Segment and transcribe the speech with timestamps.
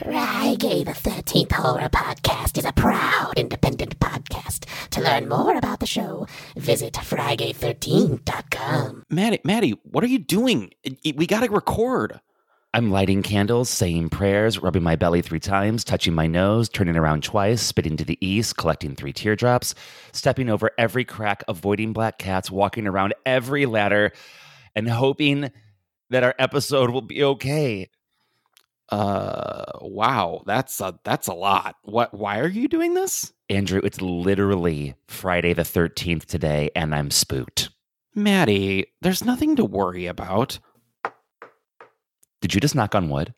[0.00, 4.66] Frigay the 13th Horror Podcast is a proud independent podcast.
[4.90, 9.04] To learn more about the show, visit frigay13.com.
[9.08, 10.70] Matty, Matty, what are you doing?
[10.86, 12.20] I- I- We gotta record.
[12.74, 17.22] I'm lighting candles, saying prayers, rubbing my belly three times, touching my nose, turning around
[17.22, 19.74] twice, spitting to the east, collecting three teardrops,
[20.12, 24.12] stepping over every crack, avoiding black cats, walking around every ladder,
[24.74, 25.50] and hoping
[26.10, 27.88] that our episode will be okay.
[28.88, 31.76] Uh, wow, that's a that's a lot.
[31.82, 32.14] What?
[32.14, 37.70] Why are you doing this, Andrew, it's literally Friday the 13th today, and I'm spooked.
[38.14, 38.86] Matty?
[39.02, 40.58] There's nothing to worry about.
[42.40, 43.34] Did you just knock on wood?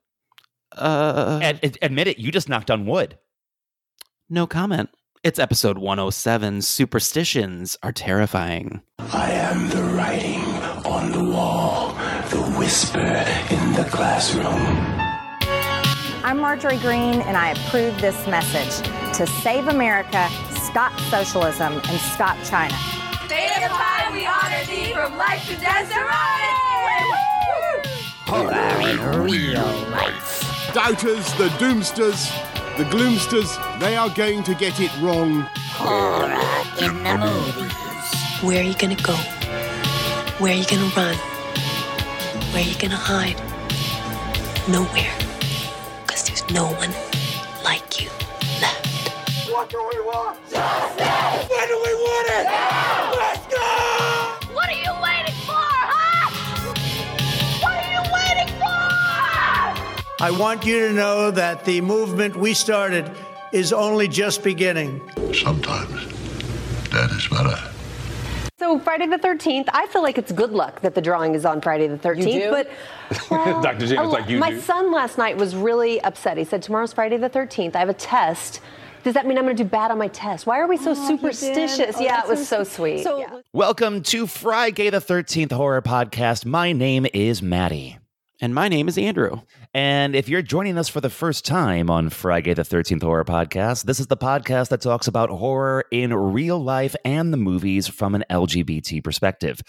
[0.76, 3.18] Uh, Ad- ad- admit it, you just knocked on wood.
[4.28, 4.90] no comment.
[5.24, 6.62] It's episode 107.
[6.62, 8.82] Superstitions are terrifying.
[8.98, 10.44] I am the writing
[10.86, 11.88] on the wall,
[12.30, 14.97] the whisper in the classroom.
[16.28, 18.86] I'm Marjorie Greene, and I approve this message
[19.16, 22.76] to save America, stop socialism, and stop China.
[23.30, 25.90] Day of time we honor thee from life to death
[29.90, 30.12] right?
[30.74, 32.28] Doubters, the doomsters,
[32.76, 35.48] the gloomsters, they are going to get it wrong.
[35.78, 36.28] Horror
[36.78, 38.42] in the movies.
[38.42, 39.16] Where are you gonna go?
[40.36, 41.16] Where are you gonna run?
[42.52, 43.40] Where are you gonna hide?
[44.68, 45.27] Nowhere.
[46.18, 46.90] Because there's no one
[47.62, 48.10] like you
[48.60, 49.48] left.
[49.50, 50.36] What do we want?
[50.50, 51.48] Justice!
[51.48, 52.44] When do we want it?
[52.44, 53.12] Now!
[53.14, 54.52] Let's go!
[54.52, 56.74] What are you waiting for, huh?
[57.62, 60.24] What are you waiting for?
[60.24, 63.12] I want you to know that the movement we started
[63.52, 65.00] is only just beginning.
[65.32, 66.08] Sometimes
[66.90, 67.77] that is better.
[68.58, 71.60] So Friday the 13th, I feel like it's good luck that the drawing is on
[71.60, 72.50] Friday the 13th.
[72.50, 72.68] But
[73.30, 73.86] well, Dr.
[73.86, 74.60] James, a lo- like you my do.
[74.60, 76.36] son last night was really upset.
[76.36, 77.76] He said, "Tomorrow's Friday the 13th.
[77.76, 78.60] I have a test.
[79.04, 80.44] Does that mean I'm going to do bad on my test?
[80.44, 83.04] Why are we so superstitious?" Oh, yeah, it was so so sweet.
[83.04, 83.42] So- Yeah.
[83.52, 86.44] Welcome to Frigay the 13th Horror Podcast.
[86.44, 87.98] My name is Matty.
[88.40, 89.40] And my name is Andrew.
[89.74, 93.84] And if you're joining us for the first time on Frigay the 13th Horror Podcast,
[93.84, 98.14] this is the podcast that talks about horror in real life and the movies from
[98.14, 99.60] an LGBT perspective.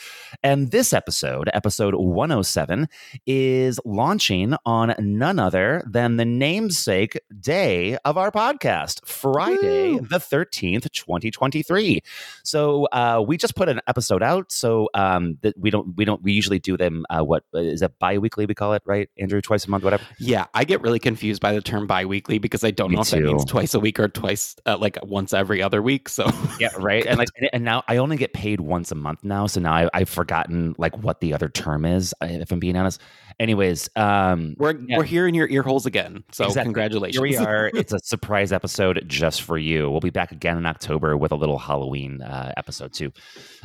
[0.42, 2.88] And this episode, episode 107,
[3.26, 10.90] is launching on none other than the namesake day of our podcast, Friday the 13th,
[10.92, 12.02] 2023.
[12.46, 14.50] So uh, we just put an episode out.
[14.52, 18.00] So um, that we don't, we don't, we usually do them, uh, what is that
[18.00, 18.46] bi weekly?
[18.46, 19.10] We call it, right?
[19.18, 20.04] Andrew, twice a month, whatever.
[20.20, 23.10] Yeah, I get really confused by the term bi-weekly because I don't Me know if
[23.10, 26.10] that means twice a week or twice, uh, like once every other week.
[26.10, 26.30] So
[26.60, 27.06] Yeah, right.
[27.06, 29.74] And like, and- and now I only get paid once a month now, so now
[29.74, 32.14] I, I've forgotten like what the other term is.
[32.22, 33.02] If I'm being honest.
[33.40, 34.98] Anyways, um, we're Yeah.
[34.98, 36.26] we're here in your ear holes again.
[36.34, 36.66] So Exactly.
[36.68, 37.16] congratulations.
[37.16, 37.72] Here we are.
[37.80, 39.90] It's a surprise episode just for you.
[39.90, 43.12] We'll be back again in October with a little Halloween uh, episode too.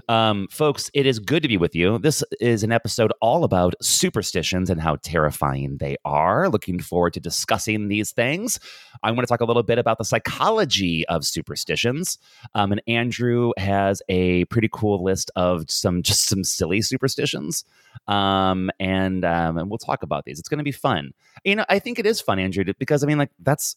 [0.09, 1.99] Um, folks, it is good to be with you.
[1.99, 6.14] This is an episode all about superstitions and how terrifying they are.
[6.15, 8.61] Looking forward to discussing these things.
[9.03, 12.19] I want to talk a little bit about the psychology of superstitions.
[12.55, 17.65] Um, and Andrew has a pretty cool list of some just some silly superstitions.
[18.07, 20.39] Um, and um, and we'll talk about these.
[20.39, 21.13] It's going to be fun.
[21.45, 23.77] You know, I think it is fun, Andrew, because I mean, like that's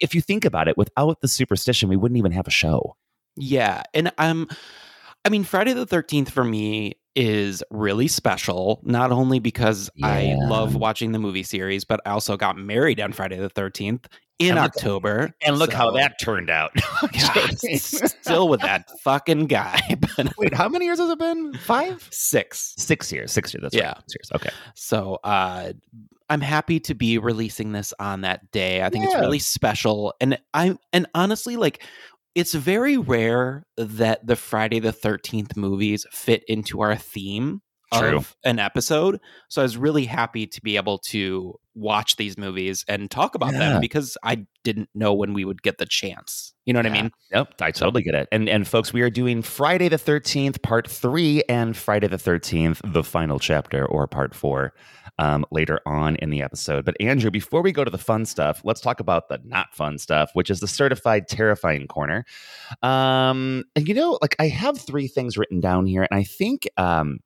[0.00, 2.96] if you think about it, without the superstition, we wouldn't even have a show.
[3.36, 4.48] Yeah, and um,
[5.24, 8.80] I mean, Friday the Thirteenth for me is really special.
[8.84, 13.12] Not only because I love watching the movie series, but I also got married on
[13.12, 14.06] Friday the Thirteenth
[14.38, 15.30] in And look- October.
[15.42, 16.70] And look how that turned out.
[17.02, 19.80] God, still with that fucking guy.
[20.16, 21.54] But Wait, how many years has it been?
[21.54, 22.06] Five?
[22.12, 22.74] six.
[22.78, 23.32] Six years.
[23.32, 23.62] Six years.
[23.62, 23.88] That's Yeah.
[23.88, 24.02] right.
[24.08, 24.30] Six years.
[24.40, 24.50] Okay.
[24.74, 25.72] So uh
[26.30, 28.82] I'm happy to be releasing this on that day.
[28.84, 30.14] I think it's really special.
[30.20, 31.82] And I'm and honestly like
[32.38, 37.60] it's very rare that the Friday the 13th movies fit into our theme
[37.92, 38.16] True.
[38.18, 39.18] of an episode.
[39.48, 43.52] So I was really happy to be able to watch these movies and talk about
[43.52, 43.58] Yeah.
[43.60, 46.52] them because I didn't know when we would get the chance.
[46.66, 47.10] You know what I mean?
[47.32, 48.28] Yep, I totally get it.
[48.32, 52.80] And and folks, we are doing Friday the 13th, part three, and Friday the 13th,
[52.92, 54.74] the final chapter or part four,
[55.18, 56.84] um, later on in the episode.
[56.84, 59.96] But Andrew, before we go to the fun stuff, let's talk about the not fun
[59.98, 62.24] stuff, which is the certified terrifying corner.
[62.82, 66.68] Um, and you know, like I have three things written down here, and I think
[66.76, 67.20] um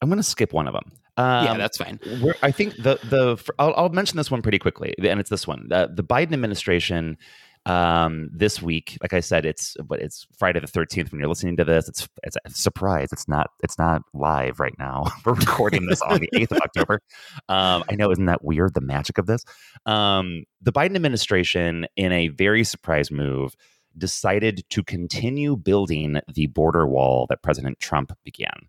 [0.00, 0.92] I'm gonna skip one of them.
[1.16, 2.00] Um, yeah, that's fine.
[2.22, 5.46] we're, I think the the I'll, I'll mention this one pretty quickly, and it's this
[5.46, 7.18] one: the, the Biden administration
[7.66, 11.12] Um, this week, like I said, it's but it's Friday the thirteenth.
[11.12, 13.08] When you're listening to this, it's it's a surprise.
[13.12, 15.04] It's not it's not live right now.
[15.26, 17.02] We're recording this on the eighth of October.
[17.50, 18.72] Um, I know, isn't that weird?
[18.72, 19.44] The magic of this.
[19.84, 23.54] Um, the Biden administration, in a very surprise move,
[23.98, 28.68] decided to continue building the border wall that President Trump began.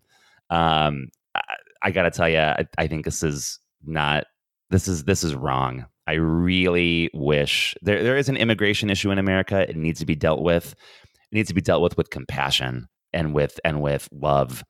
[0.50, 1.42] Um, I,
[1.82, 4.24] I got to tell you, I, I think this is not
[4.70, 5.86] this is this is wrong.
[6.06, 9.68] I really wish there there is an immigration issue in America.
[9.68, 10.72] It needs to be dealt with.
[10.72, 14.64] It needs to be dealt with with compassion and with and with love,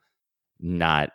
[0.61, 1.11] not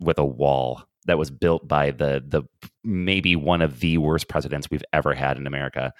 [0.00, 2.42] with a wall that was built by the the
[2.84, 5.92] maybe one of the worst presidents we've ever had in America.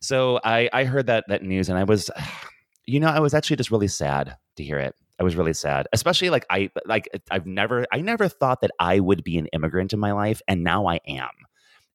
[0.00, 2.10] So I I heard that that news and I was
[2.86, 4.94] you know I was actually just really sad to hear it.
[5.20, 9.00] I was really sad, especially like I like I've never I never thought that I
[9.00, 11.30] would be an immigrant in my life and now I am.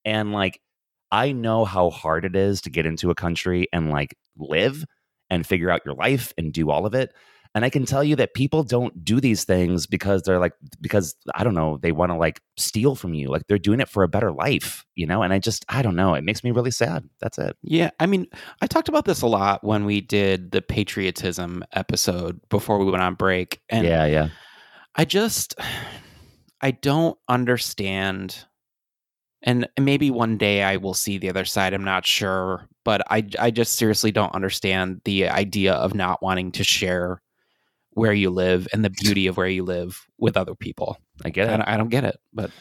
[0.04, 0.60] And like
[1.12, 4.84] I know how hard it is to get into a country and like live
[5.30, 7.14] and figure out your life and do all of it.
[7.56, 11.16] And I can tell you that people don't do these things because they're like, because
[11.36, 13.28] I don't know, they want to like steal from you.
[13.28, 15.22] Like they're doing it for a better life, you know?
[15.22, 16.16] And I just, I don't know.
[16.16, 17.08] It makes me really sad.
[17.20, 17.56] That's it.
[17.62, 17.92] Yeah.
[18.00, 18.26] I mean,
[18.62, 23.04] I talked about this a lot when we did the patriotism episode before we went
[23.04, 23.62] on break.
[23.70, 24.30] And yeah, yeah.
[24.96, 25.60] I just,
[26.60, 28.46] I don't understand
[29.44, 31.74] and maybe one day I will see the other side.
[31.74, 36.54] I'm not sure, but I I just seriously don't understand the idea of not wanting
[36.54, 37.22] to share
[37.96, 40.98] where you live and the beauty of where you live with other people.
[41.24, 41.60] I get it.
[41.66, 42.52] I, I don't get it, but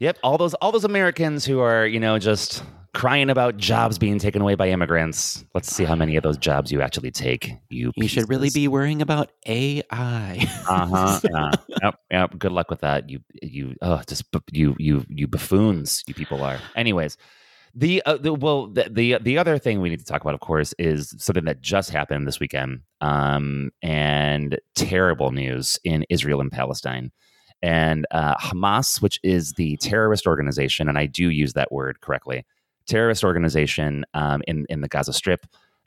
[0.00, 2.62] yep, all those all those Americans who are you know just
[2.96, 5.44] crying about jobs being taken away by immigrants.
[5.54, 7.52] Let's see how many of those jobs you actually take.
[7.68, 10.46] You you should really be worrying about AI.
[10.68, 11.20] uh-huh.
[11.36, 11.52] Uh,
[11.82, 12.38] yep, yep.
[12.38, 13.10] Good luck with that.
[13.10, 16.02] You you oh just you you you buffoons.
[16.06, 16.58] You people are.
[16.74, 17.18] Anyways.
[17.78, 20.40] The, uh, the well the, the the other thing we need to talk about, of
[20.40, 26.50] course, is something that just happened this weekend, um, and terrible news in Israel and
[26.50, 27.12] Palestine,
[27.60, 32.46] and uh, Hamas, which is the terrorist organization, and I do use that word correctly,
[32.86, 35.46] terrorist organization um, in in the Gaza Strip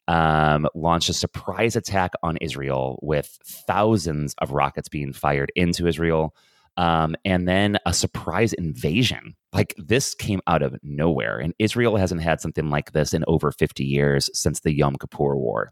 [0.09, 6.35] um, launched a surprise attack on Israel with thousands of rockets being fired into Israel,
[6.77, 9.35] um, and then a surprise invasion.
[9.53, 13.51] Like this came out of nowhere, and Israel hasn't had something like this in over
[13.51, 15.71] fifty years since the Yom Kippur War.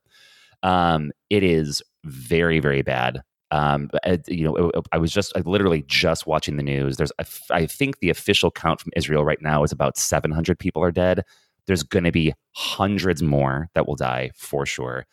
[0.64, 3.22] Um, it is very very bad.
[3.52, 6.98] Um, uh, you know, I was just I literally just watching the news.
[6.98, 7.12] There's,
[7.50, 11.24] I think the official count from Israel right now is about 700 people are dead.
[11.66, 15.06] There's going to be hundreds more that will die for sure.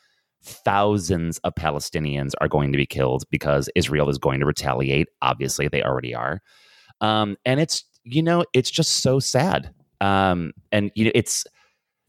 [0.44, 5.08] Thousands of Palestinians are going to be killed because Israel is going to retaliate.
[5.22, 6.40] Obviously, they already are.
[7.00, 9.72] Um, and it's, you know, it's just so sad.
[10.00, 11.46] Um, and you know, it's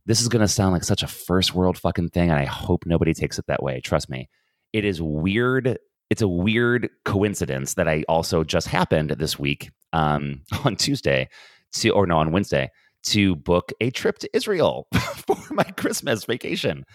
[0.05, 2.85] this is going to sound like such a first world fucking thing, and I hope
[2.85, 3.79] nobody takes it that way.
[3.81, 4.29] Trust me,
[4.73, 5.77] it is weird
[6.09, 11.29] it's a weird coincidence that I also just happened this week um, on Tuesday
[11.73, 12.71] to, or no, on Wednesday
[13.05, 14.87] to book a trip to Israel
[15.27, 16.85] for my Christmas vacation.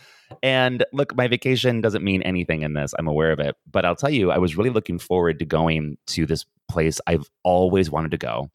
[0.42, 2.94] And look, my vacation doesn't mean anything in this.
[2.98, 3.56] I'm aware of it.
[3.70, 7.28] But I'll tell you, I was really looking forward to going to this place I've
[7.42, 8.50] always wanted to go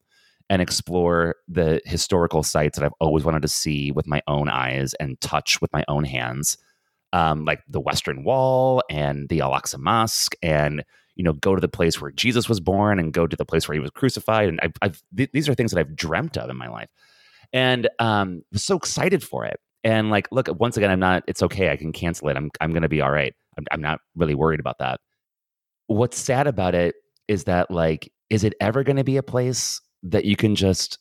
[0.48, 4.94] and explore the historical sites that I've always wanted to see with my own eyes
[4.94, 6.56] and touch with my own hands
[7.12, 11.60] um, like the Western Wall and the Al Aqsa Mosque, and you know, go to
[11.60, 14.50] the place where Jesus was born and go to the place where he was crucified.
[14.50, 16.90] And I've, I've th- these are things that I've dreamt of in my life,
[17.52, 19.58] and um, was so excited for it.
[19.84, 21.22] And like, look, once again, I'm not.
[21.26, 21.70] It's okay.
[21.70, 22.36] I can cancel it.
[22.36, 23.34] I'm I'm going to be all right.
[23.56, 25.00] I'm, I'm not really worried about that.
[25.86, 26.96] What's sad about it
[27.28, 30.98] is that like, is it ever going to be a place that you can just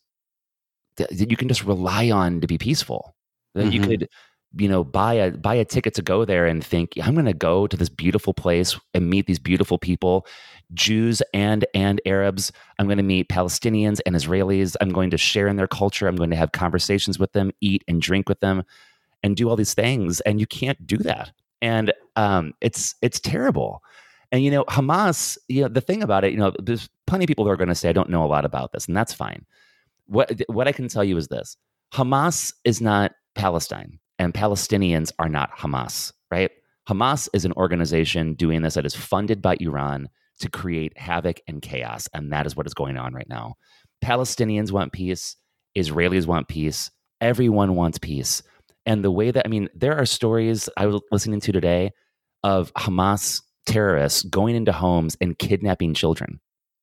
[0.98, 3.15] that you can just rely on to be peaceful?
[3.55, 3.72] That mm-hmm.
[3.72, 4.10] you could
[4.58, 7.34] you know buy a buy a ticket to go there and think i'm going to
[7.34, 10.25] go to this beautiful place and meet these beautiful people
[10.74, 12.51] jews and and arabs.
[12.79, 14.75] I'm going to meet palestinians and israelis.
[14.81, 16.07] I'm going to share in their culture.
[16.07, 18.63] I'm going to have conversations with them eat and drink with them
[19.24, 20.22] and do all these things.
[20.22, 21.31] And you can't do that.
[21.62, 23.84] And um, it's it's terrible.
[24.31, 27.27] And you know hamas you know the thing about it you know there's plenty of
[27.27, 29.13] people that are going to say i don't know a lot about this and that's
[29.13, 29.45] fine.
[30.07, 31.57] What what i can tell you is this.
[31.93, 36.51] Hamas is not palestine and Palestinians are not Hamas, right?
[36.88, 41.62] Hamas is an organization doing this that is funded by Iran to create havoc and
[41.62, 42.08] chaos.
[42.13, 43.56] And that is what is going on right now.
[44.04, 45.36] Palestinians want peace.
[45.77, 46.92] Israelis want peace.
[47.22, 48.44] Everyone wants peace.
[48.86, 51.92] And the way that, I mean, there are stories I was listening to today
[52.44, 56.39] of Hamas terrorists going into homes and kidnapping children.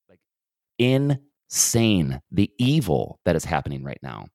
[0.08, 0.18] Like
[0.78, 4.26] insane, the evil that is happening right now.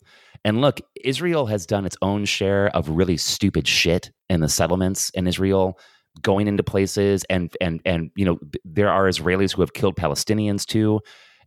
[0.45, 5.09] And look, Israel has done its own share of really stupid shit in the settlements
[5.09, 5.77] in Israel,
[6.21, 10.65] going into places and and and you know there are Israelis who have killed Palestinians
[10.65, 10.99] too,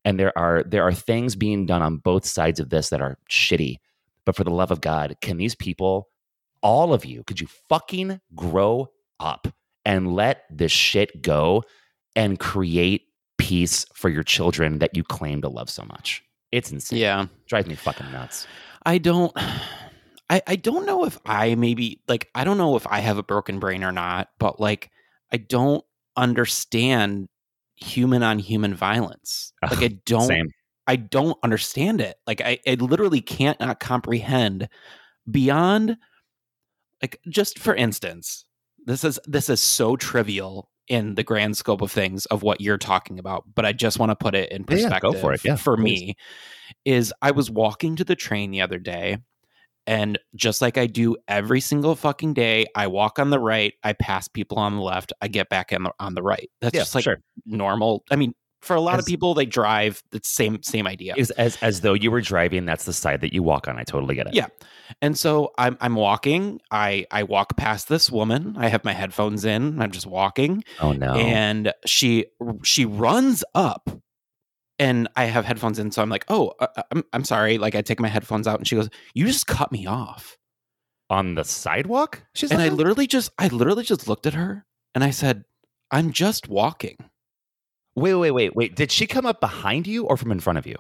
[0.05, 3.19] and there are there are things being done on both sides of this that are
[3.31, 3.77] shitty.
[4.25, 6.09] But for the love of God, can these people,
[6.63, 9.49] all of you, could you fucking grow up
[9.85, 11.65] and let this shit go
[12.15, 13.07] and create
[13.39, 16.23] peace for your children that you claim to love so much?
[16.53, 16.99] It's insane.
[16.99, 17.27] Yeah.
[17.47, 18.47] Drives me fucking nuts.
[18.85, 19.35] I don't
[20.31, 23.23] I I don't know if I maybe like I don't know if I have a
[23.23, 24.91] broken brain or not, but like
[25.33, 25.85] I don't
[26.17, 27.29] understand
[27.77, 29.53] human on human violence.
[29.71, 30.51] Like I don't Same.
[30.87, 32.17] I don't understand it.
[32.27, 34.69] Like I, I literally can't not comprehend
[35.31, 35.97] beyond
[37.03, 38.45] like just for instance,
[38.87, 42.79] this is this is so trivial in the grand scope of things of what you're
[42.79, 45.33] talking about, but I just want to put it in Yeah, yeah, perspective go for
[45.33, 45.41] it.
[45.45, 46.17] Yeah, for me
[46.85, 49.19] is I was walking to the train the other day
[49.87, 53.93] and just like I do every single fucking day, I walk on the right, I
[53.95, 56.51] pass people on the left, I get back on the, on the right.
[56.61, 57.21] That's Yeah, just like sure.
[57.47, 58.05] normal.
[58.11, 60.03] I mean, for a lot As- of people, they drive.
[60.11, 61.15] the same same idea.
[61.17, 63.79] Is as as though you were driving, that's the side that you walk on.
[63.79, 64.35] I totally get it.
[64.35, 64.49] Yeah.
[65.01, 66.61] And so I'm I'm walking.
[66.71, 68.57] I I walk past this woman.
[68.59, 69.81] I have my headphones in.
[69.81, 70.63] I'm just walking.
[70.79, 71.15] Oh no.
[71.15, 72.27] And she
[72.63, 73.89] she runs up
[74.81, 77.77] and I have headphones in so I'm like, "Oh, uh, uh, I'm I'm sorry." Like
[77.77, 80.37] I take my headphones out and she goes, "You just cut me off."
[81.11, 82.23] on the sidewalk?
[82.35, 85.45] She's and I literally just I literally just looked at her and I said,
[85.91, 86.97] "I'm just walking."
[87.97, 88.77] wait, wait, wait, wait.
[88.77, 90.77] Did she come up behind you or from in front of you?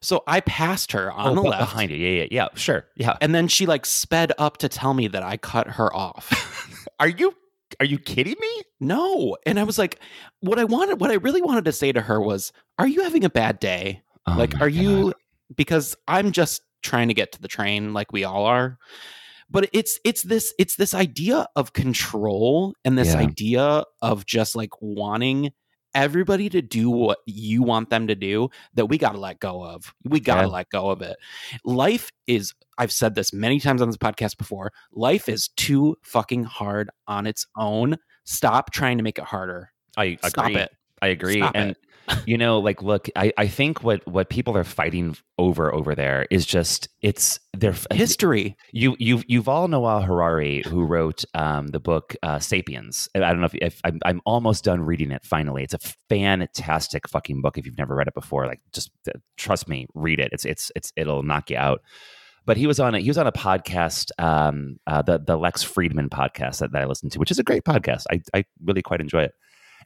[0.00, 1.96] So I passed her on oh, the left behind you.
[1.96, 2.48] Yeah, yeah, yeah.
[2.54, 2.86] Sure.
[2.96, 3.16] Yeah.
[3.20, 6.86] and then she like sped up to tell me that I cut her off.
[7.00, 7.34] Are you
[7.80, 8.62] are you kidding me?
[8.80, 9.36] No.
[9.46, 10.00] And I was like,
[10.40, 13.24] what I wanted, what I really wanted to say to her was, are you having
[13.24, 14.02] a bad day?
[14.26, 15.12] Oh like, are you,
[15.54, 18.78] because I'm just trying to get to the train like we all are.
[19.50, 23.20] But it's, it's this, it's this idea of control and this Yeah.
[23.20, 25.52] idea of just like wanting
[25.94, 29.64] everybody to do what you want them to do that we got to let go
[29.64, 29.94] of.
[30.04, 30.46] We got to Yeah.
[30.46, 31.16] let go of it.
[31.64, 36.44] Life is, I've said this many times on this podcast before, life is too fucking
[36.44, 37.96] hard on its own.
[38.24, 39.72] Stop trying to make it harder.
[39.96, 40.56] I Stop agree.
[40.62, 40.70] it.
[41.02, 41.36] I agree.
[41.38, 41.76] Stop and
[42.26, 46.26] you know, like, look, I, I think what what people are fighting over over there
[46.30, 48.56] is just it's their History.
[48.72, 53.08] You you you've all know Yuval Noah Harari, who wrote um, the book uh, *Sapiens*.
[53.14, 55.24] I don't know if, if I'm, I'm almost done reading it.
[55.24, 57.58] Finally, it's a fantastic fucking book.
[57.58, 60.30] If you've never read it before, like just uh, trust me, read it.
[60.32, 61.80] It's it's it's it'll knock you out.
[62.44, 65.64] But he was on a, he was on a podcast, um, uh, the the Lex
[65.64, 68.04] Fridman podcast that, that I listened to, which is a great podcast.
[68.10, 69.32] I I really quite enjoy it.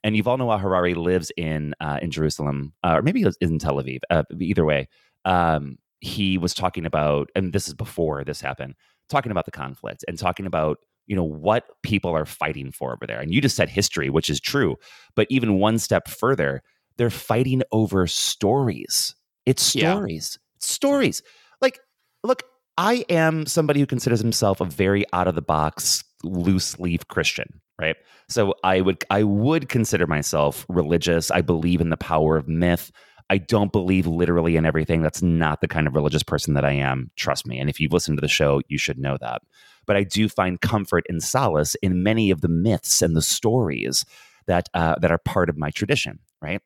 [0.04, 4.00] And Yuval Noah Harari lives in uh, in Jerusalem, uh, or maybe in Tel Aviv.
[4.10, 4.88] Uh, either way,
[5.24, 8.74] um, he was talking about, and this is before this happened,
[9.08, 13.06] talking about the conflict and talking about you know what people are fighting for over
[13.06, 13.20] there.
[13.20, 14.76] And you just said history, which is true,
[15.14, 16.62] but even one step further,
[16.96, 19.14] they're fighting over stories.
[19.44, 19.94] It's Yeah.
[19.94, 21.22] stories, stories.
[21.60, 21.78] Like,
[22.24, 22.42] look,
[22.76, 27.60] I am somebody who considers himself a very out of the box, loose leaf Christian,
[27.78, 27.96] right?
[28.28, 31.30] So I would I would consider myself religious.
[31.30, 32.90] I believe in the power of myth.
[33.28, 35.02] I don't believe literally in everything.
[35.02, 37.10] That's not the kind of religious person that I am.
[37.16, 37.58] Trust me.
[37.58, 39.42] And if you've listened to the show, you should know that.
[39.84, 44.04] But I do find comfort and solace in many of the myths and the stories
[44.46, 46.62] that uh, that are part of my tradition, right?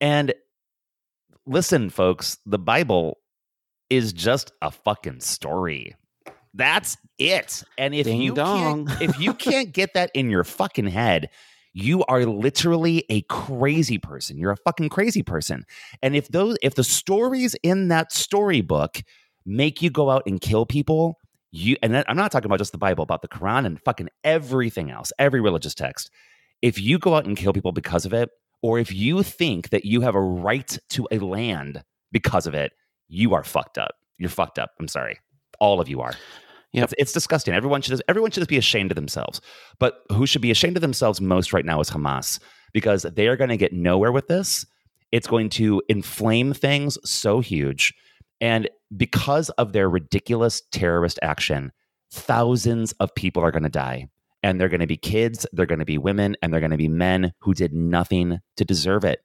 [0.00, 0.34] And
[1.46, 3.18] listen, folks, the Bible
[3.88, 5.94] is just a fucking story.
[6.56, 7.62] That's it.
[7.76, 8.86] And if Ding you dong.
[8.86, 11.28] can't, if you can't get that in your fucking head,
[11.72, 14.38] you are literally a crazy person.
[14.38, 15.66] You're a fucking crazy person.
[16.02, 19.02] And if those if the stories in that storybook
[19.44, 21.18] make you go out and kill people,
[21.52, 24.90] you and I'm not talking about just the Bible, about the Quran and fucking everything
[24.90, 26.10] else, every religious text.
[26.62, 28.30] If you go out and kill people because of it,
[28.62, 32.72] or if you think that you have a right to a land because of it,
[33.08, 33.92] you are fucked up.
[34.16, 34.70] You're fucked up.
[34.80, 35.18] I'm sorry.
[35.60, 36.14] All of you are.
[36.84, 37.54] It's, it's disgusting.
[37.54, 39.40] Everyone should everyone should just be ashamed of themselves.
[39.78, 42.38] But who should be ashamed of themselves most right now is Hamas
[42.72, 44.66] because they are going to get nowhere with this.
[45.12, 47.94] It's going to inflame things so huge.
[48.40, 51.72] And because of their ridiculous terrorist action,
[52.10, 54.08] thousands of people are going to die.
[54.42, 56.76] And they're going to be kids, they're going to be women, and they're going to
[56.76, 59.20] be men who did nothing to deserve it.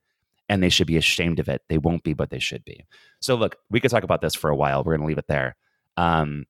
[0.50, 1.62] And they should be ashamed of it.
[1.70, 2.86] They won't be, but they should be.
[3.20, 4.84] So, look, we could talk about this for a while.
[4.84, 5.56] We're going to leave it there.
[5.98, 6.46] Um,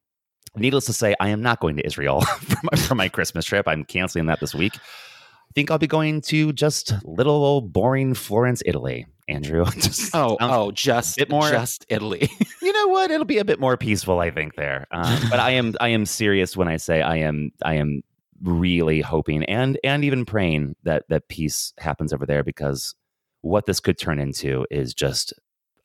[0.56, 3.68] needless to say, I am not going to Israel for my, for my Christmas trip.
[3.68, 4.74] I'm canceling that this week.
[4.76, 9.06] I think I'll be going to just little old boring Florence, Italy.
[9.28, 12.30] Andrew, just Oh, oh, just bit more- just Italy.
[12.62, 13.12] you know what?
[13.12, 14.56] It'll be a bit more peaceful, I think.
[14.56, 18.02] There, um, but I am I am serious when I say I am I am
[18.42, 22.96] really hoping and and even praying that that peace happens over there because
[23.42, 25.34] what this could turn into is just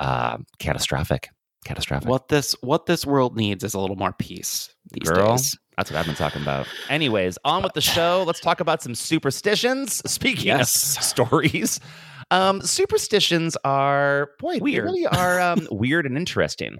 [0.00, 1.28] uh, catastrophic.
[1.66, 2.08] Catastrophic.
[2.08, 5.58] What this what this world needs is a little more peace these Girl, days.
[5.76, 6.66] that's what I've been talking about.
[6.88, 8.24] Anyways, on with the show.
[8.26, 10.02] Let's talk about some superstitions.
[10.10, 10.96] Speaking Yes.
[10.96, 11.80] of stories,
[12.30, 14.84] um, superstitions are boy, Weird.
[14.84, 16.78] They really are um, weird and interesting.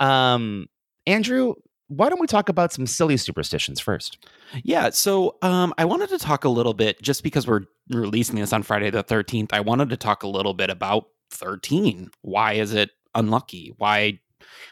[0.00, 0.66] Um,
[1.06, 1.54] Andrew,
[1.88, 4.26] why don't we talk about some silly superstitions first?
[4.62, 8.52] Yeah, so um, I wanted to talk a little bit just because we're releasing this
[8.52, 9.50] on Friday the 13th.
[9.52, 12.10] I wanted to talk a little bit about 13.
[12.22, 13.74] Why is it unlucky?
[13.76, 14.20] Why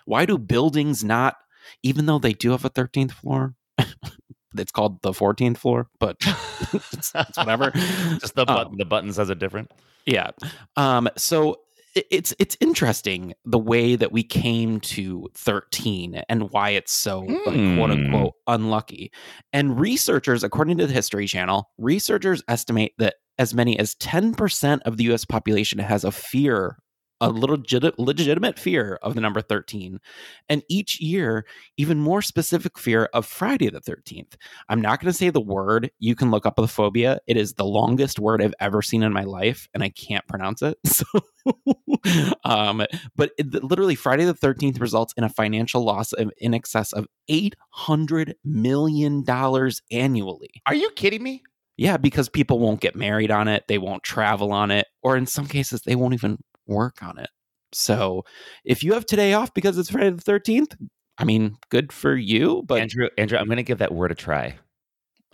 [0.05, 1.37] why do buildings not
[1.83, 3.55] even though they do have a 13th floor?
[4.57, 6.17] it's called the 14th floor, but
[6.73, 7.71] it's, it's whatever.
[8.21, 9.71] Just the button, Um, the button says it different.
[10.07, 10.31] yeah.
[10.77, 11.61] Um, so
[11.95, 17.43] it's it's interesting the way that we came to 13 and why it's so like,
[17.77, 19.13] quote unquote unlucky.
[19.53, 24.97] And researchers, according to the History Channel, researchers estimate that as many as 10% of
[24.97, 26.79] the US population has a fear,
[27.23, 30.01] a little legit- legitimate fear of the number 13.
[30.49, 34.35] And each year, even more specific fear of Friday the 13th.
[34.69, 35.91] I'm not going to say the word.
[36.01, 37.21] You can look up the phobia.
[37.29, 40.61] It is the longest word I've ever seen in my life, and I can't pronounce
[40.61, 40.77] it.
[40.93, 41.07] So,
[42.45, 42.85] um,
[43.17, 47.07] but it, literally, Friday the 13th results in a financial loss of in excess of
[47.31, 49.25] $800 million
[49.91, 50.51] annually.
[50.67, 51.43] Are you kidding me?
[51.77, 55.27] Yeah, because people won't get married on it, they won't travel on it, or in
[55.27, 57.29] some cases, they won't even work on it.
[57.73, 58.25] So,
[58.65, 60.77] if you have today off because it's Friday the 13th,
[61.19, 64.15] I mean, good for you, but Andrew, Andrew, I'm going to give that word a
[64.15, 64.57] try.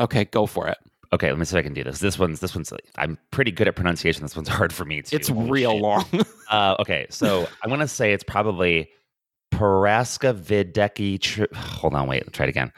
[0.00, 0.78] okay, go for it.
[1.12, 2.00] Okay, let me see if I can do this.
[2.00, 4.22] This one's this one's I'm pretty good at pronunciation.
[4.22, 5.16] This one's hard for me too.
[5.16, 5.80] It's real shit.
[5.82, 6.04] long.
[6.50, 8.88] Uh, okay, so I'm gonna say it's probably
[9.52, 11.20] Paraska Videki.
[11.20, 12.30] Tr- Hold on, wait.
[12.32, 12.72] Try it again.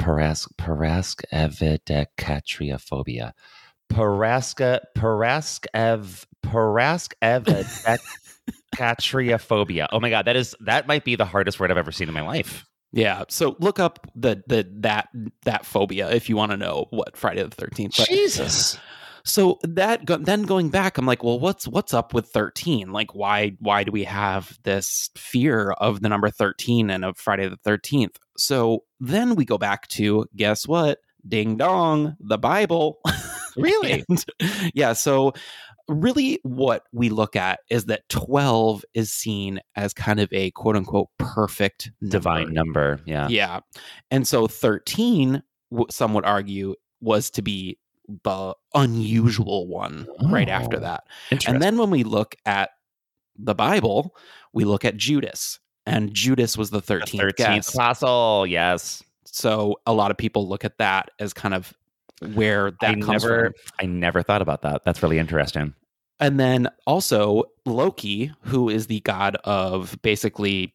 [0.00, 2.78] Parask Parask evidecatria
[3.92, 11.60] Paraska Parask ev Parask evidecatria Oh my god, that is that might be the hardest
[11.60, 12.64] word I've ever seen in my life.
[12.92, 13.24] Yeah.
[13.28, 15.08] So look up the the that
[15.44, 17.94] that phobia if you want to know what Friday the Thirteenth.
[17.94, 18.78] Jesus.
[19.24, 22.92] So that go, then going back, I'm like, well, what's what's up with thirteen?
[22.92, 27.48] Like, why why do we have this fear of the number thirteen and of Friday
[27.48, 28.18] the Thirteenth?
[28.36, 30.98] So then we go back to guess what?
[31.26, 32.98] Ding dong, the Bible.
[33.62, 34.04] Really?
[34.08, 34.24] And-
[34.74, 34.92] yeah.
[34.92, 35.32] So
[35.88, 40.76] really, what we look at is that twelve is seen as kind of a quote
[40.76, 43.00] unquote perfect Divine number.
[43.06, 43.28] Yeah.
[43.28, 43.60] yeah.
[44.10, 45.42] And so 13,
[45.90, 47.78] some would argue, was to be
[48.24, 51.04] the unusual one right after Oh, that.
[51.46, 52.70] And then when we look at
[53.38, 54.14] the Bible,
[54.52, 55.58] we look at Judas.
[55.86, 57.74] And Judas was the 13th, Thirteenth guest.
[57.74, 58.46] apostle.
[58.46, 59.02] Yes.
[59.24, 61.72] So a lot of people look at that as kind of
[62.34, 63.54] where that I comes never, from.
[63.80, 64.82] I never thought about that.
[64.84, 65.74] That's really interesting.
[66.20, 70.74] And then also Loki, who is the god of basically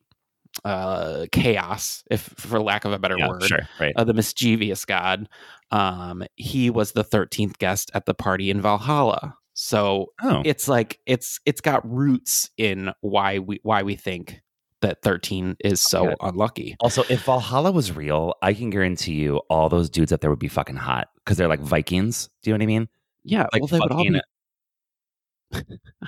[0.66, 3.44] uh chaos, if for lack of a better Yeah, word.
[3.44, 3.94] sure, right.
[3.96, 5.30] Uh, the mischievous god.
[5.72, 9.36] Um, he was the 13th guest at the party in Valhalla.
[9.54, 10.42] So Oh.
[10.46, 14.42] it's like it's it's got roots in why we why we think
[14.82, 16.76] that 13 is so unlucky.
[16.80, 20.40] Also, if Valhalla was real, I can guarantee you all those dudes up there would
[20.40, 22.30] be fucking hot because they're like Vikings.
[22.42, 22.90] Do you know what I mean?
[23.24, 24.22] Yeah, Like well, they would all be,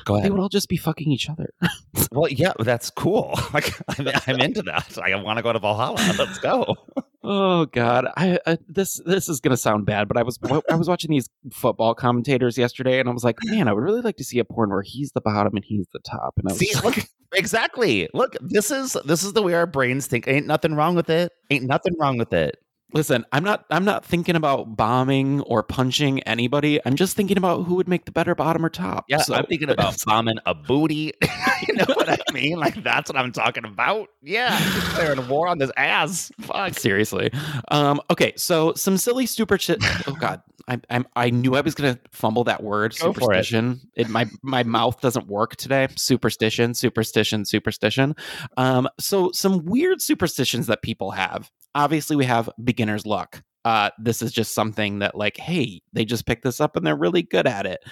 [0.06, 1.54] Go they would all just be fucking each other.
[2.12, 3.38] Well, yeah, that's cool.
[3.54, 4.98] Like, I'm, I'm into that.
[4.98, 6.16] I want to go to Valhalla.
[6.18, 6.76] Let's go.
[7.24, 10.88] Oh God, I, I this this is gonna sound bad, but I was I was
[10.88, 14.24] watching these football commentators yesterday, and I was like, man, I would really like to
[14.24, 16.34] see a porn where he's the bottom and he's the top.
[16.38, 18.08] And I was See, just look, like, exactly.
[18.14, 20.28] Look, this is this is the way our brains think.
[20.28, 21.32] Ain't nothing wrong with it.
[21.50, 22.56] Ain't nothing wrong with it.
[22.94, 26.80] Listen, I'm not I'm not thinking about bombing or punching anybody.
[26.86, 29.06] I'm just thinking about who would make the better bottom or top.
[29.08, 31.14] Yeah, So- I'm thinking about bombing a booty.
[31.68, 32.60] you know what I mean?
[32.60, 34.10] Like that's what I'm talking about.
[34.22, 36.32] Yeah, declaring war on this ass.
[36.42, 36.78] Fuck.
[36.78, 37.32] Seriously.
[37.70, 39.80] Um, okay, so some silly stupid shit.
[40.08, 42.96] Oh God, I, I'm I knew I was gonna fumble that word.
[42.98, 43.44] Go for it.
[43.44, 43.82] Superstition.
[43.96, 44.08] It.
[44.08, 45.88] my my mouth doesn't work today.
[45.96, 48.16] Superstition, superstition, superstition.
[48.56, 51.50] Um, so some weird superstitions that people have.
[51.74, 53.44] Obviously, we have beginner's luck.
[53.66, 56.96] Uh, this is just something that like, hey, they just picked this up and they're
[56.96, 57.84] really good at it.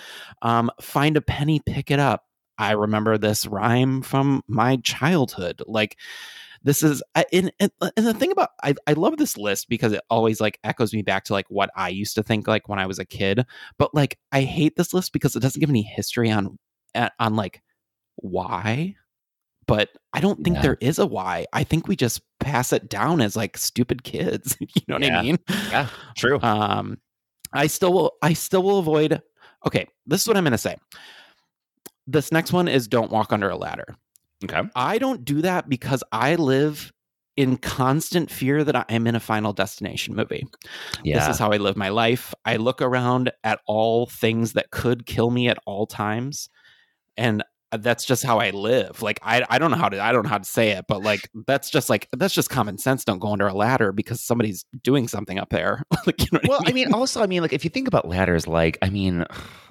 [0.42, 2.24] Um, find a penny, pick it up.
[2.58, 5.62] I remember this rhyme from my childhood.
[5.68, 5.98] Like
[6.68, 7.02] this is
[7.32, 10.60] and, and, and the thing about I, I love this list because it always like
[10.64, 13.06] echoes me back to like what I used to think like when I was a
[13.06, 13.46] kid.
[13.80, 16.60] But like I hate this list because it doesn't give any history on
[17.20, 17.62] on like
[18.18, 18.96] why.
[19.68, 20.62] but I don't think Yeah.
[20.62, 21.46] there is a why.
[21.54, 24.56] I think we just pass it down as like stupid kids.
[24.60, 25.20] you know what Yeah.
[25.20, 25.38] I mean?
[25.70, 26.40] Yeah, true.
[26.42, 26.98] Um,
[27.54, 28.14] I still will.
[28.22, 29.22] I still will avoid.
[29.66, 30.76] Okay, this is what I'm going to say.
[32.08, 33.96] This next one is don't walk under a ladder.
[34.44, 34.62] Okay.
[34.76, 36.92] I don't do that because I live
[37.36, 40.48] in constant fear that I am in a final destination movie.
[41.04, 41.20] Yeah.
[41.20, 42.34] This is how I live my life.
[42.46, 46.50] I look around at all things that could kill me at all times.
[47.16, 49.02] And uh, that's just how I live.
[49.02, 51.04] Like I I don't know how to I don't know how to say it, but
[51.04, 53.04] like that's just like that's just common sense.
[53.04, 55.84] Don't go under a ladder because somebody's doing something up there.
[56.06, 58.48] like, you know well, I mean, also, I mean, like if you think about ladders,
[58.48, 59.26] like I mean,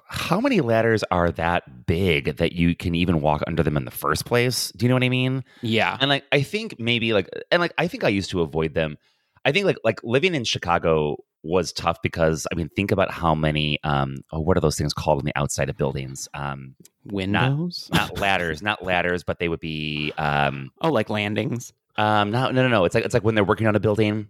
[0.09, 3.91] how many ladders are that big that you can even walk under them in the
[3.91, 4.73] first place?
[4.77, 5.45] Do you know what I mean?
[5.63, 5.97] Yeah.
[6.01, 8.99] And like I think maybe like and like I think I used to avoid them.
[9.45, 13.35] I think like like living in Chicago was tough because I mean think about how
[13.35, 16.29] many um oh what are those things called on the outside of buildings?
[16.35, 17.89] Um Windows?
[17.93, 21.73] not ladders, not ladders, but they would be um oh like landings.
[21.97, 22.85] um no no no no.
[22.85, 24.29] It's like it's like when they're working on a building.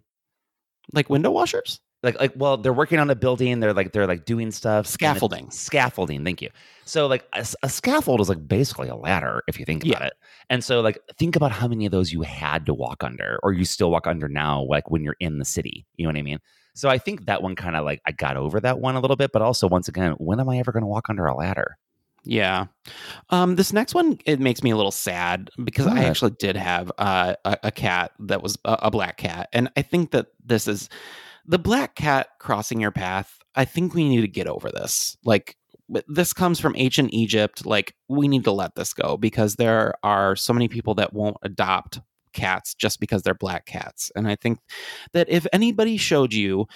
[0.92, 1.80] Like window washers?
[2.06, 4.86] Like like well they're working on a building, they're like they're like doing stuff.
[4.86, 5.50] Scaffolding.
[5.50, 6.50] Scaffolding, thank you.
[6.84, 10.12] So like a scaffold is like basically a ladder if you think about it.
[10.48, 13.52] And so like think about how many of those you had to walk under or
[13.52, 15.84] you still walk under now like when you're in the city.
[15.96, 16.38] You know what I mean?
[16.74, 19.16] So I think that one kind of like I got over that one a little
[19.16, 21.76] bit, but also once again, when am I ever going to walk under a ladder?
[22.26, 22.66] Yeah.
[23.30, 26.92] Um, this next one it makes me a little sad because I actually did have
[26.98, 30.66] uh, a, a cat that was a, a black cat, and I think that this
[30.66, 30.88] is
[31.46, 33.38] the black cat crossing your path.
[33.54, 35.16] I think we need to get over this.
[35.24, 35.56] Like
[36.08, 37.64] this comes from ancient Egypt.
[37.64, 41.36] Like we need to let this go because there are so many people that won't
[41.42, 42.00] adopt
[42.32, 44.58] cats just because they're black cats, and I think
[45.12, 46.66] that if anybody showed you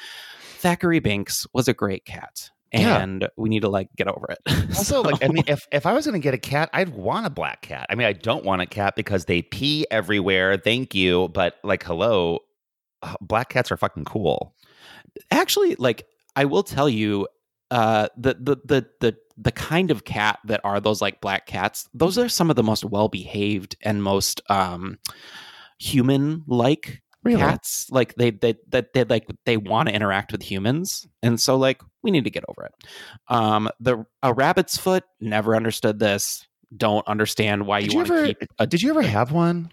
[0.61, 2.51] Thackery Binx was a great cat.
[2.73, 2.99] Yeah.
[3.01, 4.39] And we need to like get over it.
[4.77, 7.27] Also, like I mean, if if I was going to get a cat, I'd want
[7.27, 7.87] a black cat.
[7.91, 10.57] I mean, I don't want a cat because they pee everywhere.
[10.57, 12.39] Thank you, but like, hello,
[13.21, 14.55] black cats are fucking cool.
[15.31, 17.27] actually like i will tell you
[17.71, 21.89] uh the the the the the kind of cat that are those like black cats
[21.95, 24.99] those are some of the most well behaved and most um
[25.79, 27.39] human like Really?
[27.43, 31.55] cats like they they that they, like they want to interact with humans and so
[31.57, 32.75] like we need to get over it
[33.29, 36.47] um the a rabbit's foot never understood this
[36.79, 38.27] don't understand why Did you you want to ever?
[38.29, 39.71] keep a did you ever have one?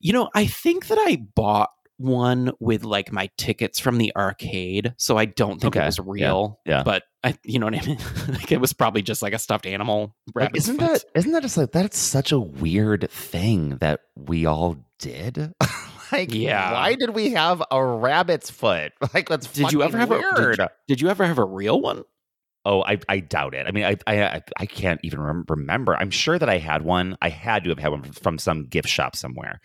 [0.00, 1.68] you know, I think that I bought
[2.00, 5.82] one with like my tickets from the arcade, so I don't think Okay.
[5.84, 6.58] it was real.
[6.64, 6.82] Yeah.
[6.82, 7.98] but I, you know what I mean.
[8.28, 10.16] like it was probably just like a stuffed animal.
[10.34, 10.86] Like, isn't foot.
[10.88, 15.52] that isn't that just like that's such a weird thing that we all did?
[16.12, 16.72] like, Yeah.
[16.72, 18.92] why did we have a rabbit's foot?
[19.14, 20.24] Like, that's Did you ever have weird.
[20.34, 20.46] a?
[20.46, 22.04] Did you, did you ever have a real one?
[22.64, 23.66] Oh, I, I doubt it.
[23.66, 25.94] I mean, I, I I- I can't even remember.
[25.96, 27.16] I'm sure that I had one.
[27.22, 29.60] I had to have had one from some gift shop somewhere,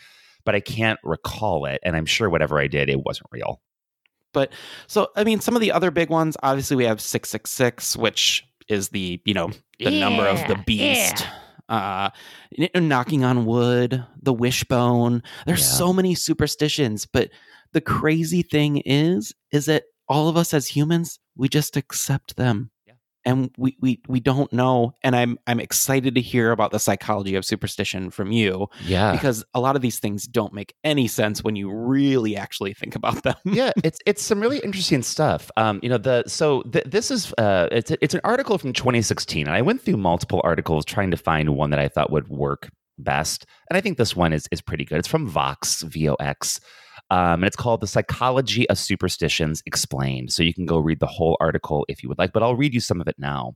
[0.46, 1.80] but I can't recall it.
[1.84, 3.62] And I'm sure whatever I did, it wasn't real.
[4.34, 4.52] But
[4.88, 6.38] so I mean, some of the other big ones.
[6.44, 10.56] Obviously, we have six six six, which is the you know the number of the
[10.56, 11.28] Yeah, beast.
[11.68, 12.10] Uh,
[12.76, 15.24] knocking on wood, the wishbone.
[15.48, 15.78] There's Yeah.
[15.78, 17.32] so many superstitions, but
[17.74, 22.70] the crazy thing is, is that all of us as humans, we just accept them.
[23.26, 27.34] And we, we we don't know, and I'm I'm excited to hear about the psychology
[27.36, 29.14] of superstition from you Yeah.
[29.14, 32.96] because a lot of these things don't make any sense when you really actually think
[32.96, 33.36] about them.
[33.46, 35.50] yeah, it's it's some really interesting stuff.
[35.58, 39.48] Um, you know, the so th- this is uh, it's it's an article from 2016,
[39.48, 42.70] and I went through multiple articles trying to find one that I thought would work
[43.00, 45.00] best, and I think this one is is pretty good.
[45.00, 46.60] It's from Vox V O X.
[47.12, 50.34] Um, and it's called The Psychology of Superstitions Explained.
[50.34, 52.74] So you can go read the whole article if you would like, but I'll read
[52.74, 53.56] you some of it now.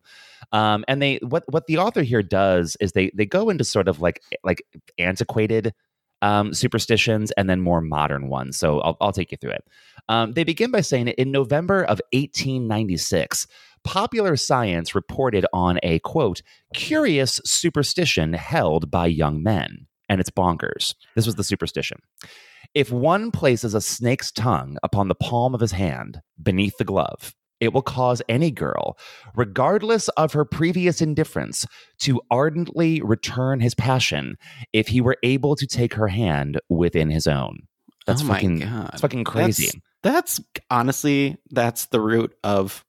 [0.51, 3.87] Um, and they what what the author here does is they they go into sort
[3.87, 4.63] of like like
[4.97, 5.73] antiquated
[6.21, 8.57] um, superstitions and then more modern ones.
[8.57, 9.63] So I'll, I'll take you through it.
[10.09, 13.47] Um, they begin by saying in November of 1896,
[13.83, 16.41] popular science reported on a quote,
[16.73, 19.87] curious superstition held by young men.
[20.09, 20.95] And it's bonkers.
[21.15, 21.99] This was the superstition.
[22.75, 27.33] If one places a snake's tongue upon the palm of his hand beneath the glove,
[27.59, 28.97] it will cause any girl,
[29.35, 31.65] regardless of her previous indifference,
[31.99, 34.37] to ardently return his passion
[34.71, 37.63] if he were able to take her hand within his own.
[38.05, 38.89] That's Oh fucking God.
[38.91, 39.69] that's fucking crazy.
[40.01, 42.85] That's, that's honestly that's the root of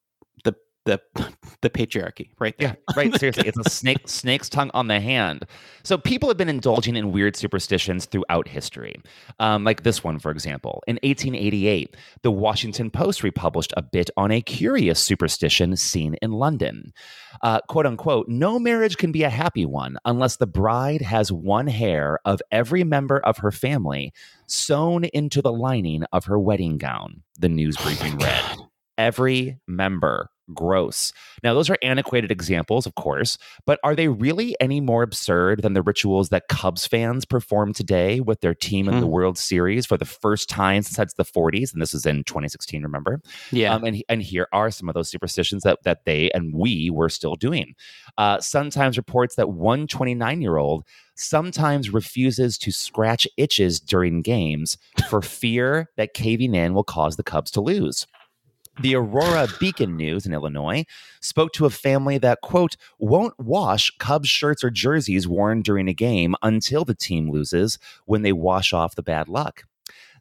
[0.85, 1.01] the
[1.63, 2.77] the patriarchy right there.
[2.87, 3.15] Yeah, right.
[3.19, 5.45] Seriously, it's a snake snake's tongue on the hand.
[5.83, 8.97] So people have been indulging in weird superstitions throughout history,
[9.39, 10.83] um, like this one, for example.
[10.87, 16.93] In 1888, the Washington Post republished a bit on a curious superstition seen in London.
[17.43, 21.67] Uh, "Quote unquote: No marriage can be a happy one unless the bride has one
[21.67, 24.13] hair of every member of her family
[24.47, 28.57] sewn into the lining of her wedding gown." The news briefing read.
[28.99, 31.13] Every member gross.
[31.43, 35.75] Now, those are antiquated examples, of course, but are they really any more absurd than
[35.75, 39.11] the rituals that Cubs fans perform today with their team in the Mm.
[39.11, 41.73] World Series for the first time since the 40s?
[41.73, 43.21] And this is in 2016, remember?
[43.51, 43.75] Yeah.
[43.75, 47.09] Um, and, and here are some of those superstitions that, that they and we were
[47.09, 47.75] still doing.
[48.19, 50.85] Uh, Sun Times reports that one 29 year old
[51.17, 57.23] sometimes refuses to scratch itches during games for fear that caving in will cause the
[57.23, 58.07] Cubs to lose.
[58.81, 60.87] The Aurora Beacon News in Illinois
[61.21, 65.93] spoke to a family that, quote, won't wash Cubs shirts or jerseys worn during a
[65.93, 69.65] game until the team loses when they wash off the bad luck.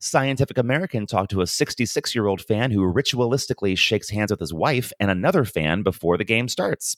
[0.01, 4.53] Scientific American talked to a 66 year old fan who ritualistically shakes hands with his
[4.53, 6.97] wife and another fan before the game starts.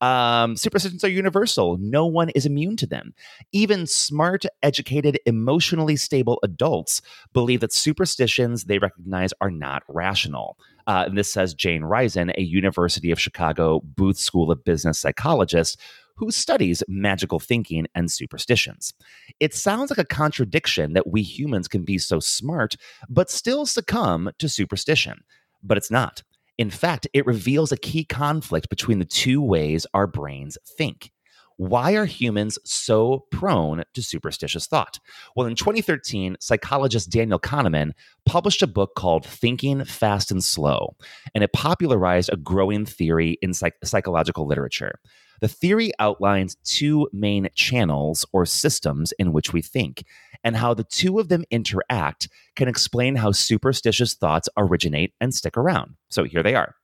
[0.00, 1.76] Um, superstitions are universal.
[1.78, 3.14] No one is immune to them.
[3.52, 7.02] Even smart, educated, emotionally stable adults
[7.34, 10.58] believe that superstitions they recognize are not rational.
[10.86, 15.80] Uh, and this says Jane Risen, a University of Chicago Booth School of Business psychologist
[16.16, 18.92] who studies magical thinking and superstitions.
[19.40, 22.76] It sounds like a contradiction that we humans can be so smart,
[23.08, 25.24] but still succumb to superstition.
[25.62, 26.22] But it's not.
[26.56, 31.10] In fact, it reveals a key conflict between the two ways our brains think.
[31.56, 34.98] Why are humans so prone to superstitious thought?
[35.36, 37.92] Well, in 2013, psychologist Daniel Kahneman
[38.26, 40.96] published a book called Thinking Fast and Slow,
[41.34, 44.98] and it popularized a growing theory in psych- psychological literature.
[45.40, 50.04] The theory outlines two main channels or systems in which we think,
[50.42, 55.56] and how the two of them interact can explain how superstitious thoughts originate and stick
[55.56, 55.94] around.
[56.08, 56.74] So here they are.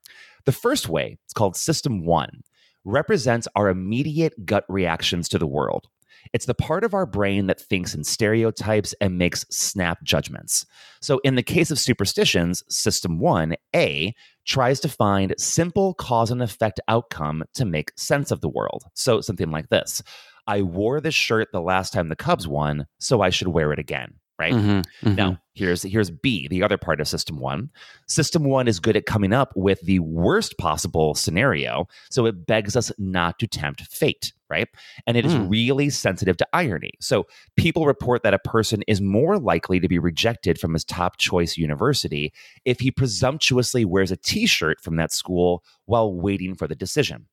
[0.45, 2.43] The first way, it's called System One,
[2.85, 5.89] represents our immediate gut reactions to the world.
[6.33, 10.67] It's the part of our brain that thinks in stereotypes and makes snap judgments.
[11.01, 14.13] So, in the case of superstitions, System 1A
[14.45, 18.85] tries to find simple cause and effect outcome to make sense of the world.
[18.95, 20.03] So, something like this
[20.47, 23.79] I wore this shirt the last time the Cubs won, so I should wear it
[23.79, 24.20] again.
[24.41, 25.17] Right Mhm, mhm.
[25.17, 27.69] now, here's here's B, the other part of System One.
[28.07, 32.75] System One is good at coming up with the worst possible scenario, so it begs
[32.75, 34.67] us not to tempt fate, right?
[35.07, 35.47] And it is Hmm.
[35.49, 36.93] really sensitive to irony.
[37.01, 37.27] So
[37.59, 41.59] people report that a person is more likely to be rejected from his top choice
[41.59, 42.33] university
[42.65, 47.27] if he presumptuously wears a T-shirt from that school while waiting for the decision.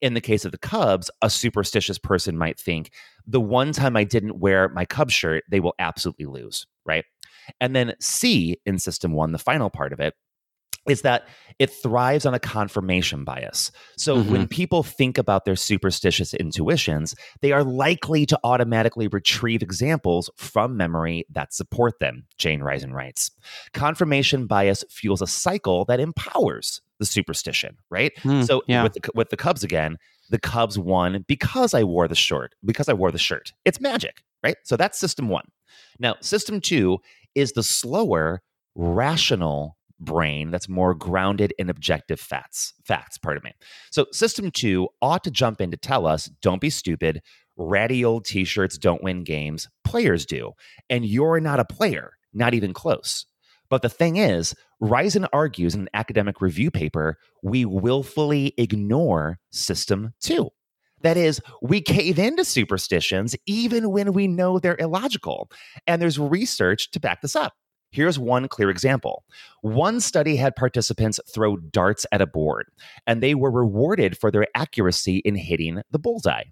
[0.00, 2.90] In the case of the Cubs, a superstitious person might think
[3.26, 7.04] the one time I didn't wear my Cubs shirt, they will absolutely lose, right?
[7.60, 10.14] And then C in system one, the final part of it,
[10.88, 11.26] is that
[11.58, 13.70] it thrives on a confirmation bias.
[13.96, 14.44] So when mm-hmm.
[14.46, 21.24] people think about their superstitious intuitions, they are likely to automatically retrieve examples from memory
[21.30, 23.30] that support them, Jane Risen writes.
[23.72, 28.12] Confirmation bias fuels a cycle that empowers the superstition, right?
[28.20, 28.82] Hmm, so yeah.
[28.82, 29.96] with the, with the Cubs again,
[30.30, 33.52] the Cubs won because I wore the shirt, because I wore the shirt.
[33.64, 34.56] It's magic, right?
[34.64, 35.44] So that's system 1.
[35.98, 36.98] Now, system 2
[37.34, 38.42] is the slower,
[38.74, 42.74] rational brain that's more grounded in objective facts.
[42.84, 43.52] Facts, pardon me.
[43.90, 47.22] So, system two ought to jump in to tell us don't be stupid.
[47.56, 49.68] Ratty old t shirts don't win games.
[49.84, 50.52] Players do.
[50.90, 53.26] And you're not a player, not even close.
[53.70, 60.12] But the thing is, Risen argues in an academic review paper we willfully ignore system
[60.20, 60.50] two.
[61.00, 65.50] That is, we cave into superstitions even when we know they're illogical.
[65.86, 67.54] And there's research to back this up.
[67.92, 69.24] Here's one clear example.
[69.62, 72.66] One study had participants throw darts at a board,
[73.06, 76.44] and they were rewarded for their accuracy in hitting the bullseye.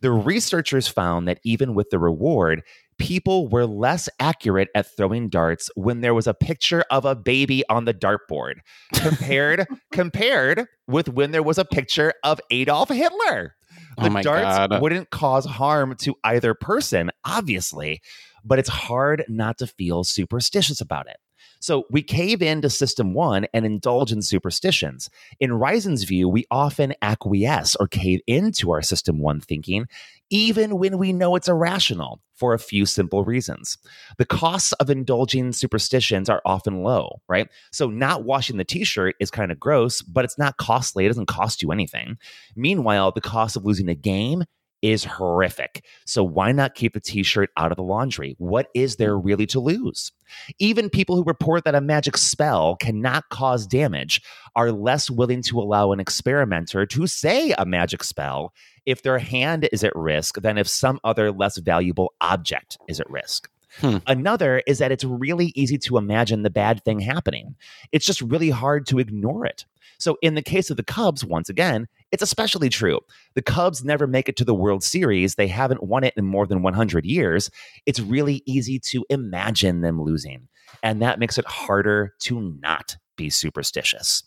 [0.00, 2.62] The researchers found that even with the reward,
[2.98, 7.64] people were less accurate at throwing darts when there was a picture of a baby
[7.68, 8.60] on the dartboard
[8.94, 13.56] compared compared with when there was a picture of Adolf Hitler.
[13.98, 14.80] Oh The my darts God.
[14.82, 18.00] wouldn't cause harm to either person, obviously,
[18.44, 21.16] but it's hard not to feel superstitious about it.
[21.62, 25.08] So we cave into system one and indulge in superstitions.
[25.38, 29.86] In Risen's view, we often acquiesce or cave into our system one thinking,
[30.28, 33.78] even when we know it's irrational for a few simple reasons.
[34.18, 37.48] The costs of indulging superstitions are often low, right?
[37.70, 41.04] So not washing the t-shirt is kind of gross, but it's not costly.
[41.04, 42.18] It doesn't cost you anything.
[42.56, 44.42] Meanwhile, the cost of losing a game
[44.82, 45.84] is horrific.
[46.04, 48.34] So why not keep the t-shirt out of the laundry?
[48.38, 50.12] What is there really to lose?
[50.58, 54.20] Even people who report that a magic spell cannot cause damage
[54.56, 58.52] are less willing to allow an experimenter to say a magic spell
[58.84, 63.08] if their hand is at risk than if some other less valuable object is at
[63.08, 63.48] risk.
[63.78, 63.98] Hmm.
[64.06, 67.54] Another is that it's really easy to imagine the bad thing happening.
[67.90, 69.64] It's just really hard to ignore it.
[69.98, 73.00] So, in the case of the Cubs, once again, it's especially true.
[73.34, 75.34] The Cubs never make it to the World Series.
[75.34, 77.50] They haven't won it in more than 100 years.
[77.86, 80.48] It's really easy to imagine them losing.
[80.82, 84.22] And that makes it harder to not be superstitious.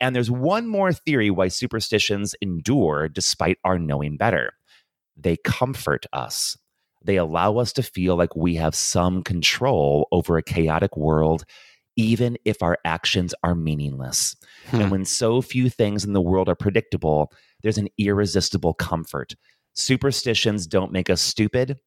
[0.00, 4.52] And there's one more theory why superstitions endure despite our knowing better
[5.20, 6.56] they comfort us.
[7.04, 11.44] They allow us to feel like we have some control over a chaotic world,
[11.98, 14.34] even if our actions are meaningless.
[14.70, 14.80] Hmm.
[14.80, 17.30] And when so few things in the world are predictable,
[17.62, 19.34] there's an irresistible comfort.
[19.74, 21.78] Superstitions don't make us stupid,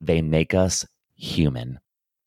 [0.00, 1.80] they make us human.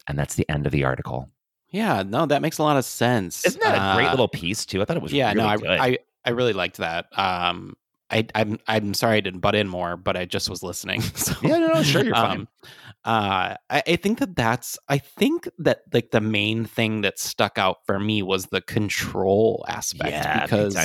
[0.07, 1.29] And that's the end of the article.
[1.69, 3.45] Yeah, no, that makes a lot of sense.
[3.45, 4.81] Isn't that a great Uh, little piece, too?
[4.81, 5.67] I thought it was yeah, really no, I, good.
[5.69, 7.05] I I really liked that.
[7.17, 7.75] Um,
[8.09, 11.01] I I'm I'm sorry I didn't butt in more, but I just was listening.
[11.15, 12.39] So, Yeah, no, no, sure, you're fine.
[12.39, 12.47] um,
[13.09, 17.57] uh, I, I think that that's I think that like the main thing that stuck
[17.57, 20.75] out for me was the control aspect yeah, because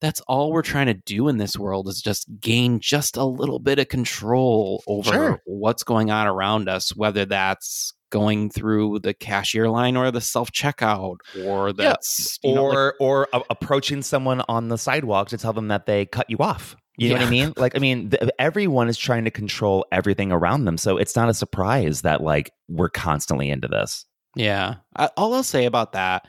[0.00, 3.58] that's all we're trying to do in this world is just gain just a little
[3.58, 5.42] bit of control over Sure.
[5.46, 10.52] what's going on around us, whether that's going through the cashier line or the self
[10.52, 15.38] checkout, or that's you know, like- or or a- approaching someone on the sidewalk to
[15.38, 16.76] tell them that they cut you off.
[17.00, 17.52] You know what I mean?
[17.56, 21.28] Like, I mean, th- everyone is trying to control everything around them, so it's not
[21.28, 24.04] a surprise that like we're constantly into this.
[24.36, 24.76] Yeah.
[24.96, 26.28] I, all I'll say about that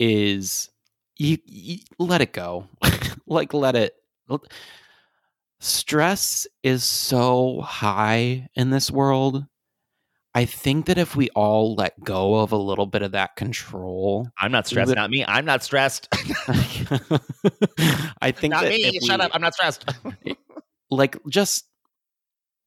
[0.00, 0.70] is
[1.16, 2.68] you, you let it go.
[3.26, 3.96] like let it
[5.60, 9.44] stress is so high in this world.
[10.38, 14.28] I think that if we all let go of a little bit of that control,
[14.38, 14.86] I'm not stressed.
[14.88, 15.24] Lit- Not me.
[15.26, 16.06] I'm not stressed.
[18.22, 19.00] I think not me.
[19.00, 19.32] Shut we- up.
[19.34, 19.84] I'm not stressed.
[20.92, 21.64] like just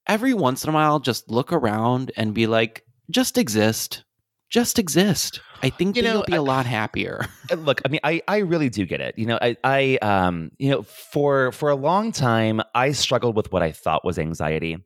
[0.06, 4.04] every once in a while just look around and be like just exist
[4.50, 8.00] just exist i think You know, you'll be a lot happier Uh, look i mean
[8.04, 11.70] i i really do get it you know i i um you know for for
[11.70, 14.78] a long time i struggled with what i thought was anxiety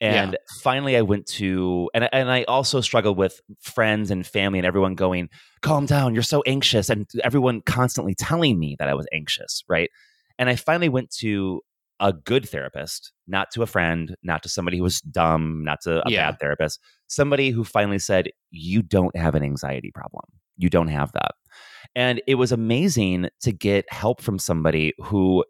[0.00, 4.66] and finally i went to and and i also struggled with friends and family and
[4.66, 5.28] everyone going
[5.62, 9.90] calm down you're so anxious and everyone constantly telling me that i was anxious right?
[10.38, 11.62] And i finally went to
[12.00, 15.98] a good therapist not to a friend not to somebody who was dumb not to
[16.06, 16.30] a Yeah.
[16.30, 20.24] bad therapist somebody who finally said you don't have an anxiety problem.
[20.56, 21.32] You don't have that.
[21.94, 25.44] And it was amazing to get help from somebody who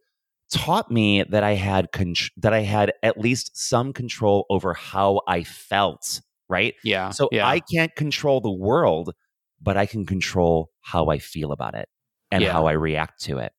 [0.51, 5.21] taught me that I had con- that I had at least some control over how
[5.29, 6.75] I felt, right?
[6.85, 9.15] yeah So yeah I can't control the world,
[9.61, 11.89] but I can control how I feel about it
[12.31, 12.53] and Yeah.
[12.53, 13.53] how I react to it.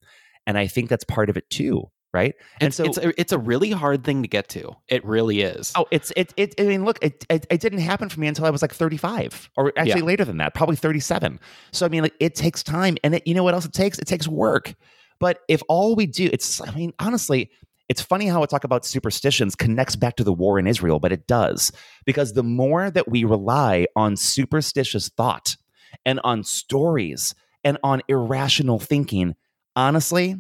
[0.47, 2.34] And I think that's part of it too, right?
[2.60, 5.71] And so it's, a, it's a really hard thing to get to it really is
[5.75, 6.56] Oh, it's it it.
[6.60, 8.97] I mean, look, it, it it didn't happen for me until I was like thirty
[8.97, 10.08] five, or actually Yeah.
[10.08, 11.39] later than that, probably thirty seven.
[11.71, 13.99] So I mean, like, it takes time, and it, you know what else it takes?
[13.99, 14.73] It takes work.
[15.19, 17.51] But if all we do, it's I mean, honestly,
[17.89, 21.12] it's funny how I talk about superstitions connects back to the war in Israel, but
[21.12, 21.71] it does
[22.05, 25.58] because the more that we rely on superstitious thought
[26.05, 29.36] and on stories and on irrational thinking,
[29.75, 30.36] honestly,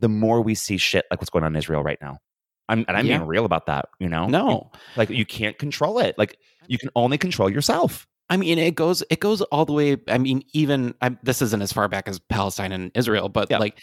[0.00, 2.18] the more we see shit like what's going on in Israel right now.
[2.68, 3.18] I'm, and I'm Yeah.
[3.18, 4.26] being real about that, you know?
[4.26, 6.16] no Like you can't control it.
[6.16, 8.06] Like you can only control yourself.
[8.32, 9.98] I mean, it goes it goes all the way.
[10.08, 13.58] I mean, even i this isn't as far back as Palestine and Israel, but Yeah.
[13.58, 13.78] like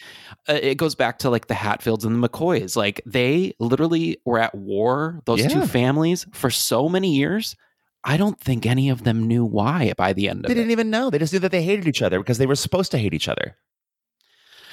[0.48, 2.76] uh, it goes back to like the Hatfields and the McCoys.
[2.76, 5.22] Like they literally were at war.
[5.26, 7.56] Those two families for so many years.
[8.04, 10.48] I don't think any of them knew why by the end of it.
[10.48, 11.12] They didn't even know.
[11.12, 13.28] They just knew that they hated each other because they were supposed to hate each
[13.28, 13.56] other.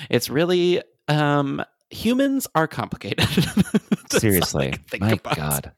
[0.09, 3.19] It's really um humans are complicated.
[3.29, 4.75] That's all I Seriously.
[5.01, 5.37] My about.
[5.37, 5.73] God.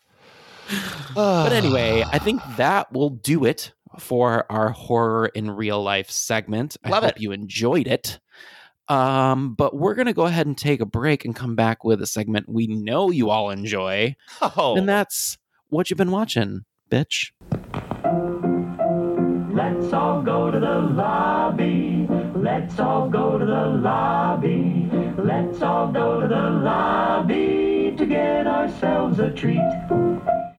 [1.15, 6.77] But anyway, I think that will do it for our horror in real life segment.
[6.85, 7.23] I Love hope it.
[7.23, 8.19] you enjoyed it.
[8.89, 12.07] Um, but we're gonna go ahead and take a break and come back with a
[12.07, 15.37] segment we know you all enjoy, Oh, and that's
[15.69, 17.31] what you've been watching, bitch.
[19.53, 22.07] Let's Let's all go to the lobby.
[22.35, 24.89] Let's all go to the lobby.
[25.19, 29.61] Let's all go to the lobby to get ourselves a treat.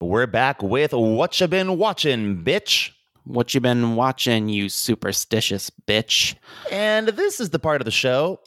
[0.02, 2.92] We're back with What You Been Watching, bitch.
[3.30, 6.34] What you been watching, you superstitious bitch?
[6.72, 8.40] And this is the part of the show,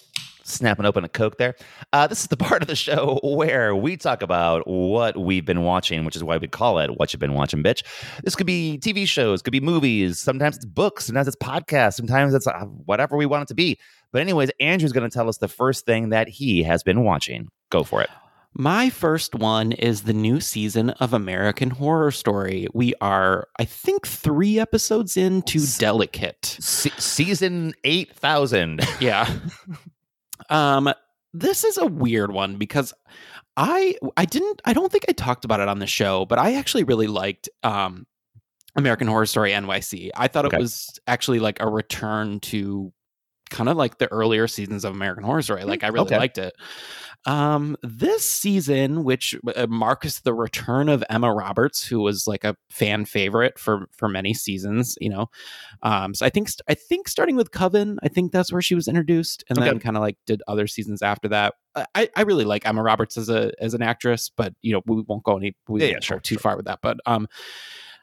[0.42, 1.54] snapping open a Coke there.
[1.92, 5.62] Uh, this is the part of the show where we talk about what we've been
[5.62, 7.84] watching, which is why we call it What You've Been Watching, Bitch.
[8.24, 12.34] This could be TV shows, could be movies, sometimes it's books, sometimes it's podcasts, sometimes
[12.34, 13.78] it's uh, whatever we want it to be.
[14.10, 17.50] But, anyways, Andrew's going to tell us the first thing that he has been watching.
[17.70, 18.10] Go for it.
[18.54, 22.66] My first one is the new season of American Horror Story.
[22.74, 26.58] We are, I think, three episodes into Delicate.
[26.60, 28.80] Se- season 8000.
[29.00, 29.32] Yeah.
[30.50, 30.92] um,
[31.32, 32.92] this is a weird one because
[33.56, 36.54] I I didn't I don't think I talked about it on the show, but I
[36.54, 38.06] actually really liked um
[38.76, 40.10] American Horror Story NYC.
[40.14, 40.58] I thought Okay.
[40.58, 42.92] it was actually like a return to
[43.52, 45.64] kind of like the earlier seasons of American Horror Story.
[45.64, 46.18] Like I really okay.
[46.18, 46.54] liked it.
[47.24, 52.56] Um, this season, which uh, marks the return of Emma Roberts, who was like a
[52.70, 55.28] fan favorite for for many seasons, you know.
[55.82, 58.88] Um, so I think I think starting with Coven, I think that's where she was
[58.88, 59.68] introduced, and Okay.
[59.68, 61.54] then kind of like did other seasons after that.
[61.94, 65.02] I, I really like Emma Roberts as a as an actress, but you know we
[65.06, 66.80] won't go any we Yeah, yeah, sure, go too far with that.
[66.82, 67.28] But um,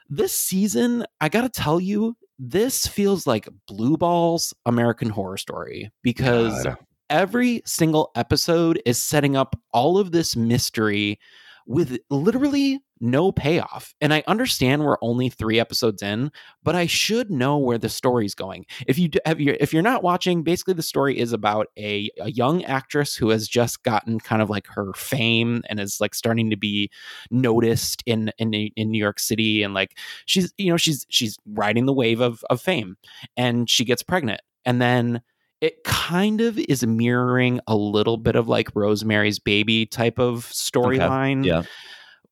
[0.10, 6.63] this season, I gotta tell you, this feels like Blue Balls American Horror Story because
[6.63, 6.77] God.
[7.09, 11.19] every single episode is setting up all of this mystery
[11.66, 13.93] with literally no payoff.
[14.01, 16.32] And I understand we're only three episodes in,
[16.64, 18.66] but I should know where the story's going.
[18.88, 22.32] If you have you, if you're not watching, basically the story is about a, a
[22.32, 26.49] young actress who has just gotten kind of like her fame and is like starting
[26.49, 26.89] to be
[27.32, 31.86] noticed in in in New York City, and like she's you know she's she's riding
[31.86, 32.97] the wave of of fame,
[33.38, 35.22] and she gets pregnant, and then
[35.62, 41.45] it kind of is mirroring a little bit of like Rosemary's Baby type of storyline.
[41.45, 41.64] Yeah.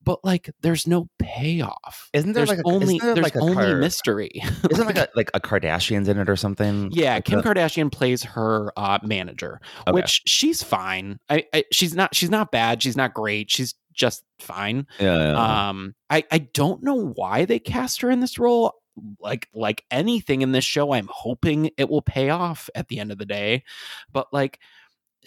[0.03, 2.09] But like, there's no payoff.
[2.13, 4.32] Isn't there there's like a- only there there's like only car- mystery?
[4.71, 6.89] Isn't like a like a Kardashians in it or something?
[6.93, 9.91] Yeah, Like Kim the- Kardashian plays her uh, manager, Okay.
[9.91, 11.19] which she's fine.
[11.30, 12.82] I, I she's not she's not bad.
[12.82, 13.51] She's not great.
[13.51, 14.88] She's just fine.
[14.97, 15.69] Yeah, yeah, yeah.
[15.69, 18.75] Um, I I don't know why they cast her in this role.
[19.19, 23.11] Like like anything in this show, I'm hoping it will pay off at the end
[23.11, 23.63] of the day.
[24.11, 24.59] But like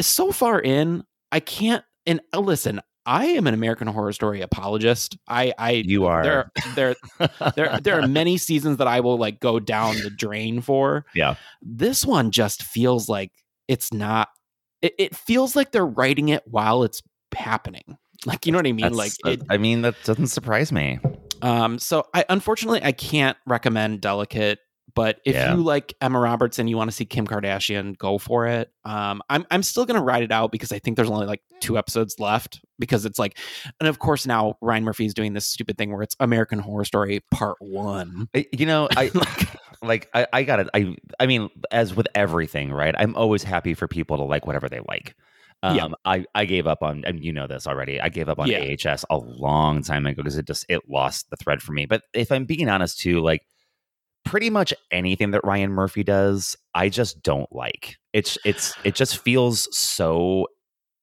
[0.01, 1.85] so far in, I can't.
[2.07, 5.17] And uh, listen, I am an American Horror Story apologist.
[5.29, 6.23] I I You are.
[6.23, 6.95] there there
[7.57, 11.37] there there are many seasons that I will like go down the drain for yeah.
[11.63, 13.33] this one just feels like
[13.69, 14.29] it's not
[14.83, 17.03] it, it feels like they're writing it while it's
[17.35, 17.97] happening
[18.27, 20.99] like you know what i mean That's- like it, I mean, that doesn't surprise me.
[21.43, 24.59] Um so i unfortunately i can't recommend delicate
[24.95, 25.55] but if Yeah.
[25.55, 29.23] you like emma roberts and you want to see kim kardashian go for it um
[29.31, 32.19] i'm, I'm still gonna ride it out because i think there's only like two episodes
[32.19, 33.39] left because it's like
[33.79, 36.85] and of course now ryan murphy is doing this stupid thing where it's american horror
[36.85, 39.11] story part one You know, I
[39.83, 40.69] like I, I got it.
[40.75, 42.95] I I mean, as with everything, right?
[42.99, 45.15] I'm always happy for people to like whatever they like.
[45.63, 45.89] Um, Yeah.
[46.05, 48.01] I, I gave up on, and you know this already.
[48.01, 48.75] I gave up on Yeah.
[48.85, 51.87] AHS a long time ago because it just it lost the thread for me.
[51.87, 53.43] But if I'm being honest too, like
[54.25, 57.97] pretty much anything that Ryan Murphy does, I just don't like.
[58.13, 60.47] It's it's it just feels so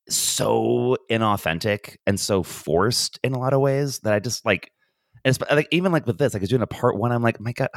[0.10, 4.72] so inauthentic and so forced in a lot of ways that I just like.
[5.26, 7.12] And it's, like even like with this, like I was doing a part one.
[7.12, 7.70] I'm like, my God,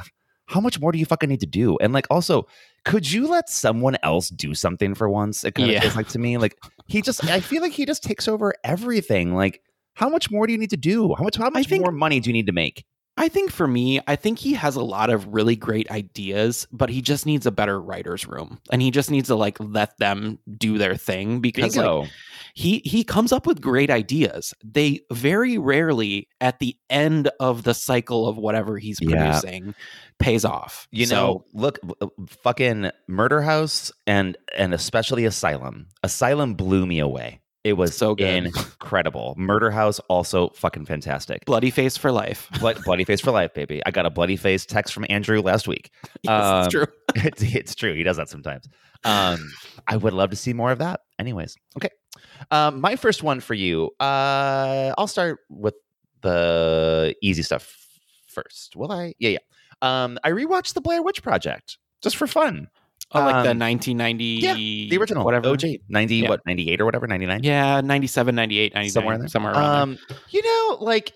[0.50, 1.78] how much more do you fucking need to do?
[1.78, 2.46] And like also,
[2.84, 5.44] could you let someone else do something for once?
[5.44, 5.80] It kind of Yeah.
[5.80, 7.24] feels like to me, like he just.
[7.24, 9.34] I feel like he just takes over everything.
[9.34, 9.62] Like,
[9.94, 11.14] how much more do you need to do?
[11.16, 11.36] How much?
[11.36, 12.84] How much more money do you need to make?
[13.20, 16.88] I think for me, I think he has a lot of really great ideas, but
[16.88, 18.58] he just needs a better writer's room.
[18.72, 22.10] And he just needs to like let them do their thing because like
[22.54, 24.54] he he comes up with great ideas.
[24.64, 29.10] They very rarely at the end of the cycle of whatever he's Yeah.
[29.38, 29.74] producing
[30.18, 30.88] pays off.
[30.90, 31.78] You So- know, look,
[32.42, 35.88] fucking Murder House and and especially Asylum.
[36.02, 37.40] Asylum blew me away.
[37.62, 38.46] It was So good.
[38.46, 39.34] incredible.
[39.36, 41.44] Murder House also fucking fantastic.
[41.44, 42.48] bloody face for life.
[42.58, 43.82] Blood, bloody face for life, baby.
[43.84, 45.90] I got a bloody face text from Andrew last week.
[46.22, 46.86] Yes, it's true.
[47.16, 47.92] It's, it's true.
[47.94, 48.66] He does that sometimes.
[49.04, 49.50] Um,
[49.86, 51.00] I would love to see more of that.
[51.18, 51.88] Anyways, okay.
[52.50, 53.90] Um, my first one for you.
[54.00, 55.74] Uh, I'll start with
[56.22, 57.76] the easy stuff
[58.26, 58.76] first.
[58.76, 59.14] Will I?
[59.18, 59.38] Yeah, yeah.
[59.82, 62.68] Um, I rewatched the Blair Witch Project just for fun.
[63.12, 66.28] Oh, like the Um, 1990 yeah, the original whatever OJ 90 Yeah.
[66.28, 69.28] what 98 or whatever 99 Yeah, 97, 98, 99, somewhere there.
[69.28, 69.98] somewhere around Um,
[70.30, 71.12] you know, like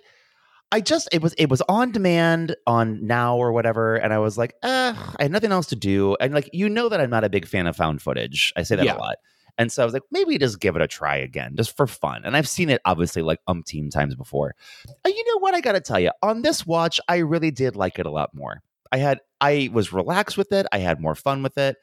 [0.72, 4.36] I just it was it was on demand on now or whatever, and I was
[4.36, 7.22] like, uh, I had nothing else to do, and like you know that I'm not
[7.22, 8.52] a big fan of found footage.
[8.56, 8.96] I say that Yeah.
[8.96, 9.16] a lot,
[9.56, 12.22] and so I was like, maybe just give it a try again, just for fun.
[12.24, 14.56] And I've seen it obviously like umpteen times before.
[15.04, 15.54] And you know what?
[15.54, 18.30] I got to tell you, on this watch, I really did like it a lot
[18.34, 18.60] more.
[18.94, 20.66] I had I was relaxed with it.
[20.70, 21.76] I had more fun with it,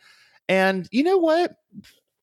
[0.48, 1.52] and you know what?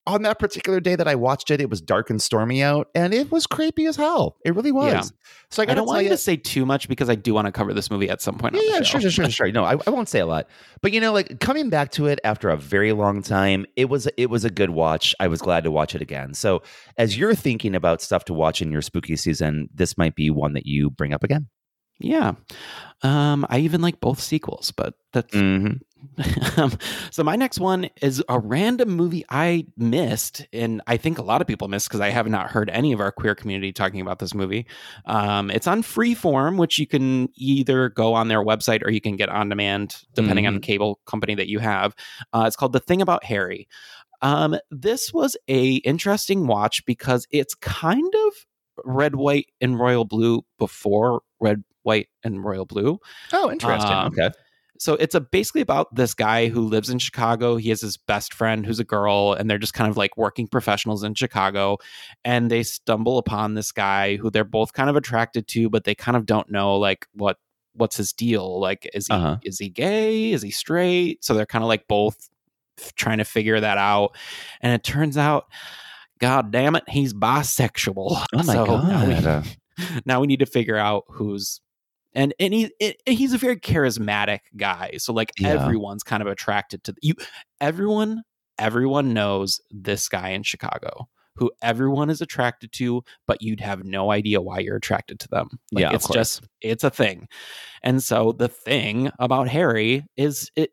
[0.07, 3.13] On that particular day that I watched it, it was dark and stormy out, and
[3.13, 4.39] it was creepy as hell.
[4.47, 4.93] It really was.
[4.95, 5.03] Yeah.
[5.51, 7.53] So I I, don't want you to say too much because I do want to
[7.53, 8.55] cover this movie at some point.
[8.55, 9.53] yeah, yeah, sure, sure, sure, sure.
[9.53, 10.49] No, I, I won't say a lot,
[10.81, 14.09] but you know, like coming back to it after a very long time, it was
[14.17, 15.15] it was a good watch.
[15.21, 16.33] I was glad to watch it again.
[16.33, 16.63] So,
[16.97, 20.55] as you're thinking about stuff to watch in your spooky season, this might be one
[20.55, 21.49] that you bring up again.
[22.01, 22.33] Yeah.
[23.03, 25.81] Um, I even like both sequels, but that's Mhm.
[26.59, 26.73] um,
[27.11, 31.41] so my next one is a random movie I missed, and I think a lot
[31.41, 34.21] of people missed because I have not heard any of our queer community talking about
[34.21, 34.67] this movie.
[35.07, 39.17] Um, it's on Freeform, which you can either go on their website or you can
[39.17, 41.95] get on demand, depending on the cable company that you have.
[42.33, 43.67] Uh, it's called The Thing About Harry.
[44.23, 48.33] Um, this was a interesting watch because it's kind of
[48.85, 52.99] red, white, and royal blue before red, white, and royal blue.
[53.33, 53.91] Oh, interesting.
[53.93, 54.31] Um, okay.
[54.81, 57.57] So it's a basically about this guy who lives in Chicago.
[57.57, 60.47] He has his best friend who's a girl, and they're just kind of like working
[60.47, 61.79] professionals in Chicago.
[62.25, 65.97] And they stumble upon this guy who they're both kind of attracted to, but they
[65.97, 67.39] kind of don't know like what
[67.73, 68.61] what's his deal.
[68.61, 69.39] Like, is he Uh-huh.
[69.43, 70.31] is he gay?
[70.33, 71.25] Is he straight?
[71.25, 72.29] So they're kind of like both
[72.95, 74.17] trying to figure that out.
[74.61, 75.47] And it turns out,
[76.21, 77.97] God damn it, he's bisexual.
[77.97, 79.45] Oh my So now we- God.
[80.07, 81.61] now we need to figure out who's
[82.19, 85.51] and and he it, he's a very charismatic guy so like Yeah.
[85.55, 87.15] everyone's kind of attracted to you
[87.61, 88.23] everyone
[88.59, 94.11] everyone knows this guy in chicago who everyone is attracted to but you'd have no
[94.11, 97.29] idea why you're attracted to them like, Yeah, it's just it's a thing
[97.85, 100.71] and so the thing about harry is it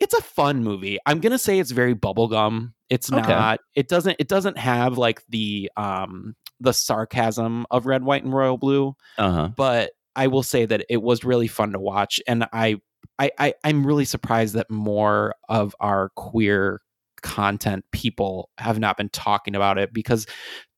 [0.00, 3.22] it's a fun movie i'm gonna say it's very bubblegum it's Okay.
[3.22, 8.34] not it doesn't it doesn't have like the um the sarcasm of red white and
[8.34, 9.48] royal blue Uh huh.
[9.56, 12.76] but I will say that it was really fun to watch, and I,
[13.18, 16.80] I, I I'm really surprised that more of our queer
[17.22, 20.26] content people have not been talking about it because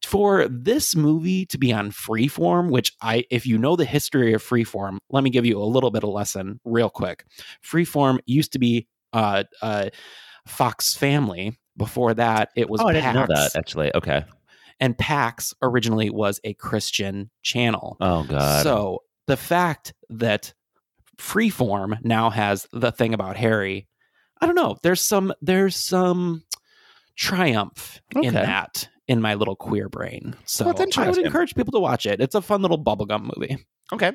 [0.03, 4.43] for this movie to be on freeform which i if you know the history of
[4.43, 7.25] freeform let me give you a little bit of lesson real quick
[7.65, 9.89] freeform used to be uh uh
[10.47, 13.91] fox family before that it was Oh, I didn't know that actually.
[13.95, 14.23] Okay.
[14.81, 18.63] and pax originally was a christian channel Oh God.
[18.63, 20.53] so the fact that
[21.19, 23.89] Freeform now has the thing about Harry,
[24.41, 24.77] I don't know.
[24.83, 26.43] There's some there's some
[27.17, 30.35] triumph in that in my little queer brain.
[30.45, 32.21] So Well, I would encourage people to watch it.
[32.21, 33.65] It's a fun little bubblegum movie.
[33.93, 34.13] Okay.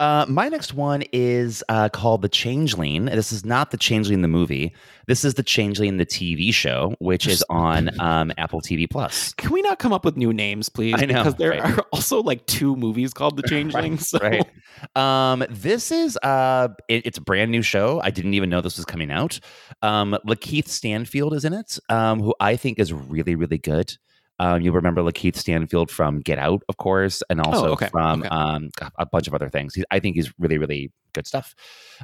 [0.00, 3.06] Uh, my next one is uh, called The Changeling.
[3.06, 4.74] This is not The Changeling the movie.
[5.06, 9.32] This is The Changeling the TV show, which is on um, Apple TV Plus.
[9.34, 10.94] Can we not come up with new names, please?
[10.96, 11.78] I know, because there right.
[11.78, 13.98] are also like two movies called The Changeling.
[13.98, 14.46] so Right.
[14.94, 18.00] Um, this is uh, it- it's a brand new show.
[18.02, 19.40] I didn't even know this was coming out.
[19.82, 23.96] Um, Lakeith Stanfield is in it, um, who I think is really, really good.
[24.40, 28.20] Um, you remember Lakeith Stanfield from Get Out, of course, and also Oh, okay, from
[28.20, 28.28] okay.
[28.28, 29.74] um, a bunch of other things.
[29.74, 31.54] He, I think he's really, really good stuff.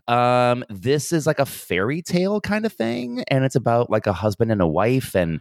[0.09, 4.12] Um, this is like a fairy tale kind of thing, and it's about like a
[4.12, 5.41] husband and a wife, and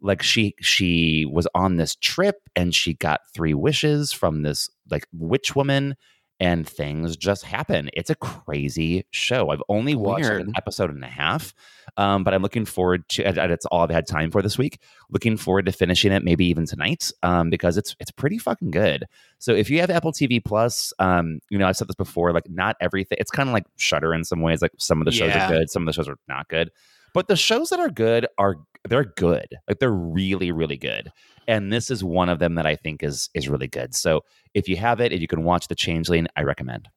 [0.00, 5.06] like she she was on this trip, and she got three wishes from this like
[5.12, 5.96] witch woman,
[6.40, 7.90] and things just happen.
[7.94, 9.50] It's a crazy show.
[9.50, 11.52] I've only watched an episode and a half,
[11.96, 13.24] um, but I'm looking forward to.
[13.24, 14.80] And it's all I've had time for this week.
[15.10, 19.04] Looking forward to finishing it, maybe even tonight, um, because it's it's pretty fucking good.
[19.38, 22.32] So if you have Apple TV Plus, um, you know I've said this before.
[22.32, 23.18] Like not everything.
[23.20, 24.62] It's kind of like Shudder in some ways.
[24.62, 25.46] Like some of the shows Yeah.
[25.46, 26.70] are good, some of the shows are not good.
[27.14, 28.56] But the shows that are good are
[28.88, 29.48] they're good.
[29.68, 31.10] Like they're really really good.
[31.46, 33.94] And this is one of them that I think is is really good.
[33.94, 34.22] So
[34.54, 36.88] if you have it and you can watch The Changeling, I recommend.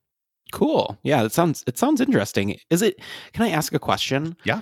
[0.51, 0.97] Cool.
[1.03, 2.57] Yeah, it sounds it sounds interesting.
[2.69, 2.99] Is it
[3.33, 4.35] can I ask a question?
[4.43, 4.61] Yeah.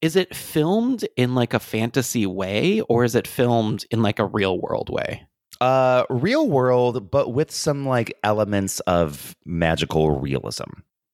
[0.00, 4.26] Is it filmed in like a fantasy way or is it filmed in like a
[4.26, 5.26] real world way?
[5.60, 10.68] Uh, real world, but with some like elements of magical realism.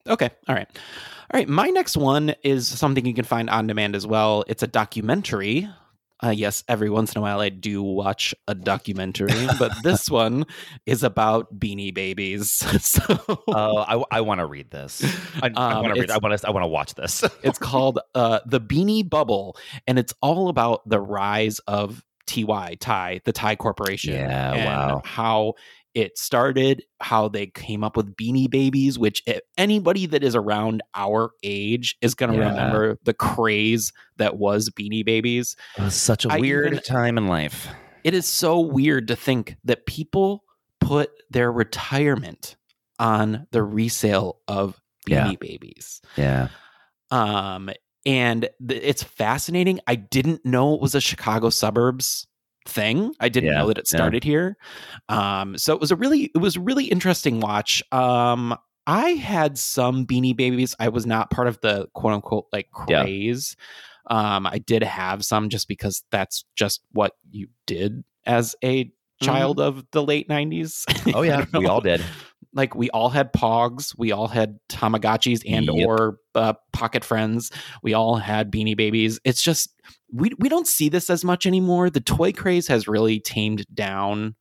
[0.09, 0.31] Okay.
[0.49, 0.69] All right.
[1.33, 1.49] All right.
[1.49, 4.45] My next one is something you can find on demand as well.
[4.47, 5.69] It's a documentary.
[6.23, 10.45] Uh, yes, every once in a while I do watch a documentary, but this one
[10.85, 12.51] is about beanie babies.
[12.85, 13.01] so
[13.49, 15.03] Oh, I, I want to read this.
[15.43, 16.11] I, I Um, want to read.
[16.11, 16.47] I want to.
[16.47, 17.25] I want to watch this.
[17.43, 23.23] it's called uh, the Beanie Bubble, and it's all about the rise of TY Thai,
[23.25, 24.13] the Ty corporation.
[24.13, 25.03] Yeah, and wow.
[25.03, 25.55] How
[25.95, 30.83] it started, how they came up with Beanie Babies, which if anybody that is around
[30.95, 32.51] our age is going to Yeah.
[32.51, 35.57] remember the craze that was Beanie Babies.
[35.79, 37.69] It was such a I weird even- time in life.
[38.05, 40.45] It is so weird to think that people
[40.81, 42.57] put their retirement
[42.99, 45.35] on the resale of Beanie Yeah.
[45.41, 46.01] Babies.
[46.17, 46.49] Yeah.
[47.11, 47.71] Um,
[48.07, 49.81] and th- it's fascinating.
[49.87, 52.27] I didn't know it was a Chicago suburbs
[52.71, 53.15] thing.
[53.21, 53.97] I didn't Yeah, know that it yeah.
[53.99, 54.57] started here.
[55.09, 57.83] Um, so it was a really, it was a really interesting watch.
[57.93, 58.57] Um,
[58.87, 60.75] I had some Beanie Babies.
[60.81, 63.03] I was not part of the quote unquote like Yeah.
[63.03, 63.57] craze.
[64.07, 68.91] Um, I did have some just because that's just what you did as a
[69.23, 70.85] child of the late 90s.
[70.87, 71.11] Mm-hmm.
[71.15, 72.03] Oh yeah, we all did.
[72.53, 75.87] Like we all had pogs we all had tamagotchis and Yep.
[75.87, 77.51] or uh, pocket friends
[77.83, 79.71] we all had beanie babies it's just
[80.13, 84.35] we, we don't see this as much anymore the toy craze has really tamed down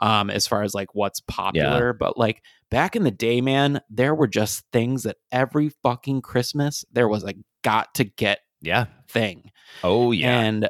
[0.00, 4.14] um as far as like what's popular but like back in the day man there
[4.14, 8.86] were just things that every fucking christmas there was a got to get Yeah.
[9.08, 9.50] thing
[9.84, 10.40] Oh yeah.
[10.40, 10.68] and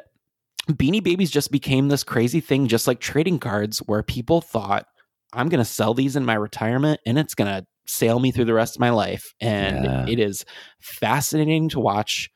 [0.69, 4.87] Beanie Babies just became this crazy thing, just like trading cards, where people thought,
[5.35, 8.45] I'm going to sell these in my retirement and it's going to sail me through
[8.45, 9.33] the rest of my life.
[9.39, 10.05] And Yeah.
[10.07, 10.45] it is
[10.79, 12.29] fascinating to watch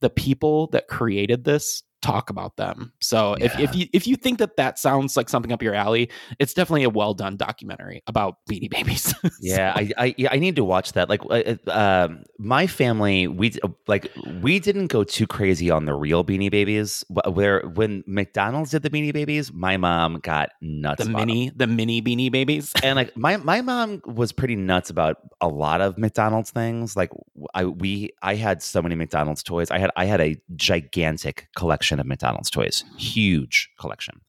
[0.00, 2.92] the people that created this talk about them.
[3.00, 6.10] So if, if you if you think that that sounds like something up your alley,
[6.38, 9.14] it's definitely a well done documentary about Beanie Babies.
[9.40, 11.08] Yeah, I, I yeah, I need to watch that.
[11.08, 13.54] Like, uh, uh, um, my family, we
[13.86, 17.04] like we didn't go too crazy on the real Beanie Babies.
[17.08, 21.04] Where when McDonald's did the Beanie Babies, my mom got nuts.
[21.04, 22.72] the mini the mini Beanie Babies.
[22.82, 26.96] and like my my mom was pretty nuts about a lot of McDonald's things.
[26.96, 27.10] Like
[27.54, 29.70] I we I had so many McDonald's toys.
[29.70, 34.20] I had I had a gigantic collection of McDonald's toys, huge collection.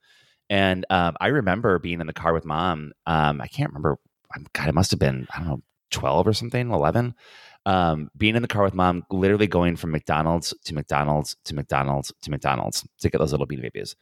[0.49, 2.91] And um, I remember being in the car with mom.
[3.05, 3.97] Um, I can't remember.
[4.35, 5.61] um, God, it must have been I don't know
[5.91, 7.15] twelve or something, eleven.
[7.65, 12.13] Um, being in the car with mom, literally going from McDonald's to McDonald's to McDonald's
[12.21, 13.95] to McDonald's to get those little Beanie Babies.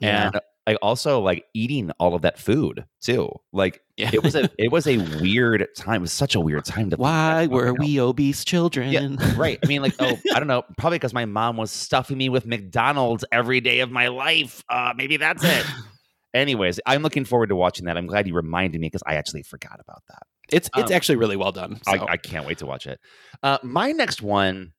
[0.00, 0.26] Yeah.
[0.26, 3.28] And I also like eating all of that food too.
[3.52, 4.10] Like Yeah.
[4.12, 5.96] it was a it was a weird time.
[5.96, 7.74] It was such a weird time to Why about, were know?
[7.80, 8.90] we obese children?
[8.92, 9.58] Yeah, right.
[9.62, 10.62] I mean, like, oh, I don't know.
[10.78, 14.62] Probably because my mom was stuffing me with McDonald's every day of my life.
[14.68, 15.66] Uh, maybe that's it.
[16.34, 17.98] Anyways, I'm looking forward to watching that.
[17.98, 20.22] I'm glad you reminded me because I actually forgot about that.
[20.50, 21.80] It's it's Um, actually really well done.
[21.84, 21.92] So.
[21.92, 23.00] I, I can't wait to watch it.
[23.42, 24.72] Uh, my next one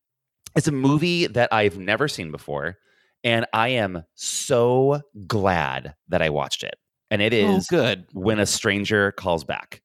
[0.56, 2.78] is a movie that I've never seen before,
[3.24, 6.76] and I am so glad that I watched it.
[7.12, 8.06] And it is Oh, good.
[8.14, 9.82] when a stranger calls back.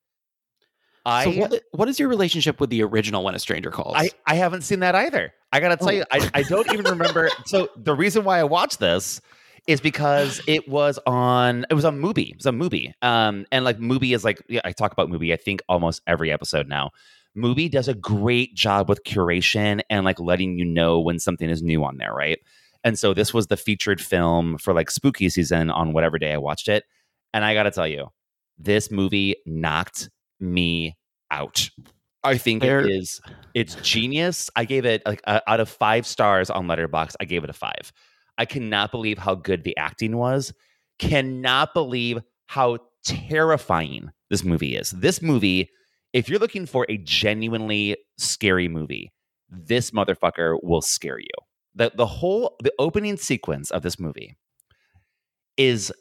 [1.07, 3.95] I so what, what is your relationship with the original When a Stranger Calls?
[3.97, 5.32] I, I haven't seen that either.
[5.53, 5.93] I gotta tell Oh.
[5.93, 7.30] you, I, I don't even remember.
[7.47, 9.20] So the reason why I watched this
[9.66, 12.30] is because it was on it was on Mubi.
[12.30, 12.93] It was a movie.
[13.01, 16.30] Um, and like Mubi is like yeah, I talk about Mubi, I think almost every
[16.30, 16.91] episode now.
[17.36, 21.62] Mubi does a great job with curation and like letting you know when something is
[21.62, 22.39] new on there, right?
[22.84, 26.38] And so this was the featured film for like spooky season on whatever day I
[26.38, 26.84] watched it.
[27.34, 28.08] And I gotta tell you,
[28.58, 30.10] this movie knocked
[30.40, 30.96] me
[31.30, 31.70] out.
[32.24, 33.20] I think it is
[33.54, 34.50] it's genius.
[34.56, 37.14] I gave it like uh, out of five stars on Letterboxd.
[37.20, 37.92] I gave it a five.
[38.38, 40.52] I cannot believe how good the acting was.
[40.98, 44.90] Cannot believe how terrifying this movie is.
[44.90, 45.70] This movie,
[46.12, 49.12] if you're looking for a genuinely scary movie,
[49.48, 51.26] this motherfucker will scare you.
[51.78, 54.36] The the whole the opening sequence of this movie
[55.56, 55.92] is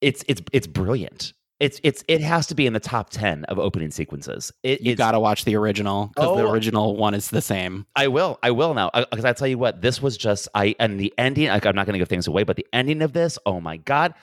[0.00, 1.32] it's it's it's brilliant.
[1.60, 4.52] It's it's it has to be in the top ten of opening sequences.
[4.62, 6.50] It, you got to watch the original because the Oh.
[6.50, 7.86] original one is the same.
[7.94, 8.38] I will.
[8.42, 8.90] I will now.
[8.92, 11.48] Because I, tell you what, this was just I and the ending.
[11.48, 13.76] Like I'm not going to give things away, but the ending of this, oh my
[13.78, 14.14] god,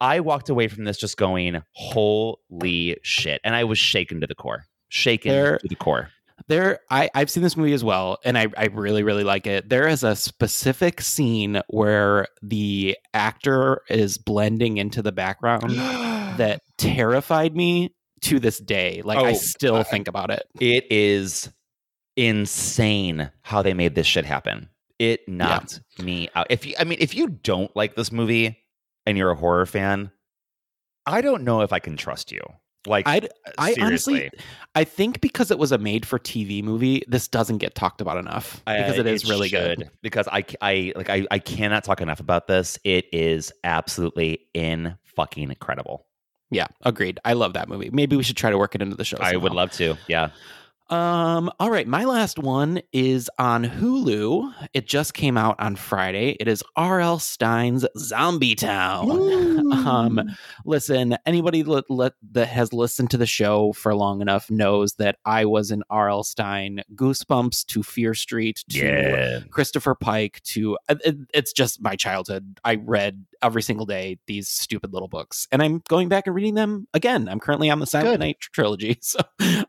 [0.00, 4.34] I walked away from this just going, holy shit, and I was shaken to the
[4.36, 6.10] core, shaken There- to the core.
[6.48, 9.68] There, I I've seen this movie as well, and I I really really like it.
[9.68, 15.70] There is a specific scene where the actor is blending into the background
[16.38, 19.02] that terrified me to this day.
[19.02, 20.44] Like I Oh, still uh, think about it.
[20.60, 21.50] It is
[22.16, 24.68] insane how they made this shit happen.
[24.98, 26.46] It knocked me out.
[26.50, 28.58] If you, I mean, if you don't like this movie
[29.04, 30.10] and you're a horror fan,
[31.04, 32.40] I don't know if I can trust you.
[32.86, 33.28] Like, I
[33.58, 34.24] I seriously.
[34.24, 34.30] honestly
[34.74, 38.18] I think because it was a made for TV movie, this doesn't get talked about
[38.18, 39.90] enough because Uh, it is really should, good.
[40.02, 42.78] Because I, I like I, I cannot talk enough about this.
[42.84, 46.06] It is absolutely in fucking incredible.
[46.50, 47.18] Yeah, agreed.
[47.24, 47.90] I love that movie.
[47.90, 49.16] Maybe we should try to work it into the show.
[49.18, 49.96] I would love to.
[50.08, 50.28] Yeah.
[50.88, 54.54] Um, all right, my last one is on Hulu.
[54.72, 56.36] It just came out on Friday.
[56.38, 57.18] It is R.L.
[57.18, 59.10] Stine's Zombie Town.
[59.72, 60.20] um,
[60.64, 65.44] listen, anybody let, that has listened to the show for long enough knows that I
[65.44, 66.22] was an R.L.
[66.22, 69.40] Stine Goosebumps to Fear Street to Yeah.
[69.50, 72.60] Christopher Pike to it- it- it's just my childhood.
[72.64, 76.54] I read every single day these stupid little books, and I'm going back and reading
[76.54, 77.28] them again.
[77.28, 78.20] I'm currently on the Silent Good.
[78.20, 78.98] Night trilogy.
[79.06, 79.20] So,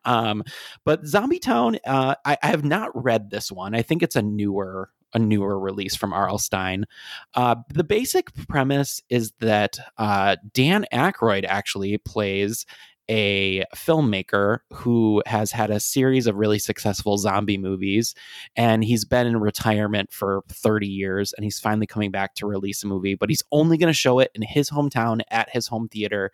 [0.04, 0.44] um,
[0.84, 3.76] but Zombie Town, uh, I, I have not read this one.
[3.76, 6.38] I think it's a newer a newer release from R.L.
[6.38, 6.86] Stine.
[7.34, 12.66] Uh, the basic premise is that uh, Dan Aykroyd actually plays
[13.10, 18.14] a filmmaker who has had a series of really successful zombie movies
[18.56, 22.84] and he's been in retirement for 30 years and he's finally coming back to release
[22.84, 25.88] a movie but he's only going to show it in his hometown at his home
[25.90, 26.32] theater.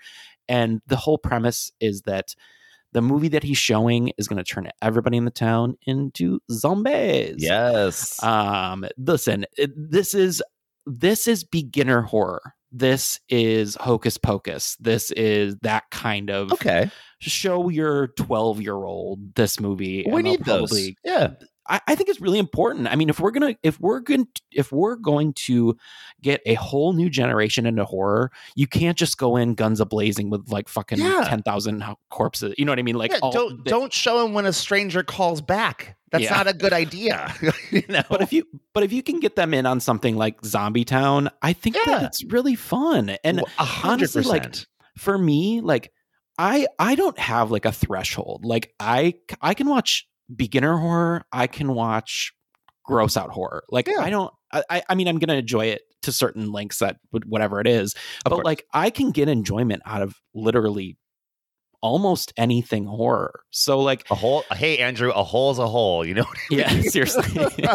[0.48, 2.36] And the whole premise is that
[2.92, 7.38] the movie that he's showing is going to turn everybody in the town into zombies.
[7.40, 8.22] Yes.
[8.24, 9.46] um listen
[9.76, 10.44] this is
[10.86, 16.90] this is beginner horror this is hocus pocus this is that kind of okay.
[17.20, 20.90] show your 12 year old this movie We need those.
[21.04, 21.34] Yeah.
[21.70, 22.88] I, I think it's really important.
[22.90, 25.78] I mean, if we're gonna if we're going if we're going to
[26.22, 30.30] get a whole new generation into horror, you can't just go in guns a blazing
[30.30, 31.24] with like fucking Yeah.
[31.26, 32.54] ten thousand corpses.
[32.58, 32.96] You know what I mean?
[32.98, 35.96] Like, Yeah, all- don't the- don't show him when a stranger calls back.
[36.14, 36.38] That's Yeah.
[36.38, 37.34] not a good idea.
[37.72, 38.04] you know?
[38.10, 41.30] But if you but if you can get them in on something like Zombie Town,
[41.42, 41.84] I think Yeah.
[41.88, 43.18] that it's really fun.
[43.26, 44.56] And Well, honestly, like
[44.98, 45.92] for me, like
[46.38, 48.46] I I don't have like a threshold.
[48.46, 51.26] Like I I can watch beginner horror.
[51.34, 52.32] I can watch
[52.86, 53.64] gross out horror.
[53.70, 54.00] Like Yeah.
[54.00, 54.32] I don't.
[54.52, 57.94] I I- I mean I'm gonna enjoy it to certain lengths that whatever it is.
[57.94, 58.46] Of but course.
[58.46, 60.98] like I can get enjoyment out of literally
[61.84, 63.44] almost anything horror.
[63.52, 64.44] So like a hole.
[64.54, 66.04] Hey, Andrew, a hole's a hole.
[66.04, 66.24] You know.
[66.24, 66.84] I yeah, mean?
[66.90, 67.46] seriously.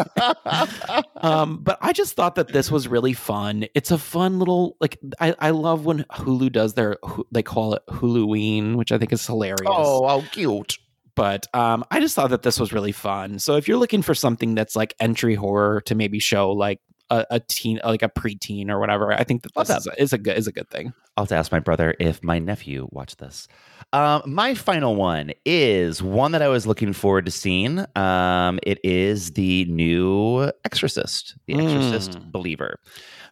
[1.17, 3.67] um, but I just thought that this was really fun.
[3.75, 6.97] It's a fun little like I, I love when Hulu does their
[7.31, 9.61] they call it Huluween, which I think is hilarious.
[9.67, 10.77] oh, how cute.
[11.15, 13.39] But um, I just thought that this was really fun.
[13.39, 16.79] So if you're looking for something that's like entry horror to maybe show like
[17.09, 20.01] a, a teen, like a preteen or whatever, I think that Love this is a,
[20.01, 20.93] is a good is a good thing.
[21.17, 23.47] I'll have to ask my brother if my nephew watched this.
[23.91, 27.83] Um, my final one is one that I was looking forward to seeing.
[27.97, 32.31] Um, it is the new Exorcist, the Exorcist Mm.
[32.31, 32.79] believer.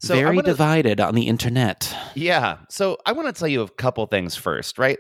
[0.02, 1.96] So Very wanna- divided on the internet.
[2.16, 2.58] Yeah.
[2.70, 5.00] So I want to tell you a couple things first, right?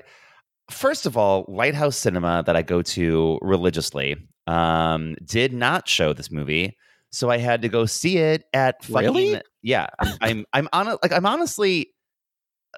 [0.70, 4.16] First of all, Lighthouse Cinema that I go to religiously
[4.48, 6.78] um, did not show this movie,
[7.12, 9.42] so I had to go see it at fucking Really?
[9.62, 9.88] yeah.
[10.00, 11.90] I'm I'm, I'm on like I'm honestly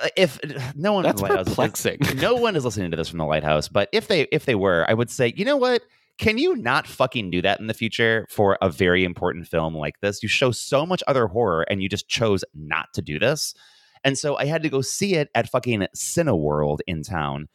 [0.02, 0.40] uh, if
[0.76, 2.00] no one That's Lighthouse is- perplexing.
[2.16, 4.86] no one is listening to this from the Lighthouse, but if they if they were,
[4.88, 5.82] I would say, you know what?
[6.18, 10.02] Can you not fucking do that in the future for a very important film like
[10.02, 10.22] this?
[10.22, 13.54] You show so much other horror and you just chose not to do this.
[14.04, 17.48] And so I had to go see it at fucking Cineworld in town.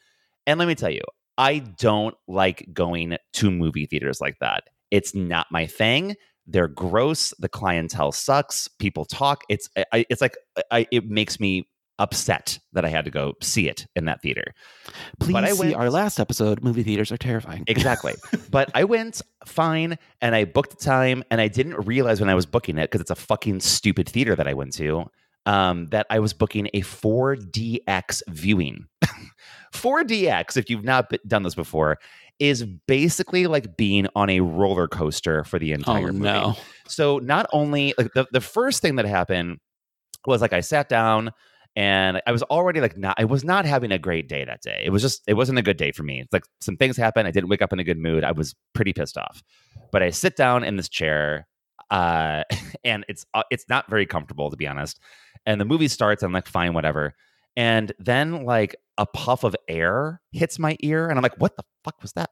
[0.46, 1.02] And let me tell you,
[1.36, 4.64] I don't like going to movie theaters like that.
[4.90, 6.14] It's not my thing.
[6.46, 7.32] They're gross.
[7.38, 8.68] The clientele sucks.
[8.78, 9.42] People talk.
[9.48, 10.36] It's I, it's like
[10.70, 11.68] I, it makes me
[12.00, 14.52] upset that I had to go see it in that theater.
[15.20, 16.62] Please But I see went- our last episode.
[16.62, 17.64] Movie theaters are terrifying.
[17.68, 18.14] Exactly.
[18.50, 22.34] but I went fine and I booked the time and I didn't realize when I
[22.34, 25.08] was booking it because it's a fucking stupid theater that I went to
[25.46, 28.86] um, that I was booking a 4DX viewing.
[29.74, 31.98] 4DX, if you've not done this before,
[32.38, 36.24] is basically like being on a roller coaster for the entire oh movie.
[36.24, 36.56] no.
[36.88, 39.58] So not only like the, the first thing that happened
[40.26, 41.32] was like I sat down
[41.76, 44.82] and I was already like not I was not having a great day that day.
[44.84, 46.20] It was just it wasn't a good day for me.
[46.20, 47.28] It's like some things happened.
[47.28, 48.24] I didn't wake up in a good mood.
[48.24, 49.42] I was pretty pissed off.
[49.92, 51.46] But I sit down in this chair
[51.90, 52.42] uh
[52.84, 55.00] and it's uh, it's not very comfortable to be honest.
[55.46, 57.14] And the movie starts and I'm like fine whatever.
[57.56, 61.64] And then like a puff of air hits my ear and I'm like what the
[61.84, 62.30] fuck was that?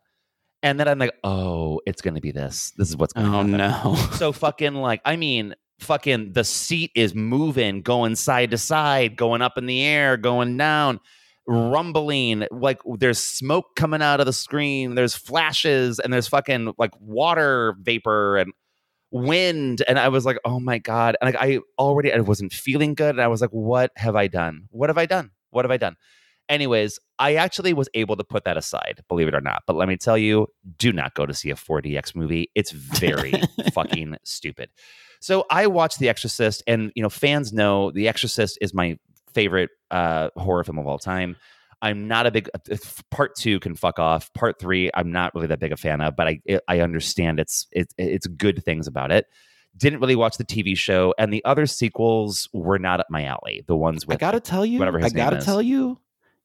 [0.64, 2.73] And then I'm like, oh, it's gonna be this.
[2.77, 3.95] This is what's gonna Oh happen no.
[4.16, 9.43] so fucking like i mean fucking the seat is moving going side to side going
[9.43, 11.01] up in the air going down
[11.49, 16.93] rumbling like there's smoke coming out of the screen there's flashes and there's fucking like
[17.01, 18.53] water vapor and
[19.13, 22.95] wind and i was like oh my god and like i already i wasn't feeling
[22.95, 24.67] good and i was like what have i done?
[24.71, 25.31] What have i done?
[25.51, 25.97] What have i done?
[26.49, 29.87] Anyways i actually was able to put that aside believe it or not but let
[29.87, 30.49] me tell you
[30.79, 32.51] do not go to see a 4dx movie.
[32.55, 33.35] It's very
[33.73, 34.71] fucking stupid.
[35.21, 38.99] So i watched the exorcist and you know fans know the exorcist is my
[39.35, 41.37] favorite uh horror film of all time
[41.83, 42.76] I'm not a big uh,
[43.11, 44.33] part two can fuck off.
[44.33, 47.41] Part three, I'm not really that big a fan of, but I it, I understand
[47.41, 49.26] it's it's it's good things about it.
[49.76, 53.64] Didn't really watch the TV show, and the other sequels were not up my alley.
[53.66, 55.45] The ones with I gotta tell you, whatever I gotta is.
[55.45, 55.99] tell you,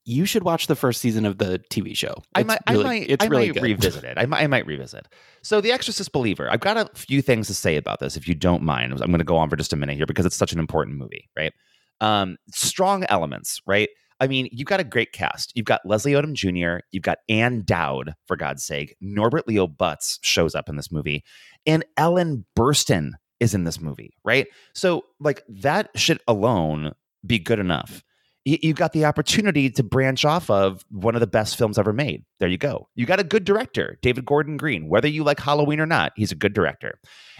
[0.05, 2.15] you should watch the first season of the TV show.
[2.33, 3.63] I It's might, really, I might, it's I really might good.
[3.63, 4.17] revisit it.
[4.17, 5.07] I might, I might revisit.
[5.41, 6.49] So, The Exorcist Believer.
[6.49, 8.93] I've got a few things to say about this, if you don't mind.
[8.93, 10.95] I'm going to go on for just a minute here because it's such an important
[10.97, 11.51] movie, right?
[11.99, 13.89] Um, strong elements, right?
[14.19, 15.51] I mean, you've got a great cast.
[15.55, 18.95] You've got Leslie Odom Jr., you've got Ann Dowd, for God's sake.
[18.99, 21.23] Norbert Leo Butz shows up in this movie,
[21.65, 24.47] and Ellen Burstyn is in this movie, right?
[24.73, 26.93] So, like, that should alone
[27.25, 28.03] be good enough
[28.47, 31.91] you, you got the opportunity to branch off of one of the best films ever
[31.91, 32.23] made.
[32.39, 32.87] There you go.
[32.95, 34.87] You got a good director, David Gordon Green.
[34.87, 36.99] Whether you like Halloween or not, he's a good director.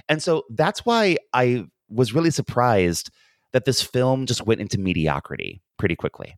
[0.09, 3.09] And so that's why I was really surprised
[3.53, 6.35] that this film just went into mediocrity pretty quickly.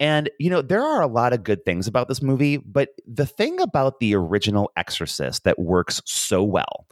[0.00, 3.26] And, you know, there are a lot of good things about this movie, but the
[3.26, 6.86] thing about the original Exorcist that works so well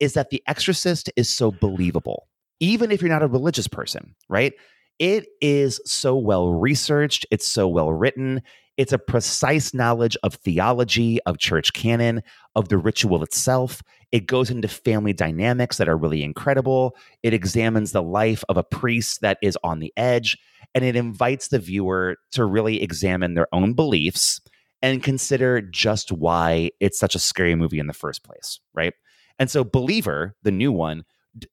[0.00, 2.26] is that The Exorcist is so believable,
[2.58, 4.54] even if you're not a religious person, right?
[4.98, 8.42] It is so well researched, it's so well written.
[8.78, 12.22] It's a precise knowledge of theology, of church canon,
[12.54, 13.82] of the ritual itself.
[14.12, 16.94] It goes into family dynamics that are really incredible.
[17.22, 20.36] It examines the life of a priest that is on the edge,
[20.76, 24.42] and it invites the viewer to really examine their own beliefs
[24.82, 28.92] and consider just why it's such a scary movie in the first place, right?
[29.38, 31.04] And so, Believer, the new one,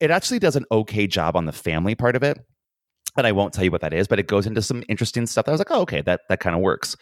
[0.02, 2.38] it actually does an okay job on the family part of it.
[3.16, 5.46] And I won't tell you what that is, but it goes into some interesting stuff
[5.46, 6.98] that I was like, oh, okay, that, that kind of works.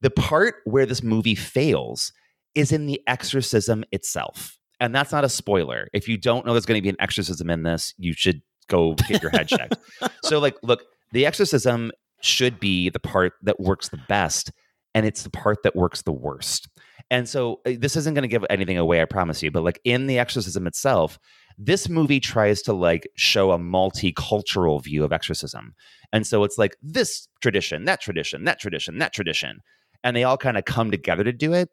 [0.00, 2.12] The part where this movie fails
[2.54, 4.56] is in the exorcism itself.
[4.80, 5.88] And that's not a spoiler.
[5.92, 8.94] If you don't know there's going to be an exorcism in this, you should go
[8.94, 9.76] get your head checked.
[10.22, 14.50] So, like, look, the exorcism should be the part that works the best,
[14.94, 16.68] and it's the part that works the worst.
[17.10, 19.50] And so, uh, this isn't going to give anything away, I promise you.
[19.50, 21.18] But like in the exorcism itself,
[21.56, 25.74] this movie tries to like show a multicultural view of exorcism.
[26.12, 29.60] And so it's like this tradition, that tradition, that tradition, that tradition.
[30.04, 31.68] And they all kind of come together to do it.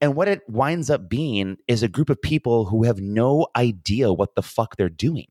[0.00, 4.12] And what it winds up being is a group of people who have no idea
[4.12, 5.26] what the fuck they're doing.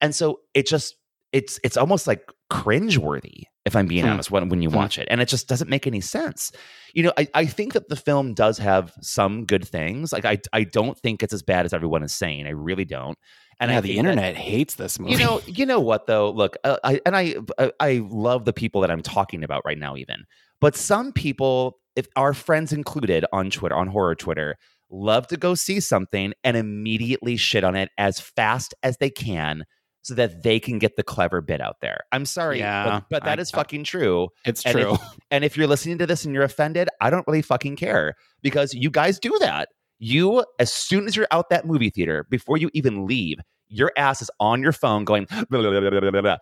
[0.00, 0.96] And so it just
[1.32, 4.10] it's it's almost like cringeworthy, if I'm being Hmm.
[4.12, 4.76] honest, when, when you Hmm.
[4.76, 5.08] watch it.
[5.10, 6.52] And it just doesn't make any sense.
[6.94, 10.12] You know, I, I think that the film does have some good things.
[10.12, 12.46] Like I I don't think it's as bad as everyone is saying.
[12.46, 13.18] I really don't.
[13.60, 15.12] And yeah, I the think that- internet hates this movie.
[15.12, 16.30] you know, you know what though?
[16.30, 19.78] Look, uh, I and I, I I love the people that I'm talking about right
[19.78, 20.24] now, even.
[20.60, 24.56] But some people, if our friends included on Twitter, on horror Twitter,
[24.90, 29.64] love to go see something and immediately shit on it as fast as they can,
[30.04, 32.00] so that they can get the clever bit out there.
[32.12, 34.28] I'm sorry, Yeah, but, but that I- is fucking true.
[34.44, 34.96] it's And if- true.
[35.30, 38.72] And if you're listening to this and you're offended, I don't really fucking care because
[38.74, 39.70] you guys do that.
[39.98, 43.38] You, as soon as you're out that movie theater, before you even leave,
[43.68, 46.36] your ass is on your phone going, blah, blah, blah.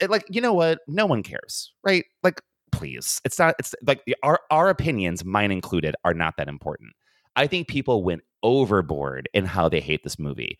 [0.00, 0.78] Uh, like, you know what?
[0.88, 2.04] No one cares, right?
[2.22, 2.40] Like,
[2.72, 3.20] please.
[3.24, 6.92] It's not, it's like our, our opinions, mine included, are not that important.
[7.36, 10.58] I think people went overboard in how they hate this movie.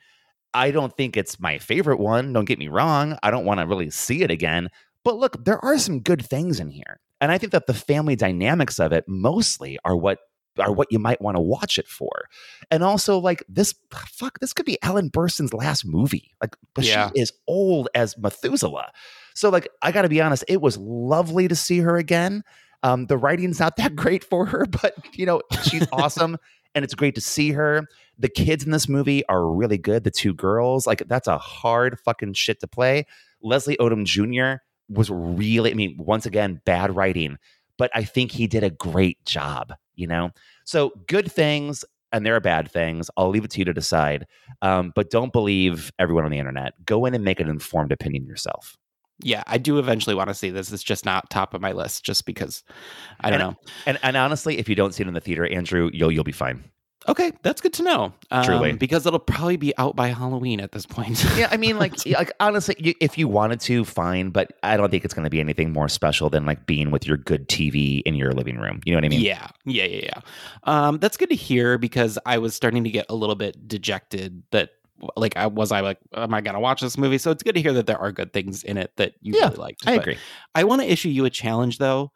[0.54, 2.32] I don't think it's my favorite one.
[2.32, 3.18] Don't get me wrong.
[3.22, 4.68] I don't want to really see it again.
[5.04, 7.00] But look, there are some good things in here.
[7.20, 10.18] And I think that the family dynamics of it mostly are what
[10.58, 12.10] are what you might want to watch it for.
[12.70, 16.30] And also like this fuck, this could be Ellen Burstyn's last movie.
[16.42, 17.10] Like but Yeah.
[17.14, 18.92] she is old as Methuselah.
[19.34, 22.42] So like I got to be honest, it was lovely to see her again.
[22.82, 26.36] Um the writing's not that great for her, but you know, she's awesome
[26.74, 27.86] and it's great to see her.
[28.18, 30.04] The kids in this movie are really good.
[30.04, 33.06] The two girls, like that's a hard fucking shit to play.
[33.42, 34.62] Leslie Odom Jr.
[34.88, 37.38] was really, I mean, once again, bad writing,
[37.78, 40.30] but I think he did a great job, you know?
[40.64, 43.10] So good things and there are bad things.
[43.16, 44.26] I'll leave it to you to decide.
[44.60, 46.74] Um, but don't believe everyone on the internet.
[46.84, 48.76] Go in and make an informed opinion yourself.
[49.24, 50.72] yeah, I do eventually want to see this.
[50.72, 52.62] It's just not top of my list, just because
[53.20, 53.56] I don't And- know.
[53.86, 56.32] And and honestly, if you don't see it in the theater, Andrew, you'll you'll be
[56.32, 56.64] fine.
[57.08, 58.12] Okay, that's good to know.
[58.30, 58.72] Um, Truly.
[58.74, 61.24] because it'll probably be out by Halloween at this point.
[61.36, 64.30] yeah, I mean, like, like honestly, you, if you wanted to, fine.
[64.30, 67.06] But I don't think it's going to be anything more special than like being with
[67.06, 68.80] your good TV in your living room.
[68.84, 69.20] You know what I mean?
[69.20, 70.20] Yeah, yeah, yeah, yeah.
[70.64, 74.42] Um, that's good to hear because I was starting to get a little bit dejected
[74.52, 74.70] that
[75.16, 77.18] like I was I like am I gonna watch this movie?
[77.18, 79.46] So it's good to hear that there are good things in it that you Yeah,
[79.46, 79.86] really liked.
[79.86, 80.18] I But agree.
[80.54, 82.12] I want to issue you a challenge though,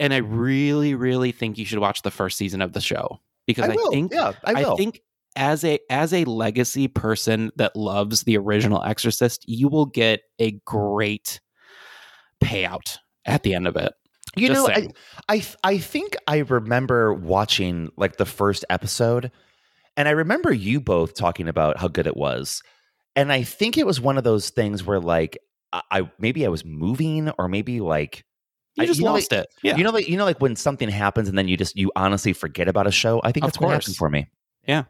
[0.00, 3.68] and I really, really think you should watch the first season of the show because
[3.68, 3.90] I I, will.
[3.90, 4.76] think Yeah, I will.
[4.76, 5.00] think
[5.36, 10.52] as a as a legacy person that loves the original Exorcist, you will get a
[10.64, 11.40] great
[12.42, 13.92] payout at the end of it.
[14.36, 14.88] You Just know, I.
[15.28, 19.30] I I think I remember watching like the first episode,
[19.96, 22.62] and I remember you both talking about how good it was,
[23.14, 25.38] and I think it was one of those things where like
[25.72, 28.24] I, I maybe I was moving or maybe like
[28.76, 29.46] You I- just know, lost like, it.
[29.62, 29.76] Yeah.
[29.76, 32.32] You know, like you know, like when something happens and then you just you honestly
[32.32, 33.20] forget about a show.
[33.24, 34.28] I think that's what happened for me.
[34.66, 34.84] Yeah.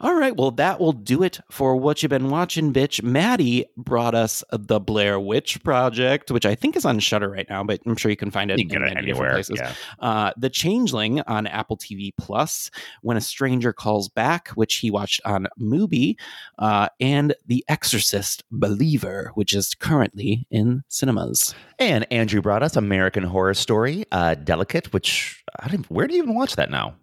[0.00, 0.36] All right.
[0.36, 3.02] Well, that will do it for what you've been watching, bitch.
[3.02, 7.62] Matty brought us the Blair Witch Project, which I think is on Shudder right now,
[7.64, 9.58] but I'm sure you can find it You can in get it anywhere, places.
[9.60, 9.72] yeah.
[10.00, 12.70] Uh, the Changeling on Apple TV Plus,
[13.02, 16.16] When a Stranger Calls Back, which he watched on Mubi,
[16.58, 21.54] uh, and The Exorcist Believer, which is currently in cinemas.
[21.78, 25.90] And Andrew brought us American Horror Story, uh, Delicate, which I didn't.
[25.90, 26.96] Where do you even watch that now?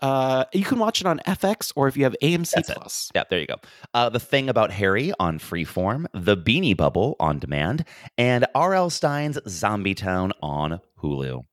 [0.00, 2.76] Uh, you can watch it on FX or if you have AMC That's it.
[2.76, 3.10] Plus.
[3.14, 3.56] Yeah, there you go.
[3.92, 7.84] Uh, the Thing About Harry on Freeform, The Beanie Bubble on demand,
[8.16, 8.90] and R.L.
[8.90, 11.44] Stine's Zombie Town on Hulu.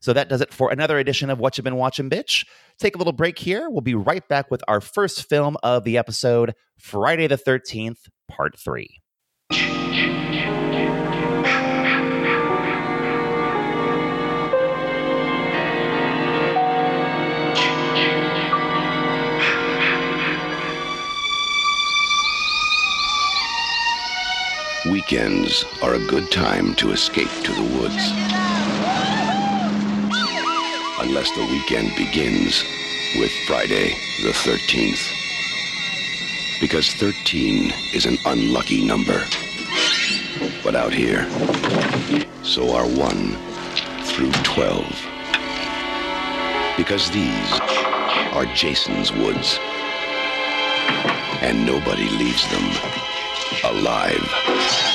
[0.00, 2.46] So that does it for another edition of What You've Been Watching, Bitch.
[2.78, 3.68] Take a little break here.
[3.70, 8.58] We'll be right back with our first film of the episode, Friday the 13th, Part
[8.58, 9.00] 3.
[25.08, 28.10] Weekends are a good time to escape to the woods.
[30.98, 32.64] Unless the weekend begins
[33.16, 33.90] with Friday
[34.24, 34.98] the 13th.
[36.60, 39.24] Because 13 is an unlucky number.
[40.64, 41.30] But out here,
[42.42, 43.36] so are 1
[44.06, 45.06] through 12.
[46.76, 47.52] Because these
[48.32, 49.60] are Jason's woods.
[51.42, 52.72] And nobody leaves them
[53.62, 54.85] alive.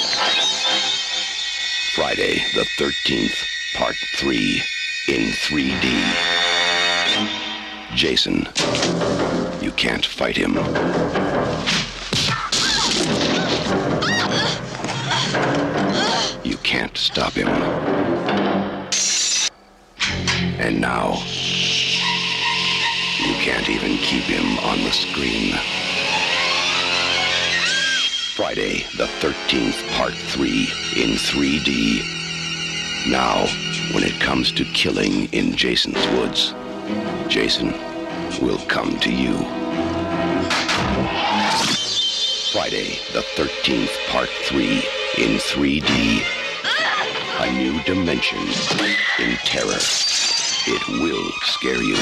[1.95, 4.63] Friday the 13th, Part 3
[5.09, 5.91] in 3D.
[7.93, 8.47] Jason,
[9.61, 10.55] you can't fight him.
[16.45, 17.49] You can't stop him.
[20.61, 21.21] And now,
[23.19, 25.80] you can't even keep him on the screen.
[28.41, 30.49] Friday the 13th, Part 3
[30.97, 32.01] in 3D.
[33.11, 33.45] Now,
[33.93, 36.55] when it comes to killing in Jason's woods,
[37.27, 37.71] Jason
[38.43, 39.33] will come to you.
[42.51, 44.73] Friday the 13th, Part 3
[45.19, 46.23] in 3D.
[47.41, 48.39] A new dimension
[49.19, 49.77] in terror.
[50.65, 51.95] It will scare you.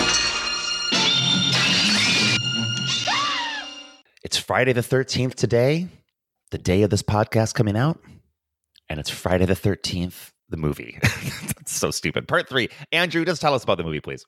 [4.24, 5.90] It's Friday the 13th today,
[6.52, 8.00] the day of this podcast coming out.
[8.89, 10.97] And it's Friday the 13th, the movie.
[11.02, 12.28] That's so stupid.
[12.28, 12.70] Part three.
[12.91, 14.26] Andrew, just tell us about the movie, please.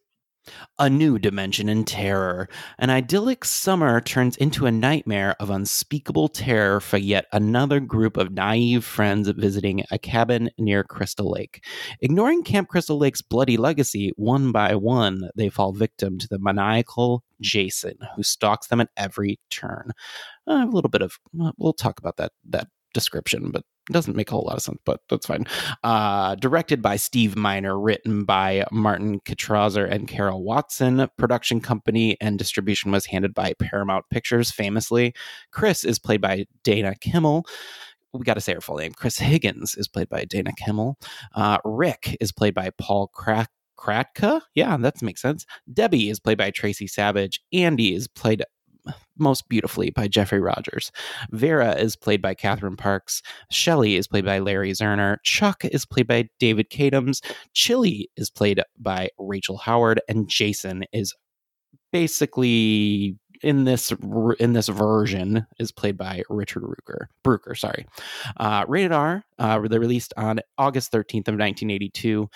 [0.79, 2.49] A new dimension in terror.
[2.79, 8.31] An idyllic summer turns into a nightmare of unspeakable terror for yet another group of
[8.31, 11.63] naive friends visiting a cabin near Crystal Lake.
[12.01, 17.23] Ignoring Camp Crystal Lake's bloody legacy, one by one, they fall victim to the maniacal
[17.39, 19.91] Jason, who stalks them at every turn.
[20.47, 21.19] Uh, a little bit of,
[21.57, 25.01] we'll talk about that that description, but doesn't make a whole lot of sense, but
[25.09, 25.45] that's fine.
[25.83, 31.07] Uh, directed by Steve Miner, written by Martin Kitrosser and Carol Watson.
[31.17, 35.13] Production company and distribution was handed by Paramount Pictures, famously.
[35.51, 37.45] Chris is played by Dana Kimmel.
[38.13, 38.91] We got to say her full name.
[38.93, 40.97] Chris Higgins is played by Dana Kimmel.
[41.33, 43.49] Uh, Rick is played by Paul Crack.
[43.77, 44.41] Kratka?
[44.53, 45.45] Yeah, that makes sense.
[45.73, 47.41] Debbie is played by Tracy Savage.
[47.51, 48.43] Andy is played
[49.17, 50.91] most beautifully by Jeffrey Rogers.
[51.31, 53.21] Vera is played by Catherine Parks.
[53.51, 55.17] Shelley is played by Larry Zerner.
[55.23, 57.23] Chuck is played by David Katims.
[57.53, 61.13] Chili is played by Rachel Howard, and Jason is
[61.91, 63.91] basically in this
[64.39, 67.07] in this version is played by Richard Ruker.
[67.23, 67.87] Brooker, sorry.
[68.37, 69.23] Uh, rated R.
[69.39, 72.29] Uh, they released on August thirteenth of nineteen eighty two.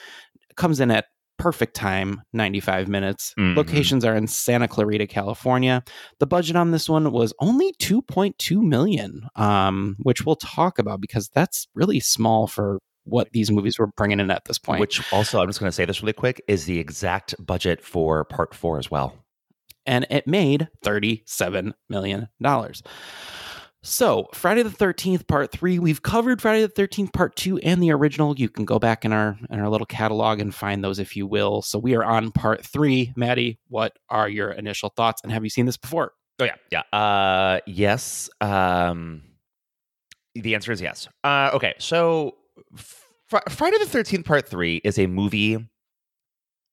[0.56, 1.06] Comes in at
[1.38, 3.56] perfect time 95 minutes Mhm.
[3.58, 5.84] locations are in santa clarita california
[6.20, 11.30] the budget on this one was only 2.2 million um, which we'll talk about because
[11.30, 15.40] that's really small for what these movies were bringing in at this point Which also,
[15.40, 18.80] I'm just going to say this really quick, is the exact budget for part four
[18.80, 19.14] as well.
[19.86, 22.28] and it made $37 million.
[23.86, 27.92] So, Friday the 13th, part three, we've covered Friday the 13th, part two, and the
[27.92, 28.36] original.
[28.36, 31.28] You can go back in our in our little catalog and find those if you
[31.28, 31.62] will.
[31.62, 33.14] So, we are on part three.
[33.16, 35.22] Matty, what are your initial thoughts?
[35.22, 36.14] And have you seen this before?
[36.40, 36.98] Oh yeah, yeah.
[36.98, 38.28] Uh, yes.
[38.42, 39.22] Um,
[40.34, 41.08] the answer is yes.
[41.24, 42.38] Uh, okay, so
[42.76, 45.60] f- Fri- Friday the Thirteenth Part Three is a movie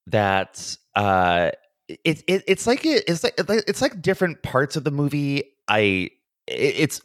[0.06, 1.50] that uh,
[1.88, 5.44] it, it it's like it, it's like it's like different parts of the movie.
[5.68, 6.08] I
[6.46, 7.00] it's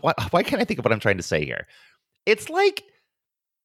[0.00, 1.66] why, why can't I think of what I'm trying to say here?
[2.26, 2.84] It's like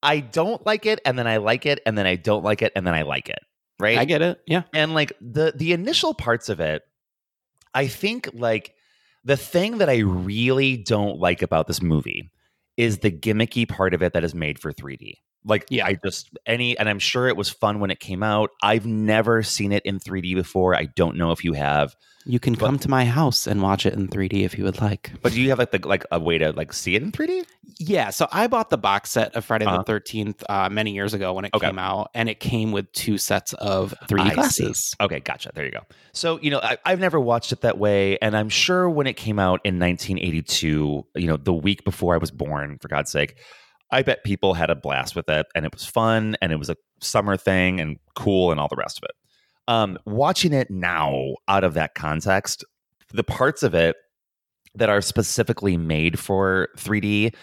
[0.02, 2.74] I don't like it, and then I like it, and then I don't like it,
[2.76, 3.40] and then I like it.
[3.80, 3.98] Right?
[3.98, 4.40] I get it.
[4.46, 4.64] Yeah.
[4.74, 6.84] And like the the initial parts of it,
[7.74, 8.76] I think like
[9.24, 12.32] the thing that I really don't like about this movie
[12.78, 15.14] is the gimmicky part of it that is made for 3D.
[15.46, 15.86] Like Yeah.
[15.86, 18.52] I just any and I'm sure it was fun when it came out.
[18.62, 20.76] I've never seen it in 3D before.
[20.76, 21.96] I don't know if you have.
[22.26, 25.12] You can come to my house and watch it in 3D if you would like.
[25.22, 27.44] But do you have like the, like a way to like see it in 3D?
[27.80, 29.80] Yeah, so I bought the box set of Friday Uh-huh.
[29.80, 31.68] the Thirteenth uh, many years ago when it Okay.
[31.68, 34.36] came out, and it came with two sets of 3D I see.
[34.36, 34.96] glasses.
[35.02, 35.52] Okay, gotcha.
[35.54, 35.82] There you go.
[36.14, 38.18] So, you know, I, I've never watched it that way.
[38.20, 42.18] And I'm sure when it came out in 1982, you know, the week before I
[42.18, 43.38] was born, for God's sake,
[43.94, 46.70] I bet people had a blast with it and it was fun and it was
[46.70, 49.16] a summer thing and cool and all the rest of it.
[49.68, 52.66] Um, watching it now out of that context,
[53.14, 53.96] the parts of it
[54.76, 57.36] that are specifically made for 3D,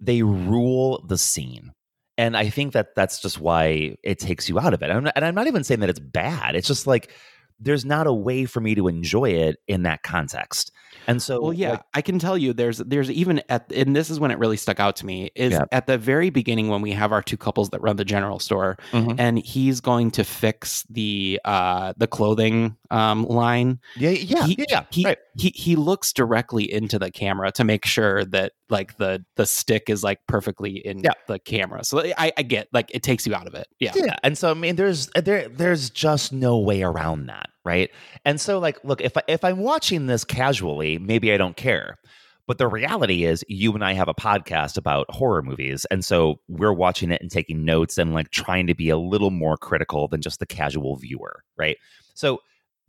[0.00, 1.72] they rule the scene.
[2.16, 4.90] And I think that that's just why it takes you out of it.
[4.90, 6.54] I'm not, and I'm not even saying that it's bad.
[6.54, 7.12] It's just like
[7.60, 10.70] there's not a way for me to enjoy it in that context.
[11.06, 14.10] And so, Well, yeah, like, I can tell you there's there's even at and this
[14.10, 15.64] is when it really stuck out to me is Yeah.
[15.72, 18.76] at the very beginning when we have our two couples that run the general store
[18.92, 19.14] Mhm.
[19.18, 23.78] and he's going to fix the uh the clothing um line.
[23.96, 25.18] yeah, yeah, he, yeah, yeah, he, right.
[25.36, 29.90] he he looks directly into the camera to make sure that like the the stick
[29.90, 31.12] is like perfectly in Yeah.
[31.26, 31.84] the camera.
[31.84, 33.66] So I, I get like it takes you out of it.
[33.78, 33.92] Yeah.
[33.94, 37.90] Yeah, and so I mean, there's uh, there there's just no way around that, right?
[38.24, 41.98] And so, like, look, if I, if I'm watching this casually, maybe I don't care.
[42.46, 46.40] But the reality is, you and I have a podcast about horror movies, and so
[46.48, 50.08] we're watching it and taking notes and like trying to be a little more critical
[50.08, 51.76] than just the casual viewer, right?
[52.14, 52.38] So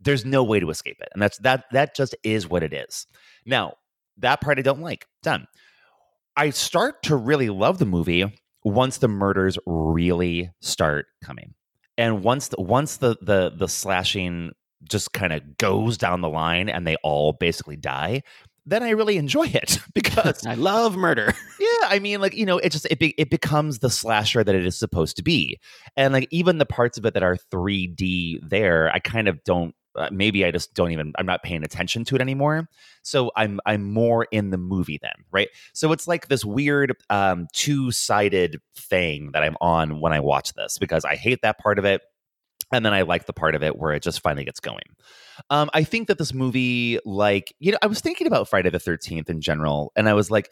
[0.00, 3.06] there's no way to escape it, and that's that that just is what it is.
[3.46, 3.74] Now,
[4.18, 5.06] that part I don't like.
[5.22, 5.46] Done.
[6.36, 8.32] I start to really love the movie
[8.64, 11.54] once the murders really start coming.
[11.98, 14.52] And once the, once the the the slashing
[14.88, 18.22] just kind of goes down the line and they all basically die,
[18.66, 21.34] then I really enjoy it because I love murder.
[21.58, 24.54] yeah, I mean, like you know, it just it be, it becomes the slasher that
[24.54, 25.58] it is supposed to be,
[25.96, 29.74] and like even the parts of it that are 3D there, I kind of don't.
[29.96, 31.12] Uh, maybe I just don't even.
[31.18, 32.68] I'm not paying attention to it anymore.
[33.02, 35.48] So I'm I'm more in the movie then, right?
[35.72, 40.52] So it's like this weird um, two sided thing that I'm on when I watch
[40.54, 42.02] this because I hate that part of it.
[42.72, 44.84] And then I like the part of it where it just finally gets going.
[45.48, 48.78] Um, I think that this movie, like, you know, I was thinking about Friday the
[48.78, 50.50] 13th in general, and I was like,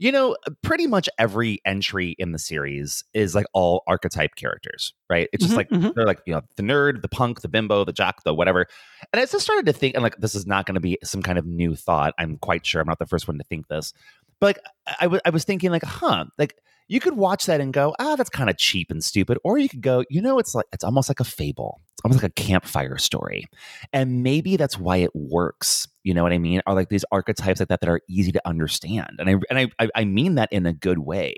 [0.00, 5.28] you know, pretty much every entry in the series is like all archetype characters, right?
[5.32, 5.94] It's just Mhm, like mhm.
[5.94, 8.66] they're like, you know, the nerd, the punk, the bimbo, the jock, the whatever.
[9.12, 11.22] And I just started to think, and like, this is not going to be some
[11.22, 12.14] kind of new thought.
[12.18, 13.92] I'm quite sure I'm not the first one to think this.
[14.40, 14.58] But like,
[15.00, 16.56] I wa- I was thinking, like, huh, like,
[16.90, 19.38] you could watch that and go, ah, that's kind of cheap and stupid.
[19.44, 21.80] Or you could go, you know, it's like, it's almost like a fable.
[21.92, 23.46] It's almost like a campfire story.
[23.92, 25.86] And maybe that's why it works.
[26.02, 26.60] You know what I mean?
[26.66, 29.20] Are like these archetypes like that that are easy to understand.
[29.20, 31.36] And I and I I- mean that in a good way.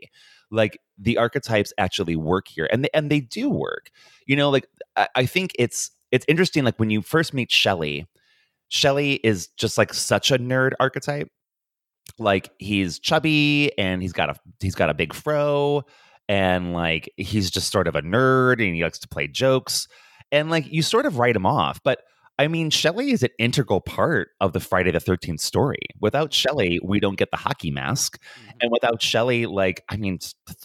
[0.50, 3.90] Like the archetypes actually work here, and they, and they do work.
[4.26, 6.64] You know, like I, I think it's it's interesting.
[6.64, 8.06] Like when you first meet Shelley,
[8.68, 11.28] Shelley is just like such a nerd archetype.
[12.18, 15.82] Like he's chubby and he's got a he's got a big fro
[16.28, 19.88] and like he's just sort of a nerd and he likes to play jokes
[20.30, 22.02] and like you sort of write him off but
[22.38, 25.80] i mean shelley is an integral part of the friday the 13th story.
[26.00, 28.20] Without shelley we don't get the hockey mask
[28.60, 30.18] and without shelley like i mean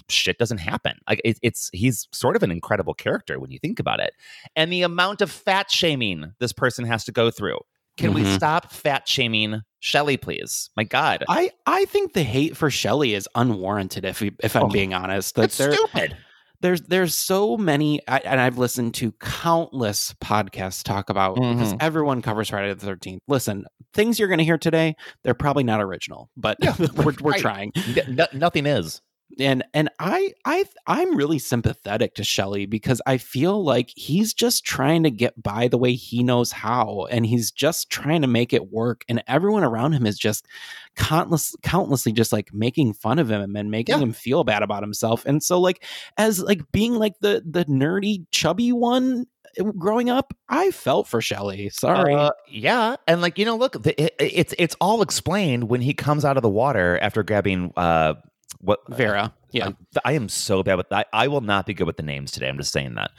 [0.09, 0.93] shit doesn't happen.
[1.09, 4.13] Like it, it's he's sort of an incredible character when you think about it.
[4.55, 7.59] And the amount of fat shaming this person has to go through.
[7.97, 8.35] Can we Mhm.
[8.35, 13.27] stop fat shaming shelley please my god I I think the hate for Shelley is
[13.35, 14.05] unwarranted.
[14.05, 16.17] If we, if I'm Oh, being honest, That that's stupid
[16.61, 21.77] There's there's so many, I, and I've listened to countless podcasts talk about because Mhm.
[21.79, 23.21] everyone covers Friday the Thirteenth.
[23.27, 26.57] Listen, things you're going to hear today, they're probably not original, but
[26.95, 27.39] we're we're right.
[27.41, 27.71] trying.
[28.07, 29.01] No- nothing is
[29.39, 34.63] and and I I I'm really sympathetic to Shelley because I feel like he's just
[34.63, 38.53] trying to get by the way he knows how and he's just trying to make
[38.53, 40.45] it work and everyone around him is just
[40.95, 44.01] countless countlessly just like making fun of him and making Yeah.
[44.01, 45.83] him feel bad about himself and so like
[46.17, 49.25] as like being like the the nerdy chubby one
[49.59, 53.83] eh, growing up I felt for Shelley sorry Uh, yeah, and like you know, look,
[53.83, 57.73] the, it, it's it's all explained when he comes out of the water after grabbing
[57.75, 58.13] uh
[58.59, 59.71] what Vera Yeah.
[59.95, 61.07] I, I am so bad with that.
[61.13, 62.47] I will not be good with the names today.
[62.47, 63.11] I'm just saying that.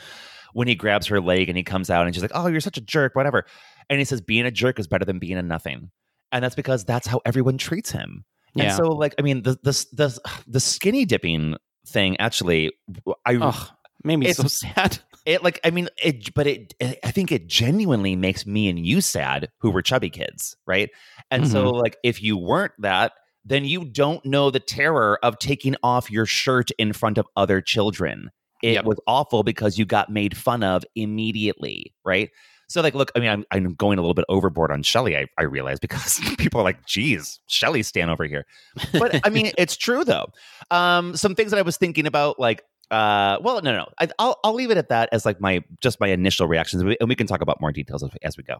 [0.55, 2.79] When he grabs her leg and he comes out and she's like, "Oh, you're such
[2.79, 3.45] a jerk," whatever,
[3.91, 5.91] and he says, "Being a jerk is better than being a nothing,"
[6.33, 8.25] and that's because that's how everyone treats him.
[8.59, 8.77] And Yeah.
[8.77, 11.57] so, like, I mean, the the the, the skinny dipping
[11.87, 12.73] thing actually,
[13.27, 13.69] I Ugh,
[14.05, 14.99] made me so sad.
[15.27, 18.79] it like I mean it, but it, it I think it genuinely makes me and
[18.79, 20.91] you sad who were chubby kids, right?
[21.31, 21.81] And so Mm-hmm.
[21.81, 23.13] like if you weren't that,
[23.45, 27.61] then you don't know the terror of taking off your shirt in front of other
[27.61, 28.31] children.
[28.63, 28.85] It Yep.
[28.85, 32.31] was awful because you got made fun of immediately, right?
[32.69, 35.17] So like, look, I mean, I'm, I'm going a little bit overboard on Shelly.
[35.17, 38.45] I, I realize because people are like, "Geez, Shelly, stand over here."
[38.93, 40.27] But I mean, it's true though.
[40.71, 44.39] Um, some things that I was thinking about, like, uh, well, no, no, I, I'll
[44.45, 47.09] I'll leave it at that as like my just my initial reactions, and we, and
[47.09, 48.57] we can talk about more details as, as we go.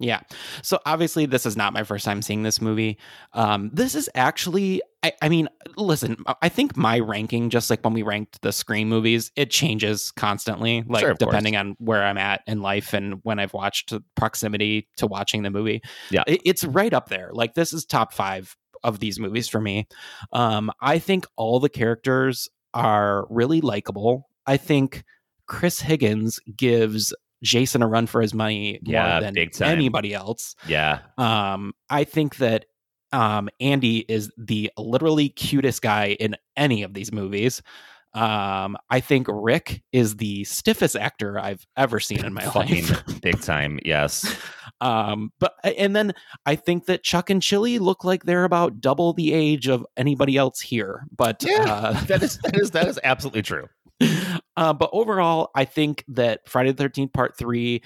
[0.00, 0.20] Yeah.
[0.62, 2.98] So obviously, this is not my first time seeing this movie.
[3.34, 7.92] Um, this is actually, I, I mean, listen, I think my ranking, just like when
[7.92, 11.30] we ranked the Scream movies, it changes constantly, like Sure, of course.
[11.30, 15.50] depending on where I'm at in life and when I've watched proximity to watching the
[15.50, 15.82] movie.
[16.10, 16.24] Yeah.
[16.26, 17.28] It- it's right up there.
[17.34, 19.86] Like this is top five of these movies for me.
[20.32, 24.30] Um, I think all the characters are really likable.
[24.46, 25.04] I think
[25.46, 27.12] Chris Higgins gives
[27.42, 30.54] Jason a run for his money more Yeah, than anybody else.
[30.66, 32.66] Yeah, Um, I think that
[33.12, 37.62] um, Andy is the literally cutest guy in any of these movies.
[38.12, 43.04] Um, I think Rick is the stiffest actor I've ever seen in my fucking life.
[43.22, 43.78] big time.
[43.84, 44.36] Yes,
[44.80, 46.12] Um, but and then
[46.46, 50.36] I think that Chuck and Chili look like they're about double the age of anybody
[50.36, 51.06] else here.
[51.16, 53.68] But uh, that is that is that is absolutely true.
[54.56, 57.82] uh, but overall, I think that Friday the Thirteenth Part Three.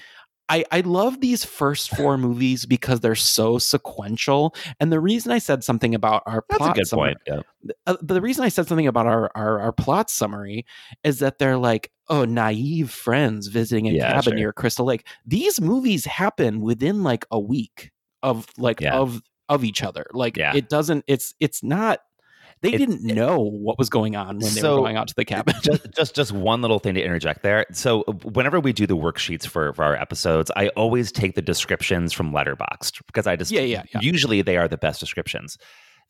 [0.50, 4.54] I, I love these first four movies because they're so sequential.
[4.78, 7.42] And the reason I said something about our That's a plot good summary, point.
[7.64, 7.72] Yeah.
[7.86, 10.66] uh, the reason I said something about our, our our plot summary
[11.02, 14.34] is that they're like, oh, naive friends visiting a Yeah, cabin sure.
[14.34, 15.06] near Crystal Lake.
[15.24, 17.90] These movies happen within like a week
[18.22, 18.96] of like Yeah.
[18.98, 20.04] of of each other.
[20.12, 21.06] Like it doesn't.
[21.08, 22.00] It's it's not.
[22.64, 25.24] They It- didn't know what was going on when they were going out to the
[25.24, 25.54] cabin.
[25.62, 27.66] just just just one little thing to interject there.
[27.72, 32.12] So whenever we do the worksheets for, for our episodes, I always take the descriptions
[32.12, 34.00] from Letterboxd because I just Yeah, yeah, yeah.
[34.00, 35.58] usually they are the best descriptions.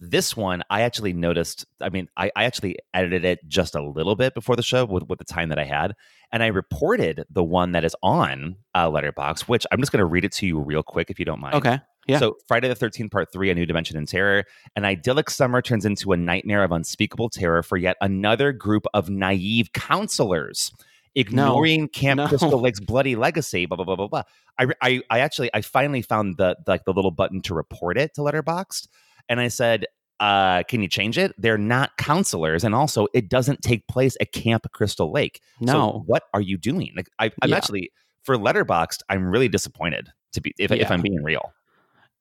[0.01, 1.67] This one I actually noticed.
[1.81, 5.09] I mean, I, I actually edited it just a little bit before the show with,
[5.09, 5.95] with the time that I had,
[6.33, 10.05] and I reported the one that is on uh, Letterboxd, which I'm just going to
[10.07, 11.55] read it to you real quick if you don't mind.
[11.55, 11.79] okay.
[12.07, 12.19] Yeah.
[12.19, 14.45] So Friday the 13th, part three, A New Dimension in Terror.
[14.77, 19.09] An idyllic summer turns into a nightmare of unspeakable terror for yet another group of
[19.11, 20.71] naive counselors.
[21.17, 22.27] Ignoring Camp No.
[22.29, 24.23] Crystal Lake's bloody legacy, blah blah blah blah blah.
[24.59, 28.15] I, I I actually I finally found the like the little button to report it
[28.15, 28.89] to Letterboxd,
[29.29, 29.87] and I said,
[30.19, 31.33] uh, "Can you change it?
[31.39, 35.41] They're not counselors, and also it doesn't take place at Camp Crystal Lake.
[35.65, 36.03] So No.
[36.07, 36.93] what are you doing?
[36.97, 37.57] Like I, I'm Yeah.
[37.59, 37.93] actually
[38.25, 41.53] for Letterboxd, I'm really disappointed to be if, if I'm being real.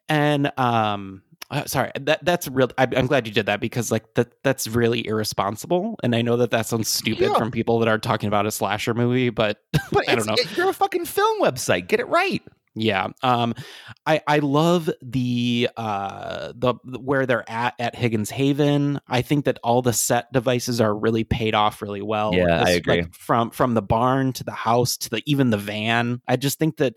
[0.10, 1.22] And um
[1.52, 4.68] uh, sorry that that's real I, i'm glad you did that because like that that's
[4.68, 7.38] really irresponsible and i know that that sounds stupid Yeah.
[7.38, 9.62] from people that are talking about a slasher movie but
[9.92, 11.88] But i don't know it- you're a fucking film website.
[11.88, 12.42] Get it right.
[12.76, 13.54] yeah um
[14.08, 19.60] i i love the uh the where they're at at higgins haven i think that
[19.64, 23.02] all the set devices are really paid off really well Yeah, I agree.
[23.02, 26.58] like, from from the barn to the house to the even the van i just
[26.58, 26.96] think that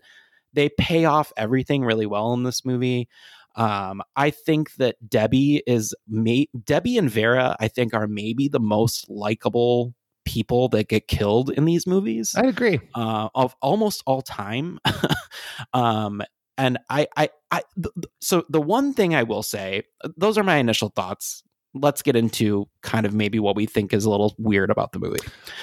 [0.57, 3.07] they pay off everything really well in this movie
[3.55, 8.59] um i think that debbie is may debbie and vera i think are maybe the
[8.59, 9.93] most likable
[10.25, 12.81] people that get killed in these movies I agree.
[12.95, 14.77] uh, of almost all time.
[15.73, 16.21] um,
[16.57, 19.83] and I, I, I, th- th- so the one thing I will say,
[20.17, 21.43] those are my initial thoughts.
[21.73, 24.99] Let's get into kind of maybe what we think is a little weird about the
[24.99, 25.19] movie.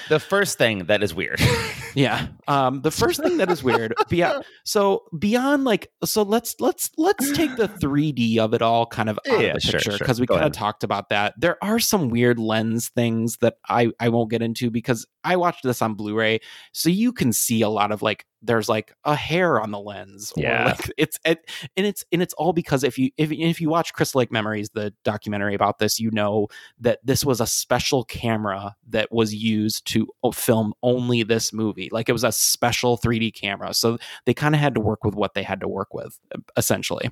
[0.09, 1.39] The first thing that is weird.
[1.95, 2.27] Yeah.
[2.47, 7.31] Um, the first thing that is weird, beyond, so beyond like, so let's let's let's
[7.31, 9.99] take the 3D of it all kind of out Yeah, of the sure, picture sure.
[9.99, 11.33] because we kind of talked about that.
[11.37, 15.63] There are some weird lens things that I I won't get into because I watched
[15.63, 16.39] this on Blu-ray,
[16.71, 20.31] so you can see a lot of like there's like a hair on the lens,
[20.37, 20.65] or Yeah.
[20.65, 23.93] like it's it, and it's and it's all because if you if if you watch
[23.93, 26.47] Crystal Lake Memories, the documentary about this, you know
[26.79, 31.89] that this was a special camera that was used to film only this movie.
[31.91, 33.73] Like it was a special 3D camera.
[33.73, 36.19] So they kind of had to work with what they had to work with,
[36.55, 37.09] essentially.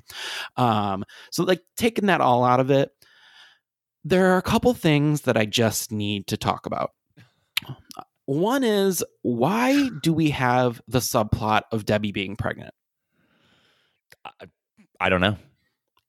[0.56, 2.90] Um, so like taking that all out of it,
[4.04, 6.90] there are a couple things that I just need to talk about.
[8.26, 12.74] One is why do we have the subplot of Debbie being pregnant?
[15.00, 15.36] I don't know.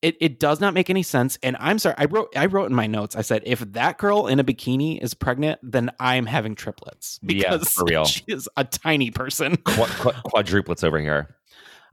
[0.02, 1.38] it, it does not make any sense.
[1.44, 4.28] And I'm sorry, I wrote I wrote in my notes, I said, if that girl
[4.28, 7.20] in a bikini is pregnant, then I'm having triplets.
[7.24, 8.06] Yeah, Because for real.
[8.06, 9.58] she is a tiny person.
[9.58, 11.36] Qu- qu- quadruplets over here.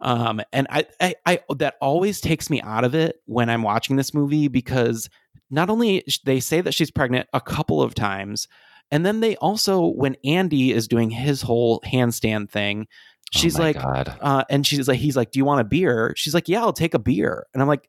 [0.01, 3.95] Um, and I, I, I, that always takes me out of it when I'm watching
[3.97, 5.09] this movie because
[5.49, 8.49] not only they say that she's pregnant a couple of times,
[8.93, 12.87] and then they also, when Andy is doing his whole handstand thing,
[13.33, 14.17] she's Oh like, God.
[14.21, 16.13] uh, and she's like, he's like, do you want a beer?
[16.17, 17.47] She's like, yeah, I'll take a beer.
[17.53, 17.89] And I'm like,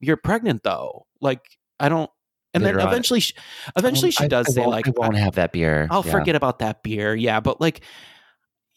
[0.00, 1.06] you're pregnant though.
[1.20, 1.42] Like,
[1.78, 2.10] I don't.
[2.54, 2.92] And then Later on.
[2.92, 3.34] eventually, she,
[3.76, 5.86] eventually she I- does I say like, I won't have that beer.
[5.90, 6.10] I'll Yeah.
[6.12, 7.14] forget about that beer.
[7.14, 7.82] Yeah, but like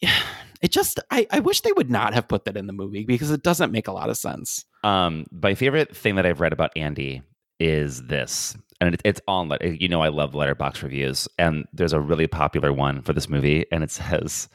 [0.62, 3.30] it just I, I wish they would not have put that in the movie because
[3.30, 4.64] it doesn't make a lot of sense.
[4.84, 7.22] Um, my favorite thing that I've read about Andy
[7.58, 9.48] is this, and it, it's on.
[9.48, 13.28] Let- You know, I love Letterboxd reviews, and there's a really popular one for this
[13.28, 14.48] movie, and it says,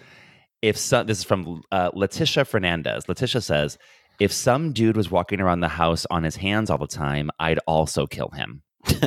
[0.62, 3.08] "If some," this is from uh, Letitia Fernandez.
[3.10, 3.78] Letitia says,
[4.20, 7.60] "If some dude was walking around the house on his hands all the time, I'd
[7.68, 8.64] also kill him."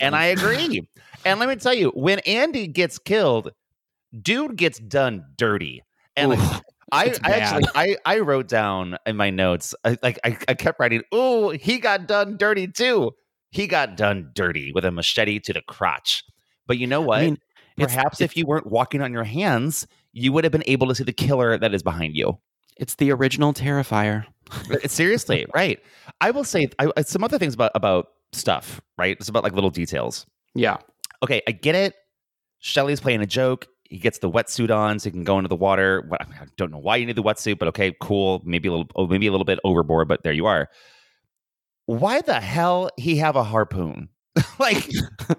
[0.00, 0.86] and I agree.
[1.24, 3.52] And let me tell you, when Andy gets killed,
[4.20, 5.82] dude gets done dirty.
[6.16, 6.62] And like,
[6.92, 7.64] I, I actually.
[7.74, 11.78] I, I wrote down in my notes, I, like I, I kept writing, oh, he
[11.78, 13.12] got done dirty too.
[13.50, 16.24] He got done dirty with a machete to the crotch.
[16.66, 17.20] But you know what?
[17.22, 17.34] mean,
[17.76, 20.94] it's- Perhaps if you weren't walking on your hands, you would have been able to
[20.94, 22.38] see the killer that is behind you.
[22.76, 24.24] It's the original Terrifier.
[24.70, 25.78] Uh, seriously, right?
[26.20, 28.80] I will say I, I- some other things about about stuff.
[28.98, 29.16] Right?
[29.18, 30.26] It's about like little details.
[30.54, 30.76] Yeah.
[31.22, 31.94] Okay, I get it.
[32.60, 33.66] Shelly's playing a joke.
[33.84, 36.08] He gets the wetsuit on so he can go into the water.
[36.12, 36.24] I
[36.56, 38.40] don't know why you need the wetsuit, but okay, cool.
[38.44, 40.68] Maybe a little, oh, maybe a little bit overboard, but there you are.
[41.86, 44.08] Why the hell he have a harpoon?
[44.58, 44.88] like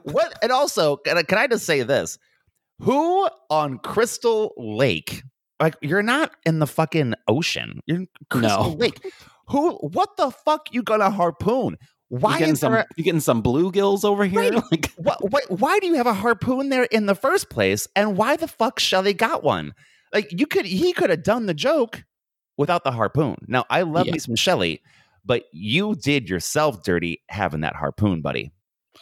[0.04, 0.34] what?
[0.42, 2.18] And also, can I, can I just say this?
[2.80, 5.24] Who on Crystal Lake?
[5.60, 7.80] Like you're not in the fucking ocean.
[7.86, 8.76] You're in Crystal No.
[8.76, 9.00] Lake.
[9.48, 9.76] Who?
[9.78, 10.74] What the fuck?
[10.74, 11.78] You gonna harpoon?
[12.10, 14.52] Why you getting some a- you getting some bluegills over here?
[14.52, 14.64] Right.
[14.72, 17.88] Like why, why, why do you have a harpoon there in the first place?
[17.96, 19.74] And why the fuck Shelly got one?
[20.14, 22.04] Like you could, he could have done the joke
[22.58, 23.38] without the harpoon.
[23.48, 24.14] Now I love Yeah.
[24.14, 24.82] me some Shelly,
[25.26, 28.52] but you did yourself dirty having that harpoon, buddy.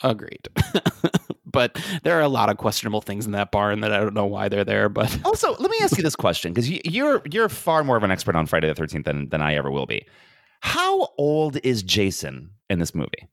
[0.03, 0.47] agreed.
[1.45, 4.25] but there are a lot of questionable things in that barn that I don't know
[4.25, 4.89] why they're there.
[4.89, 8.03] But Also, let me ask you this question because you, you're you're far more of
[8.03, 10.05] an expert on Friday the Thirteenth than than I ever will be.
[10.61, 13.27] How old is Jason in this movie?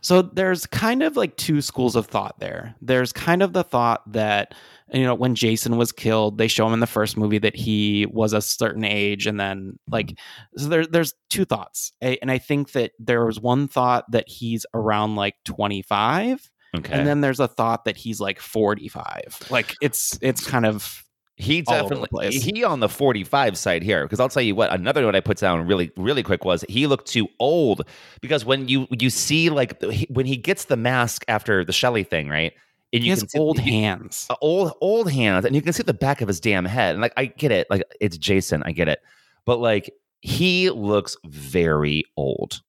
[0.00, 2.74] So there's kind of like two schools of thought there.
[2.80, 4.54] There's kind of the thought that
[4.92, 8.06] you know when Jason was killed, they show him in the first movie that he
[8.06, 9.92] was a certain age, and then mm-hmm.
[9.92, 10.18] like
[10.56, 14.64] so there, there's two thoughts, and I think that there was one thought that he's
[14.74, 19.48] around like 25, Okay, and then there's a thought that he's like 45.
[19.50, 21.04] Like it's it's kind of
[21.38, 24.54] He all over the definitely he on the 45 side here because I'll tell you
[24.56, 27.88] what another note I put down really really quick was he looked too old
[28.20, 32.02] because when you you see like he- when he gets the mask after the Shelly
[32.02, 32.52] thing right
[32.92, 34.26] and he you has can see, old hands.
[34.30, 37.02] uh, old old hands and you can see the back of his damn head and
[37.02, 39.00] like I get it like it's Jason I get it
[39.44, 39.90] but like
[40.20, 42.60] he looks very old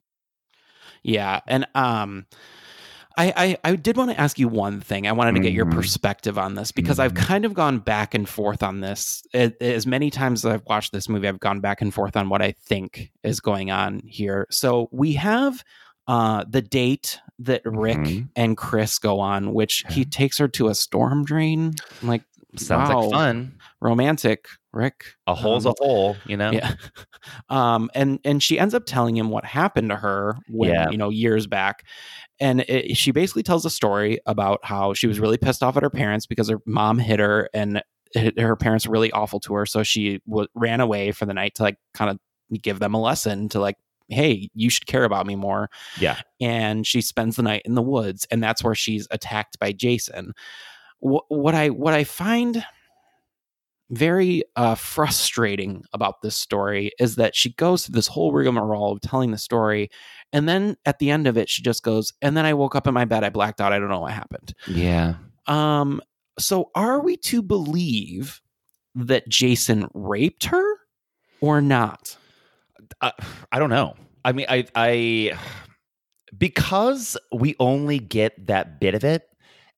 [1.01, 2.25] Yeah, and um,
[3.19, 5.07] I I, I did want to ask you one thing.
[5.07, 5.73] I wanted to get your Mhm.
[5.73, 7.17] perspective on this because I've Mhm.
[7.27, 9.23] kind of gone back and forth on this.
[9.33, 12.41] As many times as I've watched this movie, I've gone back and forth on what
[12.41, 14.47] I think is going on here.
[14.49, 15.63] So we have
[16.07, 18.29] uh, the date that Rick Mhm.
[18.35, 21.73] and Chris go on, which he takes her to a storm drain.
[22.01, 22.23] I'm like,
[22.55, 25.03] sounds wow, like fun romantic, Rick.
[25.27, 26.73] a hole's Um, a hole you know yeah.
[27.49, 30.89] Um, and and she ends up telling him what happened to her when Yeah.
[30.89, 31.83] you know years back,
[32.39, 35.83] and it, she basically tells a story about how she was really pissed off at
[35.83, 37.81] her parents because her mom hit her and
[38.13, 41.33] hit- her parents were really awful to her, so she w- ran away for the
[41.33, 42.19] night to like kind of
[42.61, 43.75] give them a lesson to like.
[44.11, 45.69] Hey, you should care about me more.
[45.99, 49.71] yeah And she spends the night in the woods, and that's where she's attacked by
[49.71, 50.33] Jason.
[50.99, 52.65] What, what I what I find
[53.91, 59.01] very uh, frustrating about this story is that she goes through this whole rigmarole of
[59.01, 59.89] telling the story,
[60.31, 62.87] and then at the end of it, she just goes, "And then I woke up
[62.87, 65.15] in my bed, I blacked out, I don't know what happened." yeah
[65.47, 66.01] Um,
[66.37, 68.41] so are we to believe
[68.95, 70.75] that Jason raped her
[71.41, 72.15] or not?
[73.01, 73.11] uh,
[73.51, 73.95] I don't know.
[74.25, 75.37] I mean, I, I,
[76.37, 79.23] because we only get that bit of it,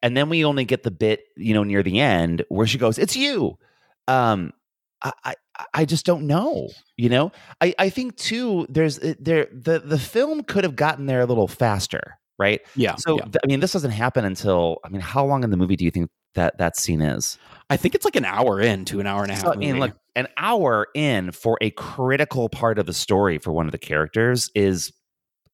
[0.04, 2.98] and then we only get the bit, you know, near the end where she goes,
[2.98, 3.58] "It's you."
[4.08, 4.54] Um,
[5.02, 5.36] I, I,
[5.74, 6.70] I just don't know.
[6.98, 8.68] You know, I, I think too.
[8.70, 12.62] There's uh, there the the film could have gotten there a little faster, right?
[12.76, 12.96] Yeah.
[12.96, 13.24] So yeah.
[13.24, 15.86] th- I mean, this doesn't happen until I mean, how long in the movie do
[15.86, 17.38] you think that that scene is.
[17.70, 19.44] I think it's like an hour in to an hour and a half.
[19.44, 23.52] So, I mean, look, an hour in for a critical part of the story for
[23.52, 24.92] one of the characters is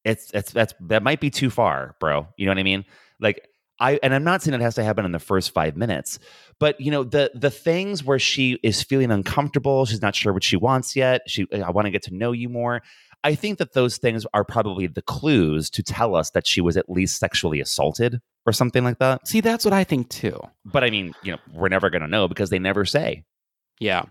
[0.04, 2.28] it's it's that's that might be too far, bro.
[2.38, 2.86] You know what I mean?
[3.20, 3.48] Like
[3.80, 6.20] I and I'm not saying it has to happen in the first five minutes,
[6.60, 10.44] but you know the the things where she is feeling uncomfortable, she's not sure what
[10.44, 11.22] she wants yet.
[11.28, 12.82] She I want to get to know you more.
[13.24, 16.78] I think that those things are probably the clues to tell us that she was
[16.78, 19.28] at least sexually assaulted or something like that.
[19.28, 20.40] See, that's what I think too.
[20.66, 23.24] But I mean, you know, we're never going to know because they never say.
[23.80, 24.04] Yeah.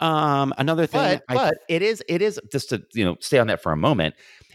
[0.00, 3.38] Um, another thing, But I- but it is it is just to you know stay
[3.38, 4.14] on that for a moment.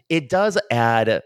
[0.10, 1.22] It does add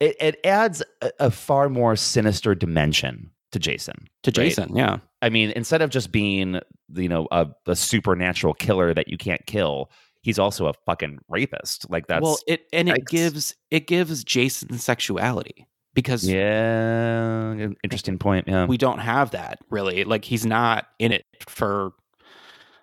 [0.00, 4.08] it, it adds a, a far more sinister dimension to Jason.
[4.22, 4.34] to right?
[4.34, 4.98] Jason, yeah.
[5.22, 6.60] I mean, instead of just being
[6.94, 9.90] you know a, a supernatural killer that you can't kill,
[10.22, 11.88] he's also a fucking rapist.
[11.90, 18.46] Like that's well, it and it gives it gives Jason sexuality because yeah, interesting point.
[18.46, 20.04] Yeah, we don't have that really.
[20.04, 21.92] Like he's not in it for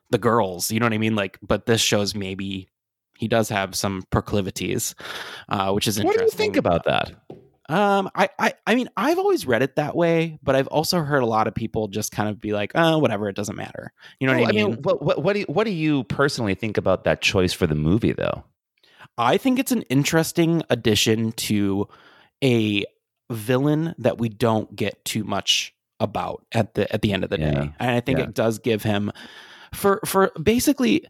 [0.10, 1.16] the girls, you know what I mean?
[1.16, 2.70] Like, but this shows maybe
[3.18, 4.96] he does have some proclivities,
[5.50, 6.38] uh, which is what do interesting.
[6.40, 7.12] you think about that?
[7.70, 11.24] Um, I, I, I mean, I've always read it that way, but I've also heard
[11.24, 14.28] a lot of people just kind of be like, "Oh, whatever, it doesn't matter." You
[14.28, 14.74] know Well, what I mean?
[14.82, 17.76] what, what what do you, what do you personally think about that choice for the
[17.76, 18.44] movie though?
[19.18, 21.88] I think it's an interesting addition to
[22.44, 22.84] a
[23.32, 27.40] villain that we don't get too much about at the at the end of the
[27.40, 27.52] Yeah.
[27.52, 27.74] day.
[27.80, 28.26] And I think Yeah.
[28.26, 29.12] it does give him
[29.74, 31.06] for for basically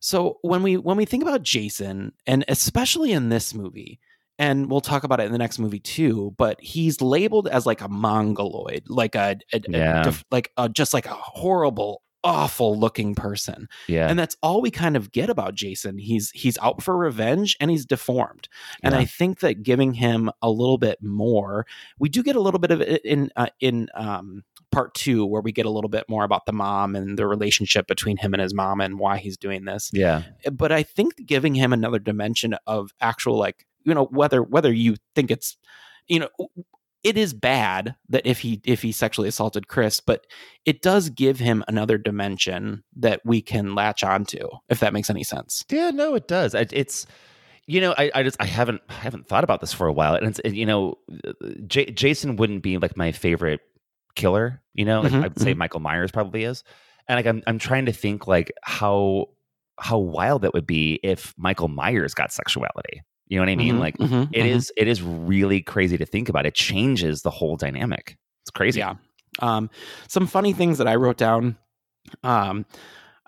[0.00, 3.98] so when we when we think about Jason and especially in this movie
[4.38, 7.80] and we'll talk about it in the next movie too but he's labeled as like
[7.80, 9.60] a mongoloid like a, a-
[10.00, 14.60] a def- like a, just like a horrible awful looking person Yeah, and that's all
[14.60, 15.98] we kind of get about Jason.
[15.98, 18.48] He's he's out for revenge and he's deformed.
[18.82, 19.00] And Yeah.
[19.00, 21.64] I think that giving him a little bit more,
[22.00, 25.42] we do get a little bit of it in uh, in um, part two, where
[25.42, 28.42] we get a little bit more about the mom and the relationship between him and
[28.42, 29.90] his mom and why he's doing this.
[29.92, 34.42] yeah, eh, But I think giving him another dimension of actual like you know whether
[34.42, 35.56] whether you think it's
[36.06, 36.28] you know
[37.04, 40.26] it is bad that if he if he sexually assaulted Chris, but
[40.64, 45.22] it does give him another dimension that we can latch onto, if that makes any
[45.22, 45.64] sense.
[45.70, 46.54] Yeah, no, it does.
[46.54, 47.06] It's
[47.66, 50.14] you know, I, I just I haven't I haven't thought about this for a while,
[50.14, 51.32] and it's eh, you know, eh,
[51.66, 53.60] J- Jason wouldn't be like my favorite
[54.18, 54.60] killer.
[54.74, 56.62] You know, like, Mhm, I'd say Michael Myers probably is,
[57.08, 59.28] and like I'm I'm trying to think like how
[59.78, 63.02] how wild it would be if Michael Myers got sexuality.
[63.28, 63.76] You know what I mean?
[63.76, 64.48] Mhm, Like mhm, it mhm.
[64.56, 66.46] is it is really crazy to think about.
[66.46, 68.18] It changes the whole dynamic.
[68.42, 68.80] It's crazy.
[68.80, 68.94] Yeah.
[69.40, 69.70] Um,
[70.08, 71.56] some funny things that I wrote down.
[72.22, 72.64] Um,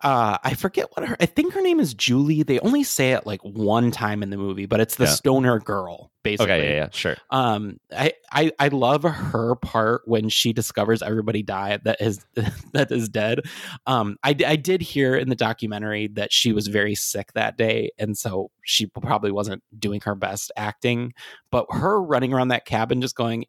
[0.03, 1.17] uh, I forget what her.
[1.21, 2.43] I think her name is Julie.
[2.43, 5.11] They only say it like one time in the movie, but it's the Yeah.
[5.11, 6.53] stoner girl, basically.
[6.53, 6.69] Okay.
[6.71, 6.75] Yeah.
[6.77, 6.89] Yeah.
[6.93, 7.17] Sure.
[7.31, 12.25] Um, I, I I love her part when she discovers everybody died that is
[12.73, 13.41] that is dead.
[13.87, 18.17] Um, I did hear in the documentary that she was very sick that day, and
[18.17, 21.13] so she probably wasn't doing her best acting.
[21.51, 23.45] But her running around that cabin, just going,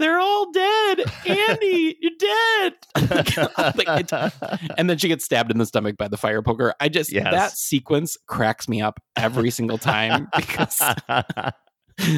[0.00, 2.74] "They're all dead, Andy, you're dead,"
[3.76, 6.74] Like, it- and then she gets stabbed in the stomach by the fire poker.
[6.80, 7.30] I just Yes.
[7.32, 10.80] that sequence cracks me up every single time because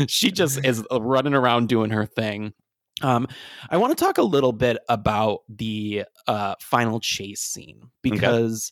[0.07, 2.53] she just is running around doing her thing.
[3.03, 3.27] Um,
[3.69, 8.71] I want to talk a little bit about the uh, final chase scene because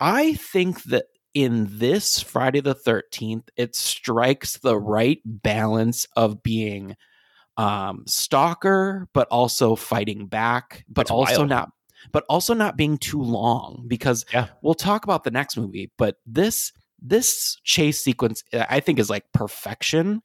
[0.00, 6.96] I think that in this Friday the 13th, it strikes the right balance of being
[7.56, 11.48] um, stalker, but also fighting back, but It's also wild.
[11.48, 11.72] not,
[12.12, 14.48] but also not being too long because Yeah.
[14.62, 16.72] we'll talk about the next movie, but this
[17.02, 20.22] this chase sequence uh, I think is like perfection.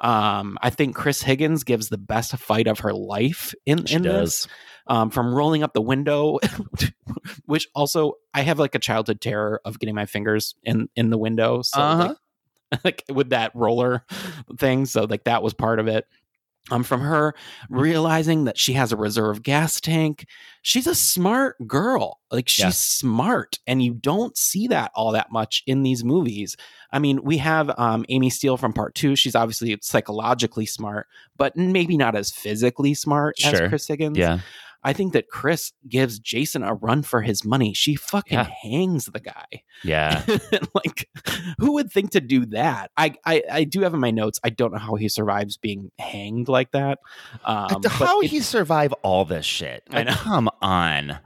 [0.00, 4.02] Um, I think Chris Higgins gives the best fight of her life in She in
[4.02, 4.46] this.
[4.86, 6.38] Um, from rolling up the window,
[7.46, 11.18] which also I have like a childhood terror of getting my fingers in in the
[11.18, 11.62] window.
[11.62, 12.14] So Uh-huh.
[12.72, 14.04] like, like with that roller
[14.58, 16.06] thing, so like that was part of it.
[16.70, 17.34] Um, from her
[17.68, 20.26] realizing that she has a reserve gas tank,
[20.62, 22.20] she's a smart girl.
[22.30, 22.70] Like she's Yeah.
[22.70, 26.56] smart, and you don't see that all that much in these movies.
[26.92, 29.16] I mean, we have um, Amy Steel from Part Two.
[29.16, 34.16] She's obviously psychologically smart, but maybe not as physically smart as Chris Higgins.
[34.16, 34.38] Yeah.
[34.84, 37.72] I think that Chris gives Jason a run for his money.
[37.74, 38.48] She fucking Yeah.
[38.62, 39.62] hangs the guy.
[39.84, 40.24] Yeah.
[40.74, 41.08] like,
[41.58, 42.90] who would think to do that?
[42.96, 44.40] I, I I do have in my notes.
[44.44, 46.98] I don't know how he survives being hanged like that.
[47.44, 49.82] Um, but How it- he survive all this shit?
[49.90, 50.08] I Like.
[50.16, 51.18] Come on.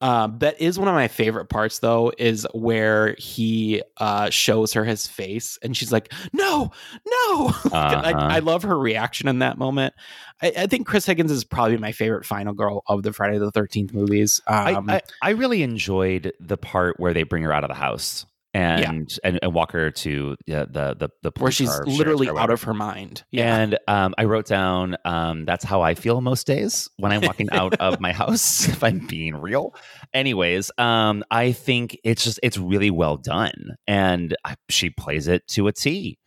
[0.00, 4.84] Um, that is one of my favorite parts, though, is where he uh, shows her
[4.84, 6.70] his face, and she's like, "No,
[7.06, 8.02] no!" Uh-huh.
[8.04, 9.94] I, I love her reaction in that moment.
[10.42, 13.50] I, I think Chris Higgins is probably my favorite final girl of the Friday the
[13.50, 14.40] Thirteenth movies.
[14.46, 17.74] Um, I, I, I really enjoyed the part where they bring her out of the
[17.74, 22.50] house and and, and walk her to yeah, the the the where she's literally out
[22.50, 23.24] of her mind.
[23.30, 23.56] Yeah.
[23.56, 27.48] And um, I wrote down um, that's how I feel most days when I'm walking
[27.50, 29.74] out of my house, if I'm being real.
[30.12, 35.46] Anyways, um, I think it's just it's really well done, and I, she plays it
[35.48, 36.18] to a T.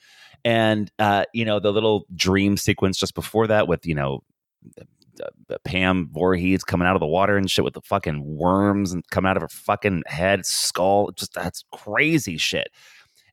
[0.44, 4.22] And uh, you know the little dream sequence just before that with you know
[5.22, 9.08] uh, Pam Voorhees coming out of the water and shit with the fucking worms and
[9.10, 11.12] coming out of her fucking head, skull.
[11.12, 12.70] Just that's crazy shit.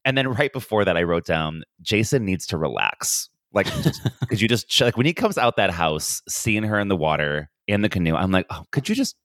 [0.04, 3.28] And then right before that, I wrote down Jason needs to relax.
[3.52, 3.66] Like,
[4.28, 7.50] could you just like when he comes out that house, seeing her in the water
[7.66, 8.14] in the canoe?
[8.14, 9.16] I'm like, oh, could you just?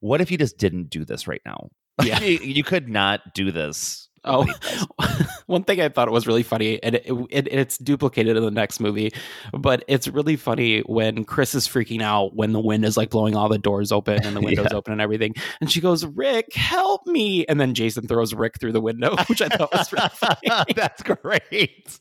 [0.00, 1.68] What if you just didn't do this right now?
[2.02, 2.20] Yeah.
[2.20, 4.08] you, you could not do this.
[4.24, 4.46] Oh,
[5.46, 8.78] one thing I thought was really funny, and it, it, it's duplicated in the next
[8.78, 9.12] movie,
[9.52, 13.34] but it's really funny when Chris is freaking out when the wind is like blowing
[13.34, 14.76] all the doors open and the windows Yeah.
[14.76, 18.72] open and everything, and she goes, "Rick, help me!" And then Jason throws Rick through
[18.72, 20.72] the window, which I thought was really funny.
[20.76, 21.98] That's great.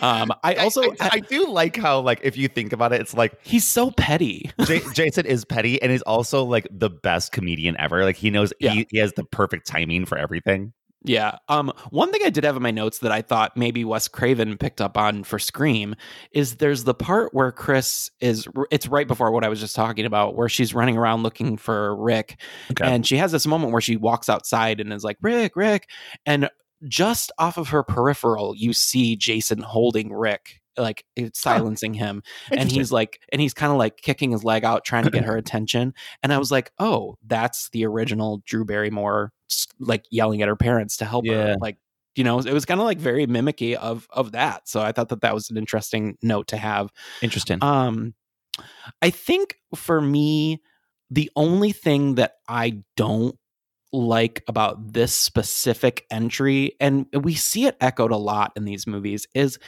[0.00, 3.12] Um, I also I, I do like how like if you think about it, it's
[3.12, 4.50] like he's so petty.
[4.64, 8.02] J- Jason is petty and he's also like the best comedian ever.
[8.02, 8.70] Like he knows Yeah.
[8.70, 10.72] he, he has the perfect timing for everything.
[11.04, 11.38] Yeah.
[11.48, 14.56] Um, one thing I did have in my notes that I thought maybe Wes Craven
[14.56, 15.96] picked up on for Scream
[16.32, 20.06] is there's the part where Chris is, it's right before what I was just talking
[20.06, 22.40] about, where she's running around looking for Rick.
[22.70, 22.84] Okay.
[22.84, 25.90] And she has this moment where she walks outside and is like, Rick, Rick.
[26.24, 26.48] And
[26.86, 30.61] just off of her peripheral, you see Jason holding Rick.
[30.76, 34.64] Like it's silencing him, and he's like, and he's kind of like kicking his leg
[34.64, 35.94] out, trying to get her attention.
[36.22, 39.32] And I was like, oh, that's the original Drew Barrymore,
[39.78, 41.34] like yelling at her parents to help Yeah.
[41.34, 41.56] her.
[41.60, 41.78] Like,
[42.14, 44.68] you know, it was kind of like very mimicky of of that.
[44.68, 46.90] So I thought that that was an interesting note to have.
[47.22, 47.58] Interesting.
[47.62, 48.14] Um,
[49.00, 50.60] I think for me,
[51.10, 53.36] the only thing that I don't
[53.94, 59.26] like about this specific entry, and we see it echoed a lot in these movies,
[59.34, 59.58] is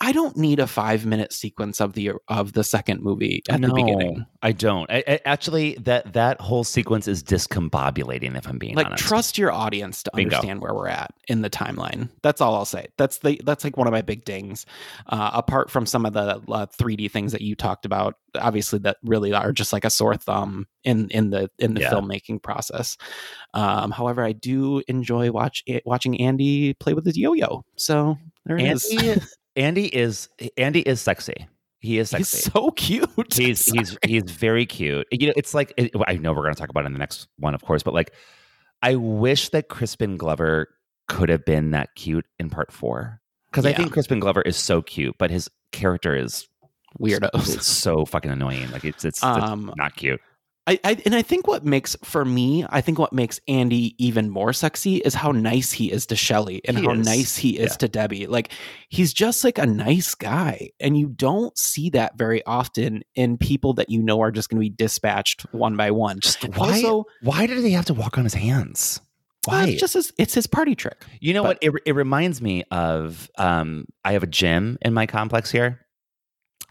[0.00, 3.72] I don't need a five minute sequence of the of the second movie at the
[3.72, 4.24] beginning.
[4.42, 4.88] I don't.
[4.90, 8.36] I, I- actually, that that whole sequence is discombobulating.
[8.36, 10.36] If I'm being Like honest, trust your audience to Bingo.
[10.36, 12.08] understand where we're at in the timeline.
[12.22, 12.86] That's all I'll say.
[12.96, 14.66] That's the that's like one of my big dings.
[15.08, 18.98] Uh, apart from some of the uh, 3D things that you talked about, obviously that
[19.02, 21.90] really are just like a sore thumb in in the in the Yeah.
[21.90, 22.96] filmmaking process.
[23.54, 27.64] Um, however, I do enjoy watch watching Andy play with his yo-yo.
[27.76, 28.16] So
[28.46, 28.58] there.
[28.58, 29.20] Andy,
[29.58, 31.48] Andy is Andy is sexy.
[31.80, 32.50] He is He's sexy.
[32.50, 33.08] so cute.
[33.34, 35.06] He's he's he's very cute.
[35.12, 36.98] You know, it's like it, I know we're going to talk about it in the
[36.98, 38.12] next one, of course, but like
[38.82, 40.68] I wish that Crispin Glover
[41.08, 43.20] could have been that cute in part four
[43.50, 46.46] because I think Crispin Glover is so cute, but his character is
[47.00, 47.54] weirdos.
[47.54, 48.70] It's so fucking annoying.
[48.72, 50.20] Like it's it's, it's Um, not cute.
[50.68, 54.28] I, I and I think what makes for me, I think what makes Andy even
[54.28, 57.06] more sexy is how nice he is to Shelly and He how is.
[57.06, 57.76] nice he is Yeah.
[57.78, 58.26] to Debbie.
[58.26, 58.52] Like
[58.90, 63.72] he's just like a nice guy, and you don't see that very often in people
[63.74, 66.20] that you know are just going to be dispatched one by one.
[66.20, 66.82] Just Why?
[67.22, 69.00] why did he have to walk on his hands?
[69.46, 69.68] Why?
[69.68, 71.02] it's just his, it's his party trick.
[71.20, 71.56] You know what?
[71.62, 75.80] It, it reminds me of um, I have a gym in my complex here.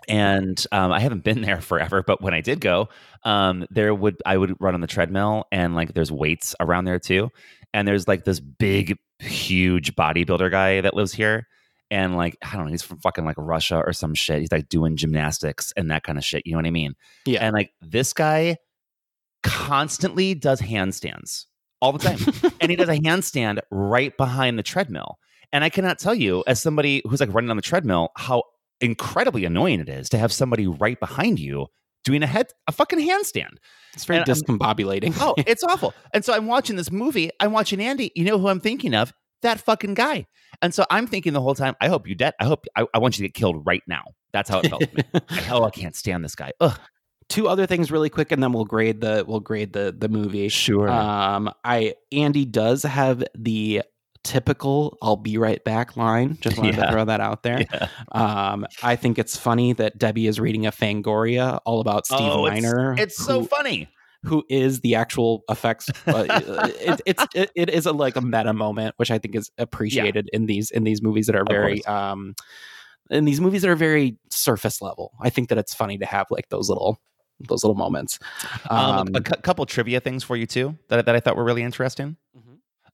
[0.08, 2.90] And um, I haven't been there forever, but when I did go,
[3.24, 7.00] um, there would I would run on the treadmill and like there's weights around there
[7.00, 7.30] too.
[7.74, 11.48] And there's like this big, huge bodybuilder guy that lives here.
[11.90, 14.40] And like, I don't know, he's from fucking like Russia or some shit.
[14.40, 16.46] He's like doing gymnastics and that kind of shit.
[16.46, 16.96] You know what I mean?
[17.26, 17.46] Yeah.
[17.46, 18.58] And like this guy
[19.44, 21.46] constantly does handstands
[21.82, 22.52] all the time.
[22.62, 25.20] and he does a handstand right behind the treadmill.
[25.54, 28.44] And I cannot tell you, as somebody who's like running on the treadmill, how
[28.82, 31.68] incredibly annoying it is to have somebody right behind you
[32.04, 33.58] doing a head a fucking handstand.
[33.94, 35.18] It's very And I'm- discombobulating.
[35.20, 35.94] Oh, it's awful.
[36.14, 37.30] And so I'm watching this movie.
[37.40, 38.12] I'm watching Andy.
[38.16, 39.12] You know who I'm thinking of?
[39.42, 40.26] That fucking guy.
[40.62, 42.34] And so I'm thinking the whole time, I hope you dead.
[42.40, 44.04] I hope I, I want you to get killed right now.
[44.34, 44.84] That's how it felt.
[45.14, 46.52] Like, oh, I can't stand this guy.
[46.60, 46.80] Ugh.
[47.30, 50.48] two other things really quick and then we'll grade the we'll grade the the movie
[50.48, 50.90] Sure.
[50.90, 53.82] um i andy does have the
[54.28, 56.86] typical i'll be right back line just wanted Yeah.
[56.88, 57.88] to throw that out there Yeah.
[58.12, 62.46] um i think it's funny that debbie is reading a fangoria all about steve Oh,
[62.46, 63.88] it's- miner It's so who- funny.
[64.24, 66.26] who is the actual effects uh,
[66.82, 70.30] it, it's it, it is a like a meta moment which i think is appreciated
[70.34, 72.36] in these in these movies that are very um
[73.10, 76.26] in these movies that are very surface level i think that it's funny to have
[76.32, 77.00] like those little
[77.48, 78.18] those little moments.
[78.68, 81.62] Um, a cou- couple trivia things for you too that, that I thought were really
[81.62, 82.18] interesting.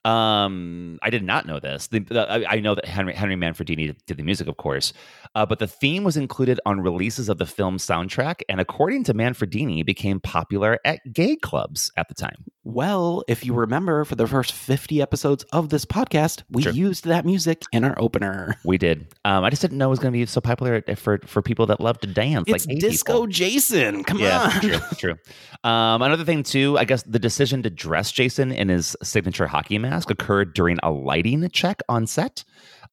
[0.06, 1.88] Um, I did not know this.
[1.88, 4.92] The, the, I, know that Henry Henry Manfredini did the music, of course,
[5.34, 9.14] uh, but the theme was included on releases of the film soundtrack, and according to
[9.14, 12.46] Manfredini, became popular at gay clubs at the time.
[12.66, 16.72] Well, if you remember, for the first 50 episodes of this podcast, we Sure.
[16.72, 18.56] used that music in our opener.
[18.64, 19.08] We did.
[19.26, 21.66] Um, I just didn't know it was going to be so popular for for people
[21.68, 22.46] that love to dance.
[22.48, 23.28] It's like Disco people.
[23.28, 24.04] Jason.
[24.06, 24.62] Come yeah, on.
[24.62, 25.16] true, true.
[25.70, 29.78] Um, another thing too, I guess the decision to dress Jason in his signature hockey
[29.78, 32.44] mask occurred during a lighting check on set.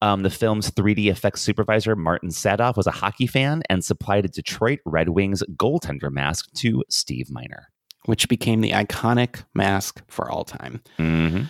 [0.03, 4.29] Um, the film's 3D effects supervisor Martin Sadoff was a hockey fan and supplied a
[4.29, 7.70] Detroit Red Wings goaltender mask to Steve Miner.
[8.07, 10.83] Which became the iconic mask for all time.
[10.99, 11.45] Mm-hmm.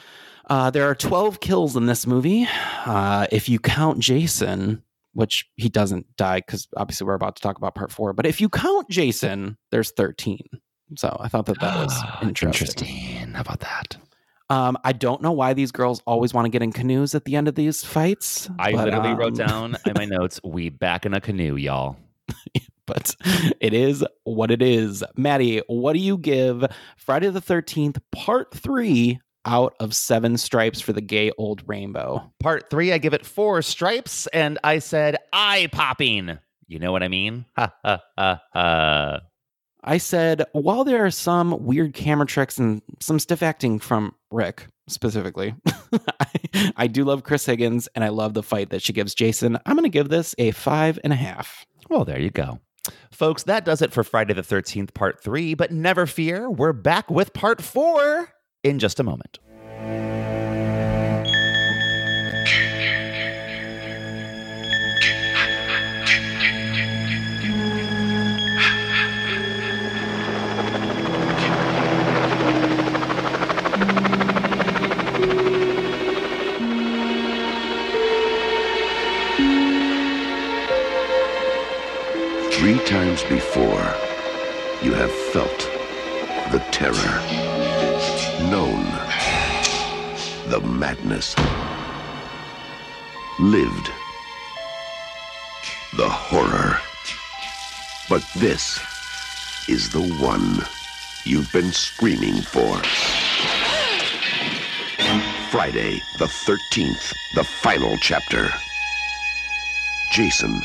[0.48, 2.48] Uh, there are 12 kills in this movie.
[2.85, 4.82] Uh, if you count Jason,
[5.12, 8.40] which he doesn't die because obviously we're about to talk about part four, but if
[8.40, 10.40] you count Jason, there's 13.
[10.97, 12.89] So I thought that that was interesting.
[12.89, 13.35] Interesting.
[13.35, 13.97] How about that?
[14.51, 17.36] Um, I don't know why these girls always want to get in canoes at the
[17.36, 18.51] end of these fights.
[18.59, 21.97] I but, literally wrote um, down in my notes, "We back in a canoe, y'all."
[22.90, 23.14] but
[23.60, 25.04] it is what it is.
[25.16, 26.64] Matty, what do you give
[26.96, 32.32] Friday the 13th, part three out of seven stripes for the gay old rainbow?
[32.40, 36.36] Part three, I give it four stripes, and I said eye popping.
[36.66, 37.44] You know what I mean?
[37.56, 39.20] Ha ha ha ha.
[39.82, 44.66] I said, while there are some weird camera tricks and some stiff acting from Rick
[44.88, 45.54] specifically,
[46.20, 49.56] I, I do love Chris Higgins and I love the fight that she gives Jason.
[49.64, 51.64] I'm going to give this a five and a half.
[51.90, 52.60] Well, there you go.
[53.10, 55.54] Folks, that does it for Friday the 13th, part three.
[55.54, 59.38] But never fear, we're back with part four in just a moment.
[82.90, 83.94] Times before,
[84.82, 85.58] you have felt
[86.50, 87.20] the terror,
[88.50, 88.82] known
[90.48, 91.36] the madness,
[93.38, 93.92] lived
[95.98, 96.80] the horror.
[98.08, 98.80] But this
[99.68, 100.58] is the one
[101.24, 102.76] you've been screaming for.
[105.52, 108.48] Friday, the 13th, the final chapter.
[110.10, 110.60] Jason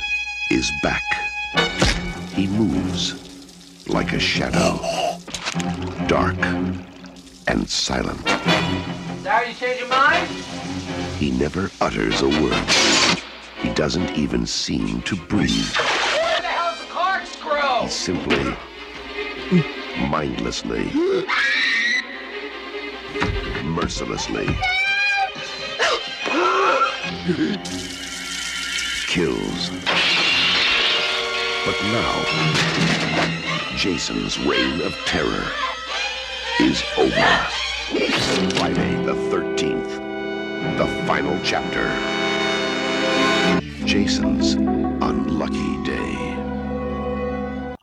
[0.50, 1.25] is back.
[2.36, 4.78] He moves like a shadow,
[6.08, 6.36] dark
[7.48, 8.28] and silent.
[9.24, 10.28] Sorry you changed your mind?
[11.18, 12.70] He never utters a word.
[13.62, 15.76] He doesn't even seem to breathe.
[15.78, 17.84] Where the hell's the corkscrew?
[17.84, 18.58] He simply,
[20.10, 20.92] mindlessly,
[23.64, 24.48] mercilessly
[29.08, 30.25] kills.
[31.66, 32.24] But now,
[33.76, 35.52] Jason's reign of terror
[36.60, 37.48] is over.
[38.56, 41.86] Friday the 13th, the final chapter.
[43.86, 46.36] Jason's unlucky day.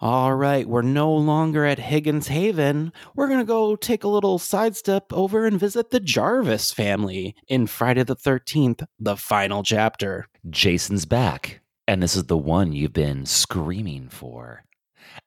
[0.01, 2.93] All right, we're no longer at Higgins Haven.
[3.15, 7.69] We're going to go take a little sidestep over and visit the Jarvis family in
[7.69, 10.27] Friday the 13th, the final chapter.
[10.51, 11.62] Jason's back,
[11.93, 14.65] and this is the one you've been screaming for.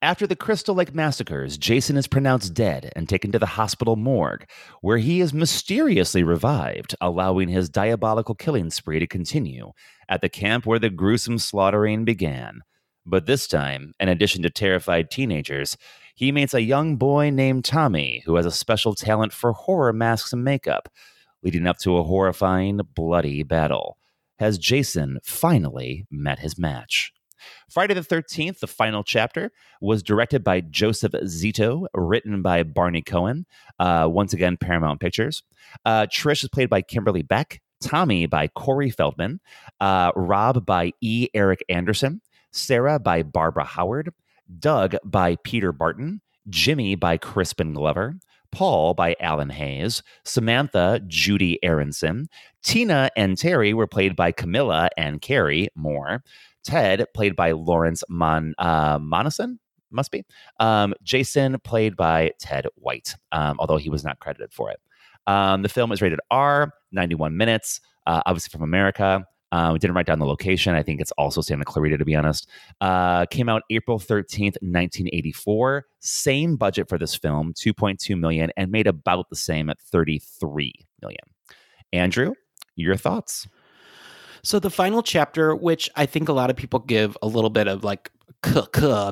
[0.01, 4.49] After the Crystal Lake massacres, Jason is pronounced dead and taken to the hospital morgue,
[4.81, 9.73] where he is mysteriously revived, allowing his diabolical killing spree to continue
[10.09, 12.61] at the camp where the gruesome slaughtering began.
[13.05, 15.77] But this time, in addition to terrified teenagers,
[16.15, 20.33] he meets a young boy named Tommy who has a special talent for horror masks
[20.33, 20.89] and makeup,
[21.43, 23.99] leading up to a horrifying, bloody battle.
[24.39, 27.13] Has Jason finally met his match?
[27.69, 29.51] Friday the 13th, the final chapter,
[29.81, 33.45] was directed by Joseph Zito, written by Barney Cohen,
[33.79, 35.43] uh, once again, Paramount Pictures.
[35.85, 39.39] Uh, Trish is played by Kimberly Beck, Tommy by Corey Feldman,
[39.79, 41.27] uh, Rob by E.
[41.33, 42.21] Eric Anderson,
[42.51, 44.11] Sarah by Barbara Howard,
[44.59, 48.15] Doug by Peter Barton, Jimmy by Crispin Glover,
[48.55, 52.29] Paul by Alan Hayes, Samantha, Judy Aronson,
[52.63, 56.23] Tina and Terry were played by Camilla and Carrie Moore,
[56.63, 59.59] Ted played by Lawrence Mon uh, Monison,
[59.91, 60.23] must be,
[60.61, 64.79] um, Jason played by Ted White, um, although he was not credited for it.
[65.27, 69.25] Um, the film is rated R, 91 minutes, uh, obviously from America.
[69.55, 70.75] Uh, we didn't write down the location.
[70.75, 72.49] I think it's also Santa Clarita, to be honest.
[72.81, 75.85] Uh, came out April 13th, 1984.
[75.99, 81.21] Same budget for this film, 2.2 million, and made about the same at 33 million.
[81.93, 82.33] Andrew,
[82.75, 83.47] your thoughts?
[84.43, 87.69] So the final chapter, which I think a lot of people give a little bit
[87.69, 88.11] of like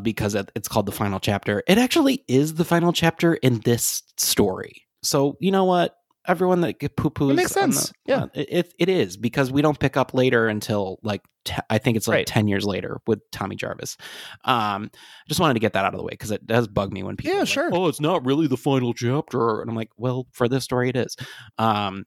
[0.03, 4.84] because it's called the final chapter, it actually is the final chapter in this story.
[5.03, 5.95] So you know what?
[6.27, 7.91] Everyone that poo poos It makes sense.
[8.05, 8.27] Yeah.
[8.33, 12.07] it, it is because we don't pick up later until like te- I think it's
[12.07, 12.27] like Right.
[12.27, 13.97] ten years later with Tommy Jarvis.
[14.45, 14.89] Um,
[15.27, 17.17] just wanted to get that out of the way because it does bug me when
[17.17, 17.31] people.
[17.33, 17.69] Yeah, are like, sure.
[17.73, 20.95] oh, it's not really the final chapter, and I'm like, well, for this story, it
[20.95, 21.15] is.
[21.57, 22.05] Um,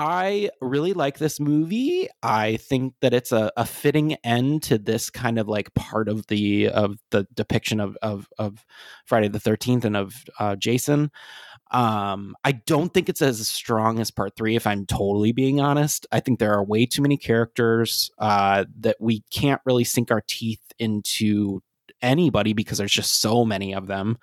[0.00, 2.06] I really like this movie.
[2.22, 6.24] I think that it's a, a fitting end to this kind of like part of
[6.28, 8.64] the of the depiction of of, of
[9.06, 11.10] Friday the Thirteenth and of uh, Jason.
[11.70, 16.06] Um, I don't think it's as strong as part three, if I'm totally being honest.
[16.10, 20.22] I think there are way too many characters uh, that we can't really sink our
[20.26, 21.62] teeth into
[22.00, 24.18] anybody because there's just so many of them.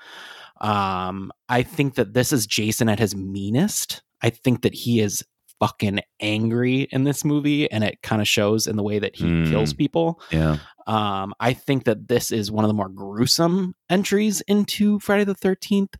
[0.61, 4.01] Um, I think that this is Jason at his meanest.
[4.21, 5.23] I think that he is
[5.59, 9.25] fucking angry in this movie, and it kind of shows in the way that he
[9.25, 9.49] Mm.
[9.49, 10.19] kills people.
[10.31, 10.57] Yeah.
[10.87, 15.33] Um, I think that this is one of the more gruesome entries into Friday the
[15.33, 15.95] Thirteenth,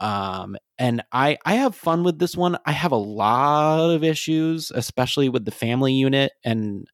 [0.00, 2.56] um, and I I have fun with this one.
[2.64, 6.86] I have a lot of issues, especially with the family unit, and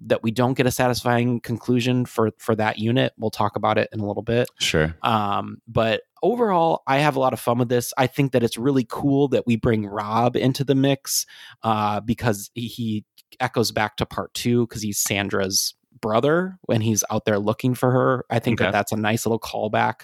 [0.00, 3.12] that we don't get a satisfying conclusion for for that unit.
[3.16, 4.48] We'll talk about it in a little bit.
[4.58, 4.96] Sure.
[5.02, 7.92] Um, but overall, I have a lot of fun with this.
[7.98, 11.26] I think that it's really cool that we bring Rob into the mix
[11.62, 13.04] uh, because he, he
[13.40, 17.90] echoes back to part two because he's Sandra's brother when he's out there looking for
[17.90, 18.24] her.
[18.30, 18.66] I think Okay.
[18.66, 20.02] that that's a nice little callback.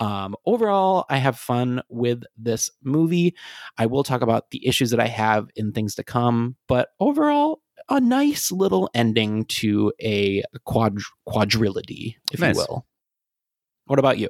[0.00, 3.34] Um, overall, I have fun with this movie.
[3.76, 7.60] I will talk about the issues that I have in things to come, but overall,
[7.90, 10.98] a nice little ending to a quad
[11.28, 12.54] quadrilogy, if Nice.
[12.54, 12.86] you will.
[13.86, 14.28] What about you?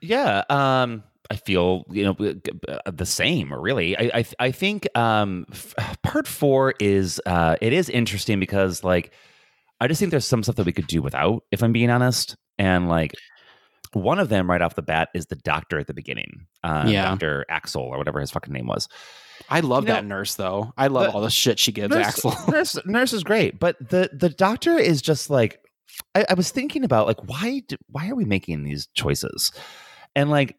[0.00, 3.52] Yeah, um, I feel you know g- uh, the same.
[3.52, 5.46] Really, I I, I think um,
[6.02, 9.12] part four is uh, it is interesting because like
[9.80, 12.36] I just think there's some stuff that we could do without, if I'm being honest,
[12.58, 13.12] and like.
[13.92, 17.06] One of them right off the bat is the doctor at the beginning, uh, Yeah.
[17.06, 18.86] Doctor Axel or whatever his fucking name was.
[19.48, 20.72] I love You know, that nurse though.
[20.78, 22.32] I love the- all the shit she gives nurse, Axel.
[22.52, 25.58] nurse, nurse is great, but the the doctor is just like
[26.14, 29.52] I, I was thinking about like why do, why are we making these choices,
[30.14, 30.56] and like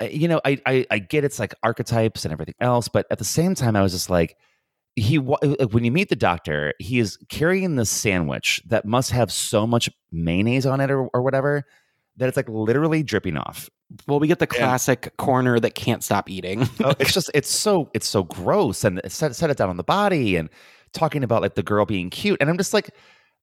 [0.00, 3.18] uh, you know I, I I get it's like archetypes and everything else, but at
[3.18, 4.36] the same time I was just like
[4.94, 9.66] he when you meet the doctor he is carrying this sandwich that must have so
[9.66, 11.64] much mayonnaise on it or, or whatever
[12.16, 13.70] that it's like literally dripping off.
[14.06, 16.68] Well, we get the classic corner that can't stop eating.
[16.84, 19.84] oh, it's just it's so it's so gross and set, set it down on the
[19.84, 20.50] body and
[20.92, 22.38] talking about like the girl being cute.
[22.40, 22.90] And i'm just like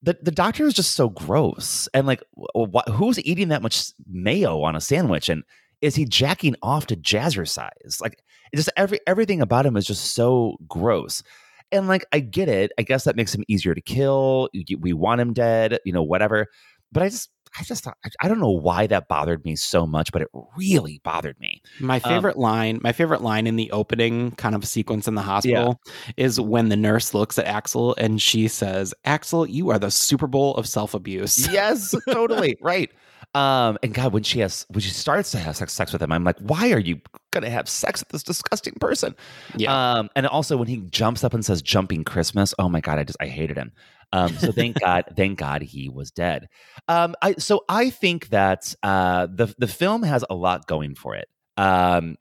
[0.02, 1.88] the, the doctor is just so gross.
[1.94, 5.30] And like wh- wh- who's eating that much mayo on a sandwich?
[5.30, 5.44] And
[5.82, 8.02] is he jacking off to jazzercise?
[8.02, 8.22] Like
[8.56, 11.24] just every everything about him is just so gross.
[11.72, 12.72] And like i get it.
[12.78, 14.50] I guess that makes him easier to kill.
[14.80, 16.48] We want him dead you know whatever.
[16.92, 19.86] But i just i just thought I, I don't know why that bothered me so
[19.88, 20.28] much but it
[20.58, 24.66] really bothered me My Um, favorite line, my favorite line in the opening kind of
[24.68, 25.80] sequence in the hospital
[26.18, 30.28] is when the nurse looks at Axel and she says, "Axel, you are the Super
[30.28, 32.92] Bowl of self-abuse." yes, totally right.
[33.36, 36.12] Um, and God, when she has when she starts to have sex, sex with him,
[36.12, 37.00] I'm like, why are you
[37.32, 39.16] gonna have sex with this disgusting person?
[39.56, 39.94] Yeah.
[39.94, 43.04] Um, and also when he jumps up and says "Jumping Christmas," oh my God, I
[43.04, 43.72] just I hated him.
[44.12, 46.48] Um, so thank God, thank God he was dead.
[46.88, 51.16] Um, I so I think that uh, the the film has a lot going for
[51.16, 51.28] it.
[51.58, 52.18] Um,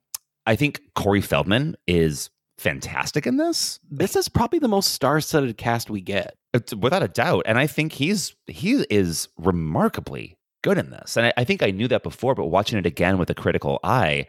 [0.47, 3.79] I think Corey Feldman is fantastic in this.
[3.91, 6.35] This is probably the most star-studded cast we get.
[6.53, 7.45] It's- without a doubt.
[7.47, 11.17] And I think he's he is remarkably good in this.
[11.17, 13.79] And I, I think I knew that before, but watching it again with a critical
[13.85, 14.27] eye,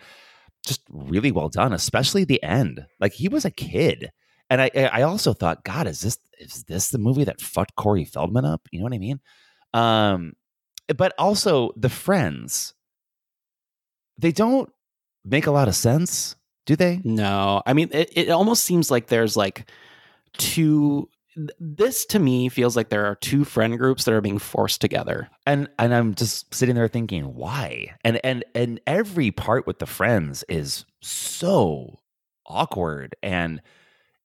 [0.66, 2.86] just really well done, especially the end.
[3.00, 4.12] Like he was a kid.
[4.50, 8.06] And I I also thought, God, is this is this the movie that fucked Corey
[8.06, 8.68] Feldman up?
[8.72, 9.20] You know what I mean?
[9.74, 10.34] Um,
[10.96, 12.74] but also the friends,
[14.18, 14.70] they don't
[15.24, 16.36] make a lot of sense,
[16.66, 17.02] do they?
[17.04, 19.70] No, I mean it, it almost seems like there's like
[20.38, 21.10] two
[21.60, 25.30] this to me feels like there are two friend groups that are being forced together.
[25.46, 29.86] and and I'm just sitting there thinking why and and and every part with the
[29.86, 32.00] friends is so
[32.46, 33.62] awkward and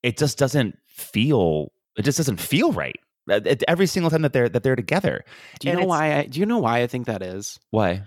[0.05, 2.97] it just doesn't feel it just doesn't feel right
[3.29, 5.25] Uh, every single time that they're that they're together
[5.61, 7.59] Do you And know why I do you know why I think that is?
[7.71, 8.03] why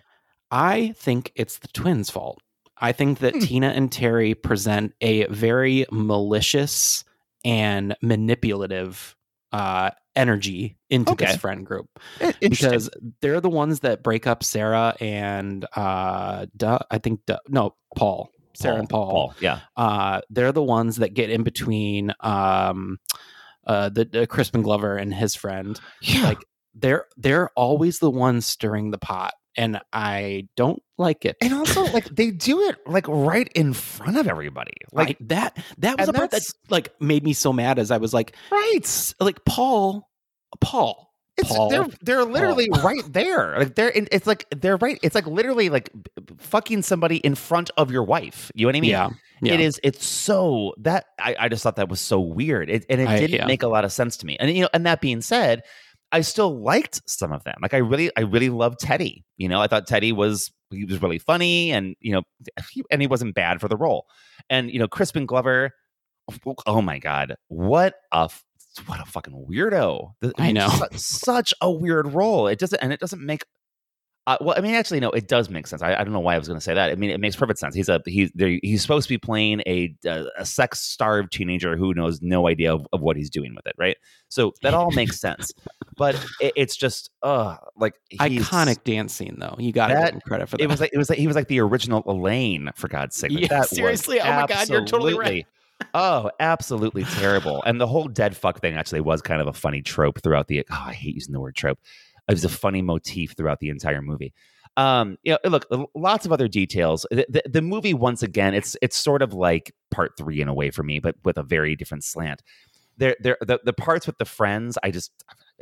[0.51, 2.39] I think it's the twins' fault.
[2.79, 3.25] I think Hmm.
[3.25, 7.03] that Tina and Terry present a very malicious
[7.43, 9.15] and manipulative
[9.51, 11.87] uh, energy into this friend group
[12.41, 12.89] because
[13.21, 18.29] they're the ones that break up Sarah and uh, Duh, I think Duh, no Paul,
[18.57, 19.11] Sarah and Paul.
[19.11, 19.59] Paul, yeah.
[19.75, 22.97] Uh, they're the ones that get in between um,
[23.65, 25.79] uh, the, the Crispin Glover and his friend.
[26.01, 26.23] Yeah.
[26.23, 26.39] Like
[26.73, 31.37] they're they're always the ones stirring the pot, and I don't like it.
[31.41, 34.73] and also like they do it like right in front of everybody.
[34.91, 35.57] Like Like that.
[35.79, 37.79] That was a part that like made me so mad.
[37.79, 39.13] As I was like, right.
[39.19, 40.09] like Paul,
[40.61, 41.06] Paul,
[41.37, 41.69] It's, Paul.
[41.69, 43.57] they're they're literally right there.
[43.59, 44.99] Like they're in, it's like they're right.
[45.03, 45.91] It's like literally like
[46.39, 48.51] fucking somebody in front of your wife.
[48.55, 48.89] You know what I mean?
[48.89, 49.09] yeah,
[49.41, 49.53] yeah.
[49.53, 49.79] It is.
[49.83, 53.19] It's so that I, I just thought that was so weird, it, and it I-
[53.19, 53.45] didn't yeah.
[53.45, 54.35] make a lot of sense to me.
[54.39, 55.61] And you know, and that being said,
[56.11, 57.55] I still liked some of them.
[57.61, 59.23] Like I really, I really loved Teddy.
[59.37, 62.23] You know, I thought Teddy was he was really funny, and you know,
[62.71, 64.07] he, and he wasn't bad for the role.
[64.49, 65.71] And you know, Crispin Glover.
[66.65, 68.29] Oh my god, what a
[68.79, 70.11] what a fucking weirdo!
[70.37, 70.69] I know.
[70.69, 72.47] su- such a weird role.
[72.47, 73.43] It doesn't, and it doesn't make
[74.27, 75.81] uh, well, I mean, actually, no, it does make sense.
[75.81, 76.91] I, I don't know why I was going to say that.
[76.91, 77.73] I mean, it makes perfect sense.
[77.73, 81.93] He's a he's he's supposed to be playing a a, a sex starved teenager who
[81.93, 83.95] knows no idea of, of what he's doing with it, right?
[84.27, 85.53] So that all makes sense.
[85.95, 89.55] But it, it's just uh like he's, iconic dance scene though.
[89.57, 90.63] You got to That- give him credit for that.
[90.63, 93.31] It was like it was like he was like the original Elaine for God's sake.
[93.31, 94.19] Like, Yeah, seriously.
[94.19, 95.47] Oh my God, you're totally right.
[95.93, 97.63] Oh, absolutely terrible.
[97.65, 100.65] And the whole dead fuck thing actually was kind of a funny trope throughout the.
[100.71, 101.79] Oh, I hate using the word trope.
[102.27, 104.33] It was a funny motif throughout the entire movie.
[104.75, 107.05] Um, you know, look, lots of other details.
[107.09, 110.53] The, the, the movie, once again, it's it's sort of like part three in a
[110.53, 112.43] way for me, but with a very different slant.
[112.97, 115.11] There, there, the, the parts with the friends, I just,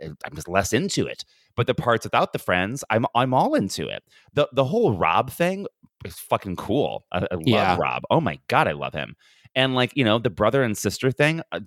[0.02, 1.24] I'm just less into it.
[1.56, 4.04] But the parts without the friends, I'm, I'm all into it.
[4.34, 5.68] The, the whole Rob thing
[6.06, 7.06] is fucking cool.
[7.12, 7.78] I, I love Yeah.
[7.78, 8.04] Rob.
[8.10, 9.16] Oh my god, I love him.
[9.56, 11.62] And like you know, the brother and sister thing, I,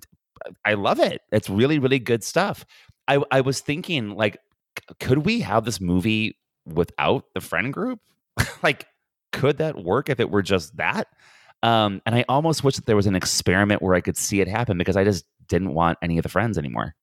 [0.65, 1.21] I love it.
[1.31, 2.65] It's really, really good stuff.
[3.07, 4.37] I, I was thinking, like,
[4.99, 7.99] could we have this movie without the friend group?
[8.63, 8.85] like,
[9.31, 11.07] could that work if it were just that?
[11.61, 14.47] Um, and I almost wish that there was an experiment where I could see it
[14.47, 16.95] happen because I just didn't want any of the friends anymore.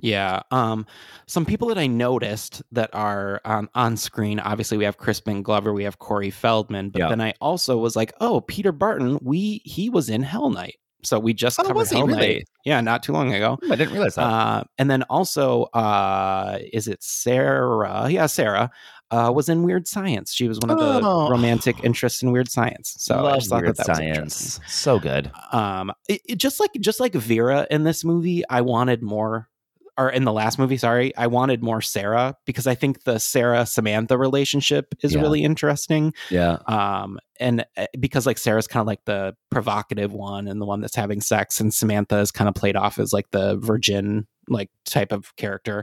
[0.00, 0.40] Yeah.
[0.50, 0.86] Um,
[1.26, 4.40] some people that I noticed that are um, on screen.
[4.40, 7.08] Obviously, we have Crispin Glover, we have Corey Feldman, but Yeah.
[7.08, 9.18] then I also was like, oh, Peter Barton.
[9.22, 12.18] We he was in Hell Night, so we just Oh, covered Hell really?
[12.34, 12.48] Night.
[12.64, 13.58] Yeah, not too long ago.
[13.70, 14.22] I didn't realize that.
[14.24, 18.08] Uh, and then also, uh, is it Sarah?
[18.10, 18.70] Yeah, Sarah
[19.10, 20.32] uh, was in Weird Science.
[20.34, 21.28] She was one of the Oh.
[21.30, 22.96] romantic interests in Weird Science.
[22.98, 24.58] So I Love just thought weird that that science.
[24.66, 25.30] So good.
[25.52, 29.48] um it, it- just like just like vera in this movie i wanted more
[29.96, 33.64] or in the last movie sorry i wanted more sarah because i think the sarah
[33.66, 35.20] samantha relationship is Yeah.
[35.20, 36.58] really interesting Yeah.
[36.66, 40.80] um and uh, because like sarah's kind of like the provocative one and the one
[40.80, 44.70] that's having sex and samantha is kind of played off as like the virgin like
[44.84, 45.82] type of character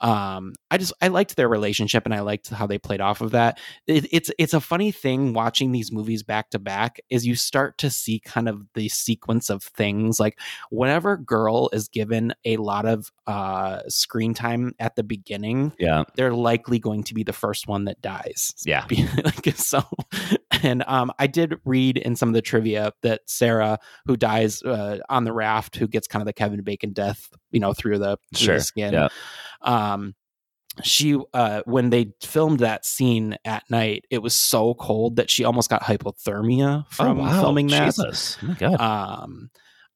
[0.00, 3.30] um i just i liked their relationship and i liked how they played off of
[3.32, 7.34] that it, it's it's a funny thing watching these movies back to back is you
[7.34, 10.38] start to see kind of the sequence of things like
[10.70, 16.04] whenever girl is given a lot of uh screen time at the beginning Yeah.
[16.14, 18.84] they're likely going to be the first one that dies Yeah.
[19.24, 19.82] like so
[20.62, 24.98] and um i did read in some of the trivia that sarah who dies uh,
[25.08, 28.16] on the raft who gets kind of the kevin bacon death you know through the,
[28.34, 28.54] through Sure.
[28.56, 29.08] the skin Yeah.
[29.62, 30.14] um
[30.82, 35.42] she uh when they filmed that scene at night it was so cold that she
[35.44, 37.40] almost got hypothermia from oh, wow.
[37.40, 38.36] filming that Jesus.
[38.42, 38.80] Oh my God.
[38.80, 39.50] um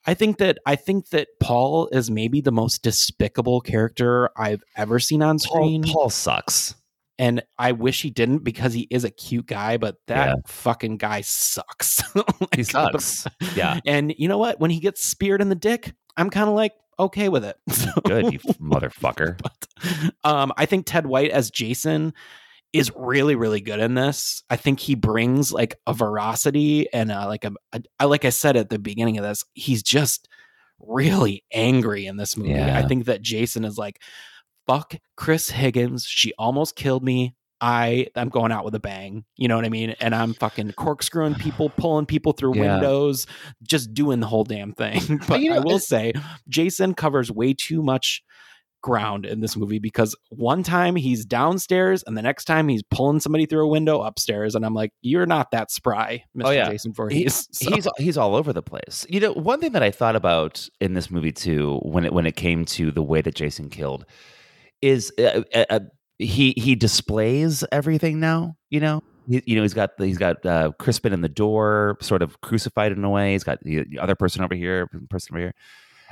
[0.06, 4.98] I think that I think that Paul is maybe the most despicable character I've ever
[4.98, 5.82] seen on Paul, screen.
[5.82, 6.74] Paul sucks.
[7.20, 10.34] And I wish he didn't because he is a cute guy, but that Yeah.
[10.46, 12.02] fucking guy sucks.
[12.56, 13.26] He sucks.
[13.54, 13.78] Yeah.
[13.86, 14.58] And you know what?
[14.58, 17.56] When he gets speared in the dick, I'm kind of like okay with it.
[17.70, 19.38] So- Good, you motherfucker.
[19.42, 22.14] but um, I think Ted White as Jason
[22.72, 24.42] is really really good in this.
[24.48, 28.30] I think he brings like a veracity and uh, like a, a I like I
[28.30, 30.26] said at the beginning of this, he's just
[30.78, 32.52] really angry in this movie.
[32.52, 32.78] Yeah.
[32.78, 34.00] I think that Jason is like
[34.66, 37.34] fuck Chris Higgins, she almost killed me.
[37.62, 39.24] I I'm going out with a bang.
[39.36, 39.90] You know what I mean?
[40.00, 42.74] And I'm fucking corkscrewing people, pulling people through Yeah.
[42.76, 43.26] windows,
[43.62, 45.20] just doing the whole damn thing.
[45.28, 46.12] But you know, I will say
[46.48, 48.22] Jason covers way too much
[48.82, 53.20] ground in this movie because one time he's downstairs and the next time he's pulling
[53.20, 56.46] somebody through a window upstairs and I'm like, you're not that spry, Mr.
[56.46, 56.70] Oh, yeah.
[56.70, 57.46] Jason He- Voorhees.
[57.52, 59.04] So- he's he's all over the place.
[59.10, 62.24] You know, one thing that I thought about in this movie too, when it when
[62.24, 64.06] it came to the way that Jason killed,
[64.82, 65.80] is uh, uh, uh,
[66.18, 68.56] he he displays everything now.
[68.70, 71.96] You know, he, you know he's got the, he's got uh, Crispin in the door,
[72.00, 73.32] sort of crucified in a way.
[73.32, 75.54] He's got the, the other person over here, person over here,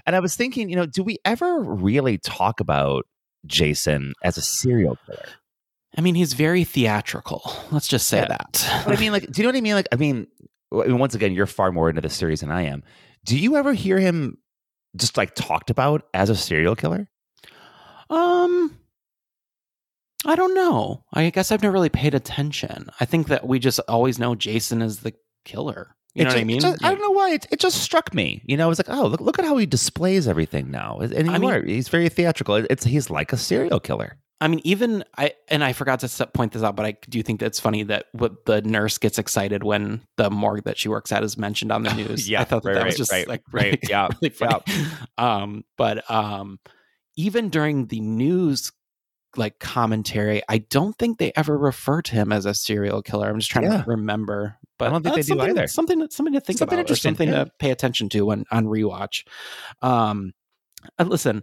[0.06, 3.06] And I was thinking, you know, do we ever really talk about
[3.46, 5.24] Jason as a serial killer?
[5.96, 7.42] I mean, he's very theatrical.
[7.70, 8.28] Let's just say Yeah.
[8.28, 8.82] that.
[8.86, 9.74] But I mean, like, do you know what I mean?
[9.74, 10.26] Like, I mean,
[10.70, 12.82] w- I mean, once again, you're far more into the series than I am.
[13.24, 14.36] Do you ever hear him
[14.96, 17.08] just like talked about as a serial killer?
[18.10, 18.76] Um,
[20.26, 21.04] I don't know.
[21.12, 22.88] I guess I've never really paid attention.
[23.00, 25.14] I think that we just always know Jason is the
[25.44, 25.94] killer.
[26.14, 26.60] You know ju- what I mean?
[26.60, 27.30] just- I don't know why.
[27.30, 28.42] It, it just struck me.
[28.44, 30.98] You know, it's like, oh, look, look at how he displays everything now.
[30.98, 31.62] And I mean- are.
[31.62, 32.56] He's very theatrical.
[32.56, 34.16] It's he's like a serial killer.
[34.40, 37.40] I mean, even I and I forgot to point this out, but I do think
[37.40, 41.24] that's funny that what the nurse gets excited when the morgue that she works at
[41.24, 42.28] is mentioned on the news.
[42.30, 43.64] Yeah, I thought that, right, that was just right, like right.
[43.64, 44.62] really, Yeah, really funny.
[45.18, 46.60] Um, but um,
[47.18, 48.70] even during the news
[49.36, 53.28] like commentary, I don't think they ever refer to him as a serial killer.
[53.28, 53.82] I'm just trying Yeah.
[53.82, 55.66] to remember, but I don't think they do something, either.
[55.66, 57.44] Something that something to think Something about, or something yeah.
[57.44, 59.26] to pay attention to when on rewatch.
[59.82, 60.32] Um,
[61.04, 61.42] listen,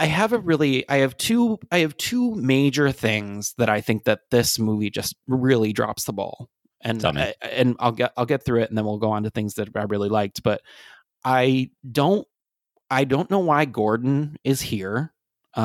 [0.00, 4.04] I have a really I have two I have two major things that I think
[4.04, 6.50] that this movie just really drops the ball.
[6.80, 7.04] And.
[7.04, 9.54] I, and I'll get I'll get through it and then we'll go on to things
[9.54, 10.60] that I really liked, but
[11.24, 12.26] I don't
[12.90, 15.12] I don't know why Gordon is here.
[15.54, 15.64] Um,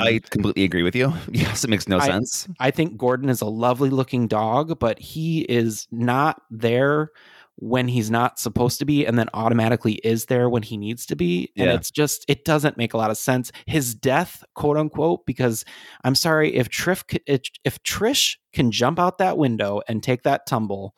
[0.00, 1.12] I, I completely agree with you.
[1.32, 2.48] Yes, it makes no I- sense.
[2.60, 7.10] I think Gordon is a lovely looking dog, but he is not there
[7.56, 11.14] when he's not supposed to be and then automatically is there when he needs to
[11.14, 11.52] be.
[11.56, 11.74] And Yeah.
[11.74, 13.52] it's just, it doesn't make a lot of sense.
[13.66, 15.64] His death, quote unquote, because
[16.02, 20.46] I'm sorry, if Triff, if if Trish can jump out that window and take that
[20.46, 20.96] tumble,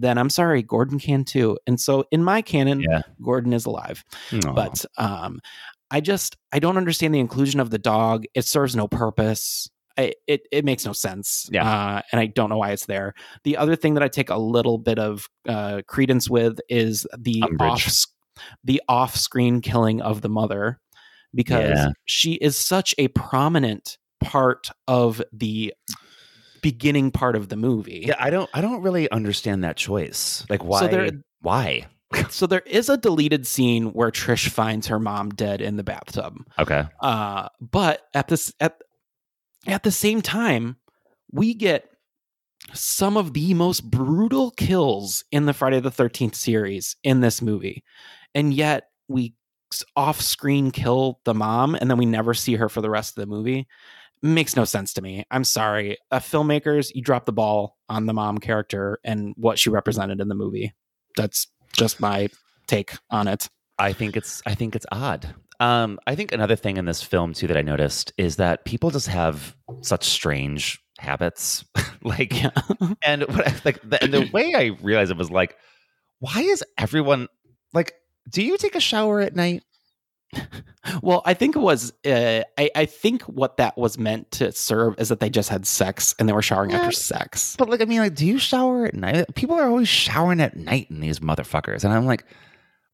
[0.00, 1.58] then I'm sorry, Gordon can too.
[1.66, 3.02] And so in my canon, Yeah.
[3.22, 4.52] Gordon is alive Aw.
[4.52, 5.40] but um
[5.90, 10.12] i just i don't understand the inclusion of the dog it serves no purpose I,
[10.26, 11.66] it it makes no sense Yeah.
[11.66, 13.14] uh, and i don't know why it's there
[13.44, 17.42] the other thing that i take a little bit of uh, credence with is the
[17.58, 18.04] off
[18.64, 20.78] the off-screen killing of the mother
[21.34, 21.88] because Yeah.
[22.04, 25.72] she is such a prominent part of the
[26.70, 28.48] beginning part of the movie yeah, I don't.
[28.54, 30.44] I don't really understand that choice.
[30.48, 30.86] Like, why?
[30.86, 31.86] there- why?
[32.30, 36.38] so there is a deleted scene where trish finds her mom dead in the bathtub
[36.58, 36.84] Okay.
[37.00, 38.80] Uh, but at this at
[39.66, 40.76] at the same time,
[41.30, 41.90] we get
[42.72, 47.84] some of the most brutal kills in the Friday the Thirteenth series in this movie,
[48.34, 49.34] and yet we
[49.96, 53.22] off screen kill the mom, and then we never see her for the rest of
[53.22, 53.66] the movie.
[54.22, 55.24] Makes no sense to me.
[55.30, 59.70] I'm sorry, uh, filmmakers, you dropped the ball on the mom character and what she
[59.70, 60.74] represented in the movie.
[61.16, 62.28] That's just my
[62.66, 63.48] take on it.
[63.78, 65.34] I think it's I think it's odd.
[65.60, 68.90] Um, I think another thing in this film too that I noticed is that people
[68.90, 71.64] just have such strange habits.
[72.02, 72.34] like,
[73.02, 75.56] and what I, like the, and the way I realized it was like,
[76.20, 77.28] why is everyone
[77.72, 77.94] like?
[78.28, 79.62] Do you take a shower at night?
[81.02, 81.92] Well, I think it was.
[82.04, 85.66] Uh, I, I think what that was meant to serve is that they just had
[85.66, 86.78] sex and they were showering Yeah.
[86.78, 87.56] after sex.
[87.58, 89.34] But like, I mean, like, do you shower at night?
[89.34, 92.24] People are always showering at night in these motherfuckers, and I'm like,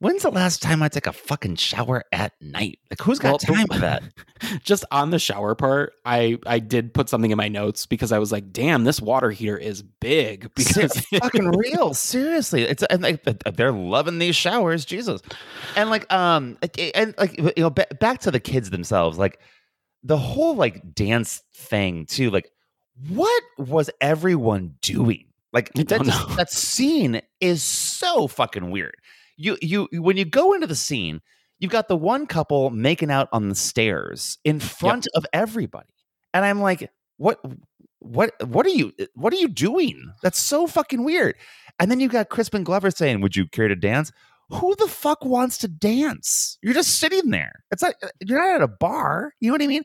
[0.05, 2.79] when's the last time I took a fucking shower at night?
[2.91, 4.03] Like, who's got Well, time for that?
[4.63, 8.19] Just on the shower part, I I did put something in my notes because I
[8.19, 11.95] was like, "Damn, this water heater is big." Because It's fucking real.
[11.95, 13.23] Seriously, it's and like
[13.57, 15.23] they're loving these showers, Jesus,
[15.75, 16.59] and like um
[16.95, 19.41] and like you know ba- back to the kids themselves, like
[20.03, 22.31] the whole like dance thing too.
[22.31, 22.51] Like,
[23.09, 25.25] what was everyone doing?
[25.55, 28.97] Like that that scene is so fucking weird.
[29.37, 31.21] You you when you go into the scene,
[31.59, 35.89] you've got the one couple making out on the stairs in front of everybody,
[36.33, 37.41] and I'm like, what
[37.99, 40.13] what what are you what are you doing?
[40.23, 41.35] That's so fucking weird.
[41.79, 44.13] And then you got Crispin Glover saying, "Would you care to dance?"
[44.51, 46.59] Who the fuck wants to dance?
[46.63, 47.65] You're just sitting there.
[47.71, 49.33] It's like you're not at a bar.
[49.41, 49.85] You know what I mean?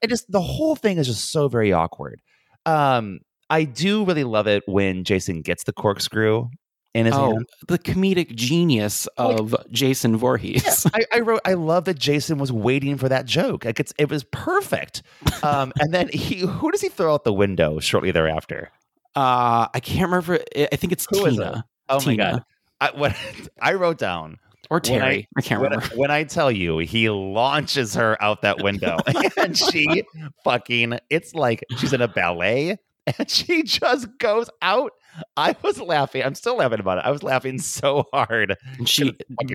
[0.00, 2.22] It just the whole thing is just so very awkward.
[2.64, 3.20] Um,
[3.50, 6.48] I do really love it when Jason gets the corkscrew
[6.94, 7.48] in his oh, hand.
[7.68, 10.86] the comedic genius of Jason Voorhees.
[10.92, 11.40] I, I wrote.
[11.44, 13.64] I love that Jason was waiting for that joke.
[13.64, 15.02] Like it's it was perfect.
[15.42, 18.70] Um, and then he who does he throw out the window shortly thereafter?
[19.14, 20.38] Uh, I can't remember.
[20.56, 21.58] I think it's Who Tina.
[21.58, 21.64] it?
[21.88, 22.24] Oh Tina.
[22.24, 22.44] my god!
[22.80, 23.16] I, what
[23.60, 24.38] I wrote down
[24.70, 25.28] Or Terry.
[25.36, 25.94] I, can't when, remember.
[25.96, 28.98] when I tell you, he launches her out that window,
[29.36, 30.04] and she
[30.44, 30.98] fucking.
[31.10, 32.78] It's like she's in a ballet,
[33.18, 34.92] and she just goes out.
[35.36, 36.22] I was laughing.
[36.22, 37.04] I'm still laughing about it.
[37.04, 38.56] I was laughing so hard.
[38.78, 39.12] And she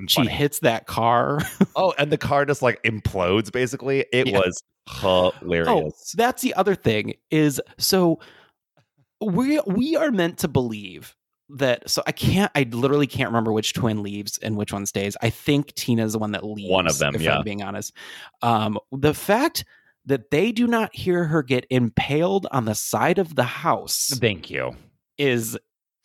[0.08, 1.40] she hits that car.
[1.76, 3.52] Oh, and the car just like implodes.
[3.52, 4.40] Basically, it Yeah.
[4.40, 5.68] was hilarious.
[5.70, 8.20] Oh, that's the other thing is so
[9.22, 11.16] we we are meant to believe
[11.50, 15.16] that so I can't I literally can't remember which twin leaves and which one stays.
[15.22, 16.70] I think Tina's the one that leaves.
[16.70, 17.38] One of them, if yeah.
[17.38, 17.94] I'm being honest.
[18.42, 19.66] Um, the fact
[20.06, 24.50] that they do not hear her get impaled on the side of the house Thank
[24.50, 24.76] you.
[25.18, 25.58] is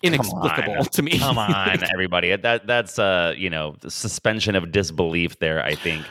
[0.02, 1.18] inexplicable to me.
[1.18, 2.34] Come on, everybody.
[2.36, 6.06] That that's uh, you know, suspension of disbelief there, I think.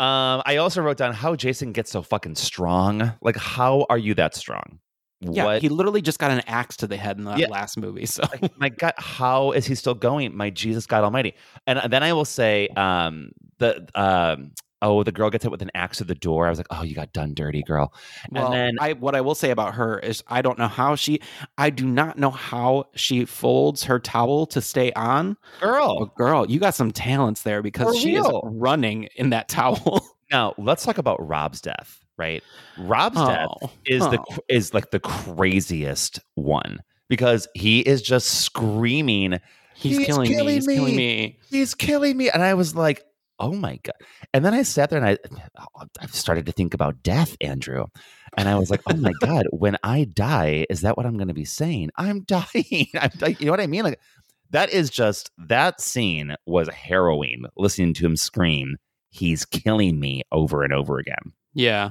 [0.00, 3.12] Um, I also wrote down how Jason gets so fucking strong.
[3.20, 4.80] Like, how are you that strong?
[5.20, 7.46] yeah, what he literally just got an axe to the head in the Yeah.
[7.48, 8.06] last movie.
[8.06, 10.36] So like, my God, how is he still going?
[10.36, 11.34] My Jesus God Almighty.
[11.66, 14.52] And then I will say, um, the um,
[14.82, 16.46] oh, the girl gets hit with an axe to the door.
[16.46, 17.94] I was like, oh, you got done dirty, girl.
[18.30, 20.96] Well, and then I what I will say about her is I don't know how
[20.96, 21.20] she
[21.56, 25.36] I do not know how she folds her towel to stay on.
[25.60, 26.06] girl.
[26.16, 30.04] Girl, you got some talents there because she is running in that towel.
[30.30, 32.00] Now let's talk about Rob's death.
[32.16, 32.42] Right,
[32.78, 34.24] Rob's oh, death Oh, is the oh.
[34.32, 39.38] cr- is like the craziest one because he is just screaming.
[39.74, 40.52] He's, killing, me.
[40.54, 41.38] He's killing me.
[41.50, 43.04] He's killing me, and I was like,
[43.42, 43.96] oh my god.
[44.32, 45.18] And then I sat there and I
[46.00, 47.86] I started to think about death, Andrew,
[48.38, 51.28] and I was like, oh my god, when I die, is that what I'm going
[51.28, 51.90] to be saying?
[51.96, 52.88] I'm dying.
[52.98, 53.36] I'm dying.
[53.40, 53.82] You know what I mean?
[53.82, 54.00] Like
[54.50, 57.44] that is just that scene was harrowing.
[57.56, 58.76] Listening to him scream,
[59.10, 61.32] "He's killing me" over and over again.
[61.52, 61.90] Yeah.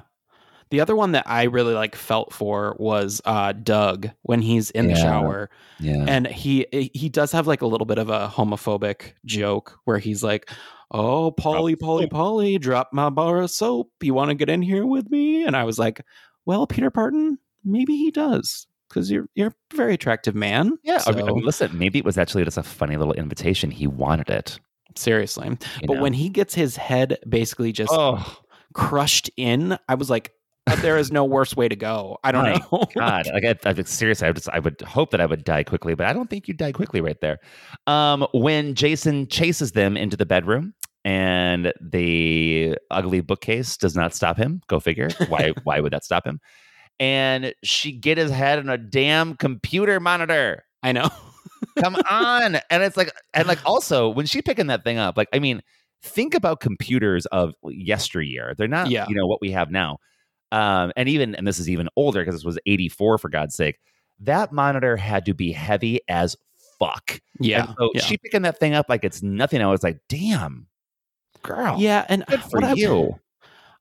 [0.70, 4.88] The other one that I really like felt for was uh Doug when he's in
[4.88, 5.50] the shower.
[5.82, 6.06] Yeah.
[6.08, 10.24] And he he does have like a little bit of a homophobic joke where he's
[10.24, 10.50] like,
[10.92, 13.92] "Oh, Polly, Polly, Polly, drop my bar of soap.
[14.02, 16.02] You want to get in here with me?" And I was like,
[16.46, 21.12] "Well, Peter Barton, maybe he does because you're you're a very attractive man." Yeah, I
[21.12, 23.72] mean, I mean, listen, maybe it was actually just a funny little invitation.
[23.72, 24.60] He wanted it.
[24.96, 25.48] seriously.
[25.50, 26.02] you But know?
[26.02, 28.38] when he gets his head basically just oh
[28.74, 30.32] crushed in, I was like,
[30.68, 32.84] "Uh, "There is no worse way to go." I don't My know.
[32.96, 35.96] God, like I, I seriously, I, just, I would hope that I would die quickly,
[35.96, 37.40] but I don't think you die quickly right there.
[37.88, 40.74] Um, when Jason chases them into the bedroom,
[41.04, 44.62] and the ugly bookcase does not stop him.
[44.68, 45.10] Go figure.
[45.28, 45.52] Why?
[45.64, 46.40] why would that stop him?
[47.00, 50.64] And she get his head on a damn computer monitor.
[50.84, 51.10] I know.
[51.80, 52.58] Come on.
[52.70, 55.62] And it's like, and like also when she picking that thing up, like, I mean,
[56.04, 58.54] think about computers of yesteryear.
[58.56, 59.06] They're not, Yeah.
[59.10, 59.98] you know, what we have now.
[60.52, 63.80] Um, and even, and this is even older because this was 84 for God's sake.
[64.20, 66.36] That monitor had to be heavy as
[66.80, 67.20] fuck.
[67.40, 67.68] Yeah.
[67.68, 68.02] And so yeah.
[68.02, 69.62] she picking that thing up like it's nothing.
[69.62, 70.68] I was like, damn,
[71.42, 71.78] girl.
[71.80, 73.20] Yeah, and Good for what I- you.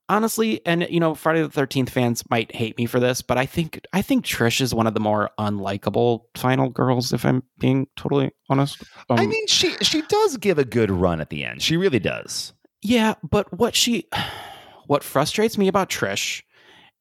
[0.09, 3.47] honestly, and you know, Friday the Thirteenth fans might hate me for this, but I
[3.47, 7.13] think I think Trish is one of the more unlikable final girls.
[7.13, 11.21] If I'm being totally honest, I Um, mean, she she does give a good run
[11.21, 11.63] at the end.
[11.63, 12.53] She really does.
[12.83, 14.09] yeah, but what she,
[14.87, 16.43] what frustrates me about Trish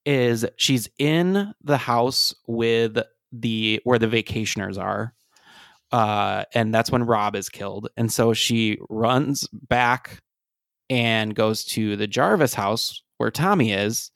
[0.06, 2.98] is she's in the house with
[3.32, 5.14] the where the vacationers are.
[5.92, 7.90] Uh, and that's when Rob is killed.
[7.98, 10.22] And so she runs back
[10.90, 14.12] and goes to the Jarvis house where Tommy is.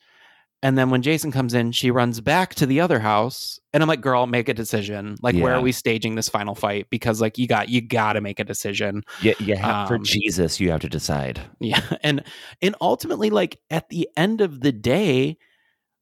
[0.62, 3.60] And then when Jason comes in, she runs back to the other house.
[3.74, 5.18] And I'm like, girl, make a decision.
[5.22, 6.88] Like, where are we staging this final fight?
[6.90, 9.04] Because like you got you gotta make a decision.
[9.22, 11.42] You, you have, for Um, Jesus, you have to decide.
[11.60, 11.82] Yeah.
[12.02, 12.24] And
[12.62, 15.38] and ultimately, like at the end of the day,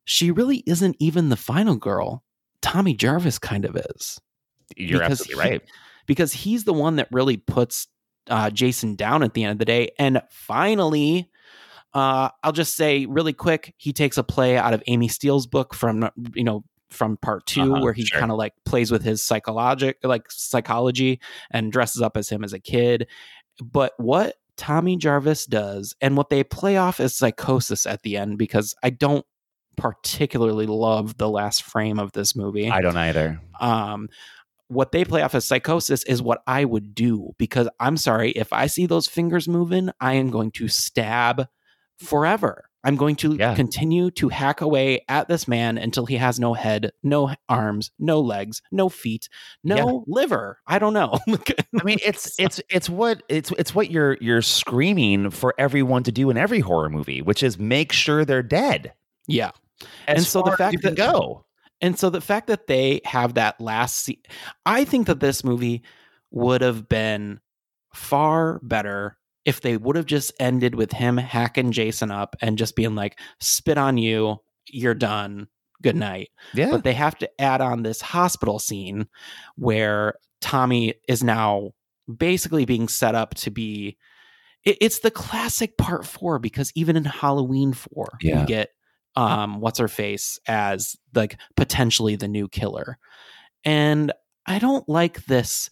[0.05, 2.23] she really isn't even the final girl.
[2.61, 4.19] Tommy Jarvis kind of is.
[4.75, 5.61] You're Because absolutely he- right.
[6.07, 7.87] Because he's the one that really puts
[8.29, 9.89] uh, Jason down at the end of the day.
[9.99, 11.29] And finally,
[11.93, 15.73] uh, I'll just say really quick, he takes a play out of Amy Steel's book
[15.73, 18.19] from you know from part 2 Uh-huh, where he sure.
[18.19, 21.19] kind of like plays with his psychologic like psychology
[21.51, 23.07] and dresses up as him as a kid.
[23.61, 28.37] But what Tommy Jarvis does and what they play off as psychosis at the end
[28.37, 29.25] because I don't
[29.77, 33.39] particularly love the last frame of this movie I don't either.
[33.59, 34.09] um
[34.67, 38.53] what they play off as psychosis is what I would do because I'm sorry if
[38.53, 41.47] I see those fingers moving I am going to stab
[41.99, 43.53] forever I'm going to Yeah.
[43.53, 48.19] continue to hack away at this man until he has no head no arms no
[48.21, 49.27] legs no feet
[49.63, 49.99] no Yeah.
[50.07, 51.19] liver I don't know
[51.79, 56.11] I mean, it's it's it's what it's it's what you're you're screaming for everyone to
[56.11, 58.93] do in every horror movie, which is make sure they're dead.
[59.27, 59.51] Yeah
[60.07, 61.45] As And so the fact that- go,
[61.81, 64.21] And so the fact that they have that last scene,
[64.65, 65.81] I think that this movie
[66.31, 67.39] would have been
[67.93, 72.75] far better if they would have just ended with him hacking Jason up and just
[72.75, 74.37] being like, spit on you,
[74.67, 75.47] you're done,
[75.81, 76.29] good night.
[76.53, 79.07] yeah, But they have to add on this hospital scene
[79.55, 81.71] where Tommy is now
[82.15, 83.97] basically being set up to be.
[84.63, 88.41] it- It's the classic part four because even in Halloween four, Yeah.
[88.41, 88.69] we get
[89.15, 92.97] um what's her face as like potentially the new killer.
[93.63, 94.11] And
[94.45, 95.69] I don't like this.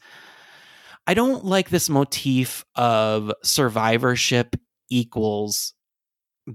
[1.07, 4.55] I don't like this motif of survivorship
[4.89, 5.73] equals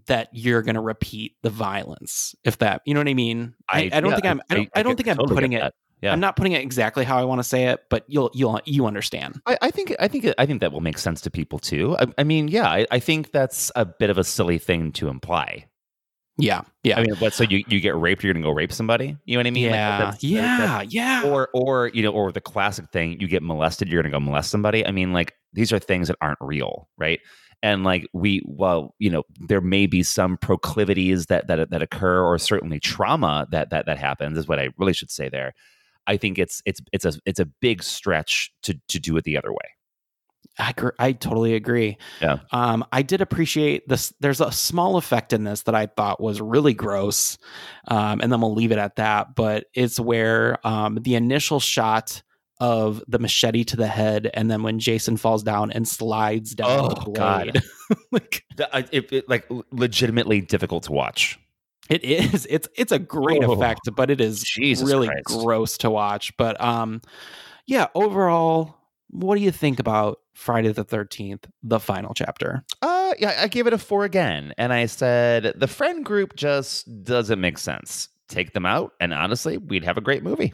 [0.06, 2.34] that you're going to repeat the violence.
[2.44, 3.54] If that, you know what I mean?
[3.68, 4.42] I, I, don't yeah, think I'm.
[4.50, 5.72] I don't, I, don't think I'm totally putting it.
[6.02, 6.12] Yeah.
[6.12, 8.86] I'm not putting it exactly how I want to say it, but you'll you'll you
[8.86, 9.40] understand.
[9.46, 11.96] I, I think I think I think that will make sense to people too.
[11.98, 15.08] I, I mean, yeah, I, I think that's a bit of a silly thing to
[15.08, 15.66] imply.
[16.36, 16.98] Yeah, yeah.
[16.98, 17.32] I mean, what?
[17.32, 19.16] So you, you get raped, you're gonna go rape somebody?
[19.24, 19.64] You know what I mean?
[19.70, 21.22] Yeah, that's- yeah, that's- yeah.
[21.24, 24.50] Or or you know, or the classic thing, you get molested, you're gonna go molest
[24.50, 24.84] somebody.
[24.86, 27.20] I mean, like these are things that aren't real, right?
[27.62, 32.22] And like we, well, you know, there may be some proclivities that that that occur,
[32.22, 34.36] or certainly trauma that that that happens.
[34.36, 35.52] Is what I really should say there.
[36.06, 39.38] I think it's it's it's a it's a big stretch to to do it the
[39.38, 39.70] other way.
[40.58, 41.96] I gr- I totally agree.
[42.22, 42.38] Yeah.
[42.52, 44.12] Um, I did appreciate this.
[44.20, 47.38] There's a small effect in this that I thought was really gross,
[47.88, 49.34] um, and then we'll leave it at that.
[49.34, 52.22] But it's where um, the initial shot
[52.60, 56.88] of the machete to the head, and then when Jason falls down and slides down
[56.88, 57.14] the Oh, blade.
[57.54, 57.62] God.
[58.56, 61.36] The- I- it, it, like legitimately difficult to watch.
[61.90, 62.46] It is.
[62.48, 65.24] It's it's a great Oh, effect, but it is Jesus really Christ.
[65.24, 66.34] gross to watch.
[66.38, 67.02] But um,
[67.66, 67.88] yeah.
[67.94, 68.76] Overall,
[69.14, 72.64] what do you think about Friday the Thirteenth, the final chapter?
[72.82, 77.04] Uh, yeah, I gave it a four again, and I said the friend group just
[77.04, 78.08] doesn't make sense.
[78.28, 80.52] Take them out, and honestly, we'd have a great movie.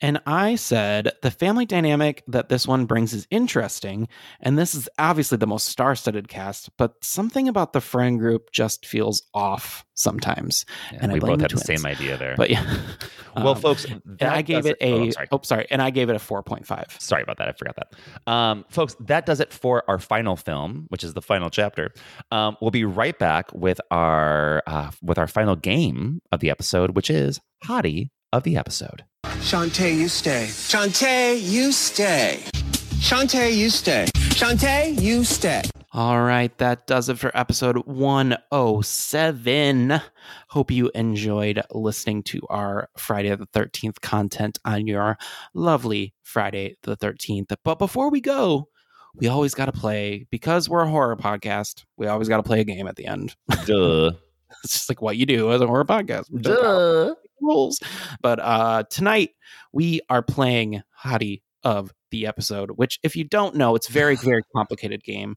[0.00, 4.08] And I said the family dynamic that this one brings is interesting.
[4.40, 8.50] And this is obviously the most star studded cast, but something about the friend group
[8.52, 10.64] just feels off sometimes.
[10.92, 11.66] and we both the had the twins.
[11.82, 12.34] same idea there.
[12.36, 12.64] But yeah.
[13.36, 15.28] Well, Um, folks, and that I gave does it a, oh, sorry.
[15.30, 15.66] oh, sorry.
[15.70, 17.00] And I gave it a 4.5.
[17.00, 17.48] Sorry about that.
[17.48, 18.32] I forgot that.
[18.32, 21.92] Um, folks, that does it for our final film, which is the final chapter.
[22.32, 26.96] Um, we'll be right back with our uh, with our final game of the episode,
[26.96, 29.04] which is Hottie of the episode.
[29.38, 30.46] Shantay, you stay.
[30.46, 32.40] Shantay, you stay.
[33.00, 34.06] Shantay, you stay.
[34.14, 35.62] Shantay, you stay.
[35.92, 40.00] All right, that does it for episode 107.
[40.48, 45.16] Hope you enjoyed listening to our Friday the 13th content on your
[45.54, 47.54] lovely Friday the 13th.
[47.64, 48.68] But before we go,
[49.14, 52.60] we always got to play, because we're a horror podcast, we always got to play
[52.60, 53.34] a game at the end.
[53.64, 54.12] Duh.
[54.64, 56.26] it's just like what you do as a horror podcast.
[56.42, 57.14] Duh.
[57.40, 57.80] Rules.
[58.22, 59.30] But uh, tonight
[59.72, 64.16] we are playing Hottie of the episode, which, if you don't know, it's a very,
[64.22, 65.36] very complicated game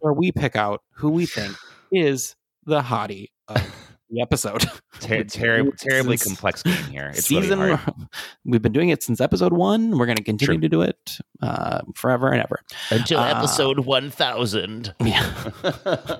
[0.00, 1.56] where we pick out who we think
[1.92, 2.34] is
[2.64, 3.62] the hottie of
[4.10, 4.62] the episode.
[5.00, 7.10] Ter- terri- terribly Since complex game here.
[7.14, 7.58] It's really season.
[7.58, 7.80] hard.
[8.44, 9.98] we've been doing it since episode one.
[9.98, 12.60] We're going to continue to do it uh, forever and ever
[12.90, 14.94] Until Uh, episode 1000.
[15.04, 16.18] Yeah.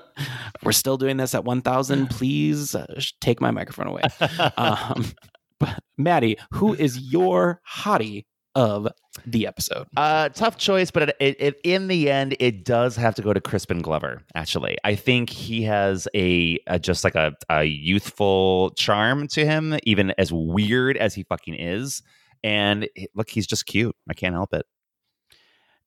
[0.63, 2.09] We're still doing this at 1000.
[2.09, 2.85] Please uh,
[3.21, 4.01] take my microphone away.
[4.57, 5.05] um,
[5.59, 8.87] but Matty, who is your hottie of
[9.25, 9.87] the episode?
[9.95, 13.33] Uh, tough choice, but it, it, it, in the end, it does have to go
[13.33, 14.21] to Crispin Glover.
[14.35, 19.77] Actually, I think he has a, a just like a, a youthful charm to him,
[19.83, 22.01] even as weird as he fucking is.
[22.43, 23.95] And look, he's just cute.
[24.09, 24.65] I can't help it.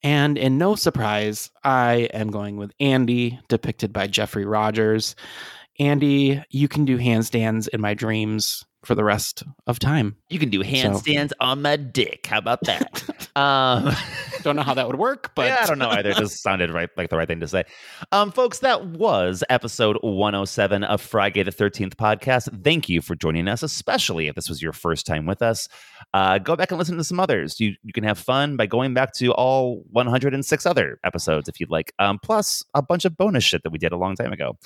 [0.03, 5.15] And in no surprise, I am going with Andy, depicted by Jeffrey Rogers.
[5.79, 10.17] Andy, you can do handstands in my dreams for the rest of time.
[10.29, 12.27] You can do So- handstands on my dick.
[12.27, 13.05] How about that?
[13.37, 13.95] um,
[14.43, 16.11] Don't know how that would work, but yeah, I don't know either.
[16.11, 17.65] It just sounded right, like the right thing to say.
[18.11, 22.49] Um, folks, that was episode 107 of Frigay the 13th podcast.
[22.65, 25.69] Thank you for joining us, especially if this was your first time with us.
[26.15, 27.61] Uh, go back and listen to some others.
[27.61, 31.71] You, you can have fun by going back to all 106 other episodes if you'd
[31.71, 34.57] like, um, plus a bunch of bonus shit that we did a long time ago.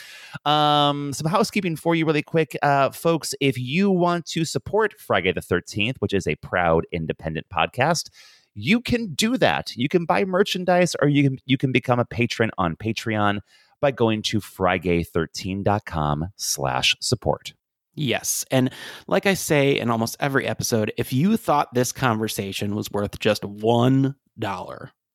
[0.49, 3.35] Um, some housekeeping for you, really quick, uh, folks.
[3.41, 8.11] If you want to support Frigay the 13th, which is a proud independent podcast,
[8.55, 9.75] you can do that.
[9.75, 13.41] You can buy merchandise or you can you can become a patron on Patreon
[13.81, 17.55] by going to frigay13.com slash support.
[17.95, 18.45] Yes.
[18.51, 18.71] And
[19.07, 23.43] like I say in almost every episode, if you thought this conversation was worth just
[23.43, 24.15] $1,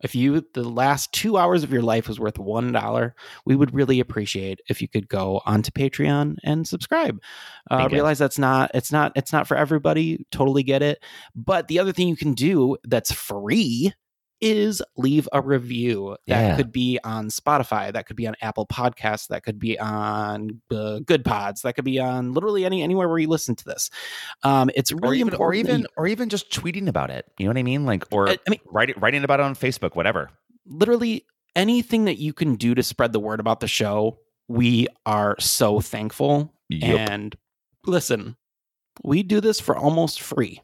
[0.01, 3.15] if you the last two hours of your life was worth one dollar,
[3.45, 7.19] we would really appreciate if you could go onto Patreon and subscribe.
[7.69, 10.25] Uh, realize that's not it's not it's not for everybody.
[10.31, 11.03] Totally get it.
[11.35, 13.93] But the other thing you can do that's free
[14.41, 16.55] is leave a review that Yeah.
[16.55, 20.99] could be on Spotify, that could be on Apple Podcasts, that could be on uh,
[21.03, 23.89] Goodpods, that could be on literally any anywhere where you listen to this.
[24.43, 27.25] Um, it's Or really even, or important that even or even just tweeting about it.
[27.37, 27.85] You know what I mean?
[27.85, 30.29] Like or I- I mean- writing writing about it on Facebook, whatever.
[30.65, 31.25] literally
[31.55, 35.79] anything that you can do to spread the word about the show, we are so
[35.81, 36.53] thankful.
[36.69, 37.09] Yep.
[37.09, 37.35] And
[37.85, 38.35] listen,
[39.03, 40.61] we do this for almost free.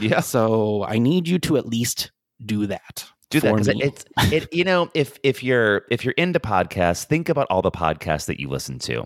[0.00, 0.20] Yeah.
[0.20, 2.10] So I need you to at least
[2.44, 3.04] do that.
[3.30, 7.28] do that because it's it you know if if you're if you're into podcasts think
[7.28, 9.04] about all the podcasts that you listen to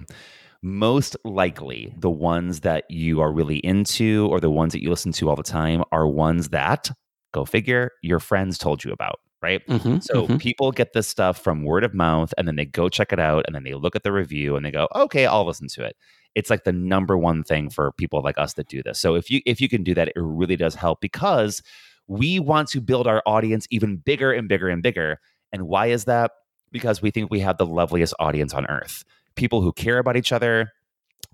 [0.63, 5.13] most likely the ones that you are really into or the ones that you listen
[5.13, 6.91] to all the time are ones that
[7.33, 10.39] go figure your friends told you about right Mhm, so mhm.
[10.41, 13.45] people get this stuff from word of mouth and then they go check it out
[13.47, 15.95] and then they look at the review and they go okay i'll listen to it
[16.35, 19.31] it's like the number one thing for people like us that do this so if
[19.31, 21.63] you if you can do that it really does help because
[22.09, 25.21] we want to build our audience even bigger and bigger and bigger.
[25.53, 26.33] And why is that?
[26.73, 29.05] Because we think we have the loveliest audience on earth.
[29.37, 30.73] People who care about each other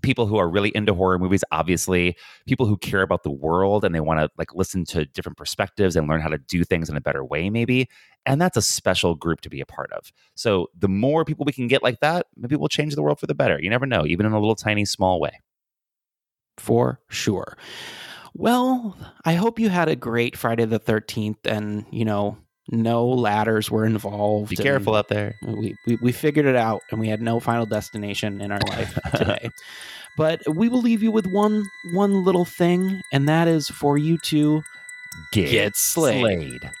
[0.01, 2.15] people who are really into horror movies obviously
[2.47, 5.95] people who care about the world and they want to like listen to different perspectives
[5.95, 7.89] and learn how to do things in a better way maybe.
[8.25, 10.11] And that's a special group to be a part of.
[10.35, 13.27] So the more people we can get like that maybe we'll change the world for
[13.27, 13.59] the better.
[13.59, 15.41] You never know even in a little tiny small way.
[16.57, 17.57] For sure.
[18.37, 22.37] Well, I hope you had a great Friday the 13th and, you know,
[22.69, 24.49] no ladders were involved.
[24.49, 27.65] be careful out there We, we, we figured it out and we had no final
[27.65, 29.49] destination in our life today.
[30.17, 31.63] But we will leave you with one
[31.93, 34.63] one little thing, and that is for you to
[35.33, 36.21] get, Get slayed.
[36.21, 36.71] slayed.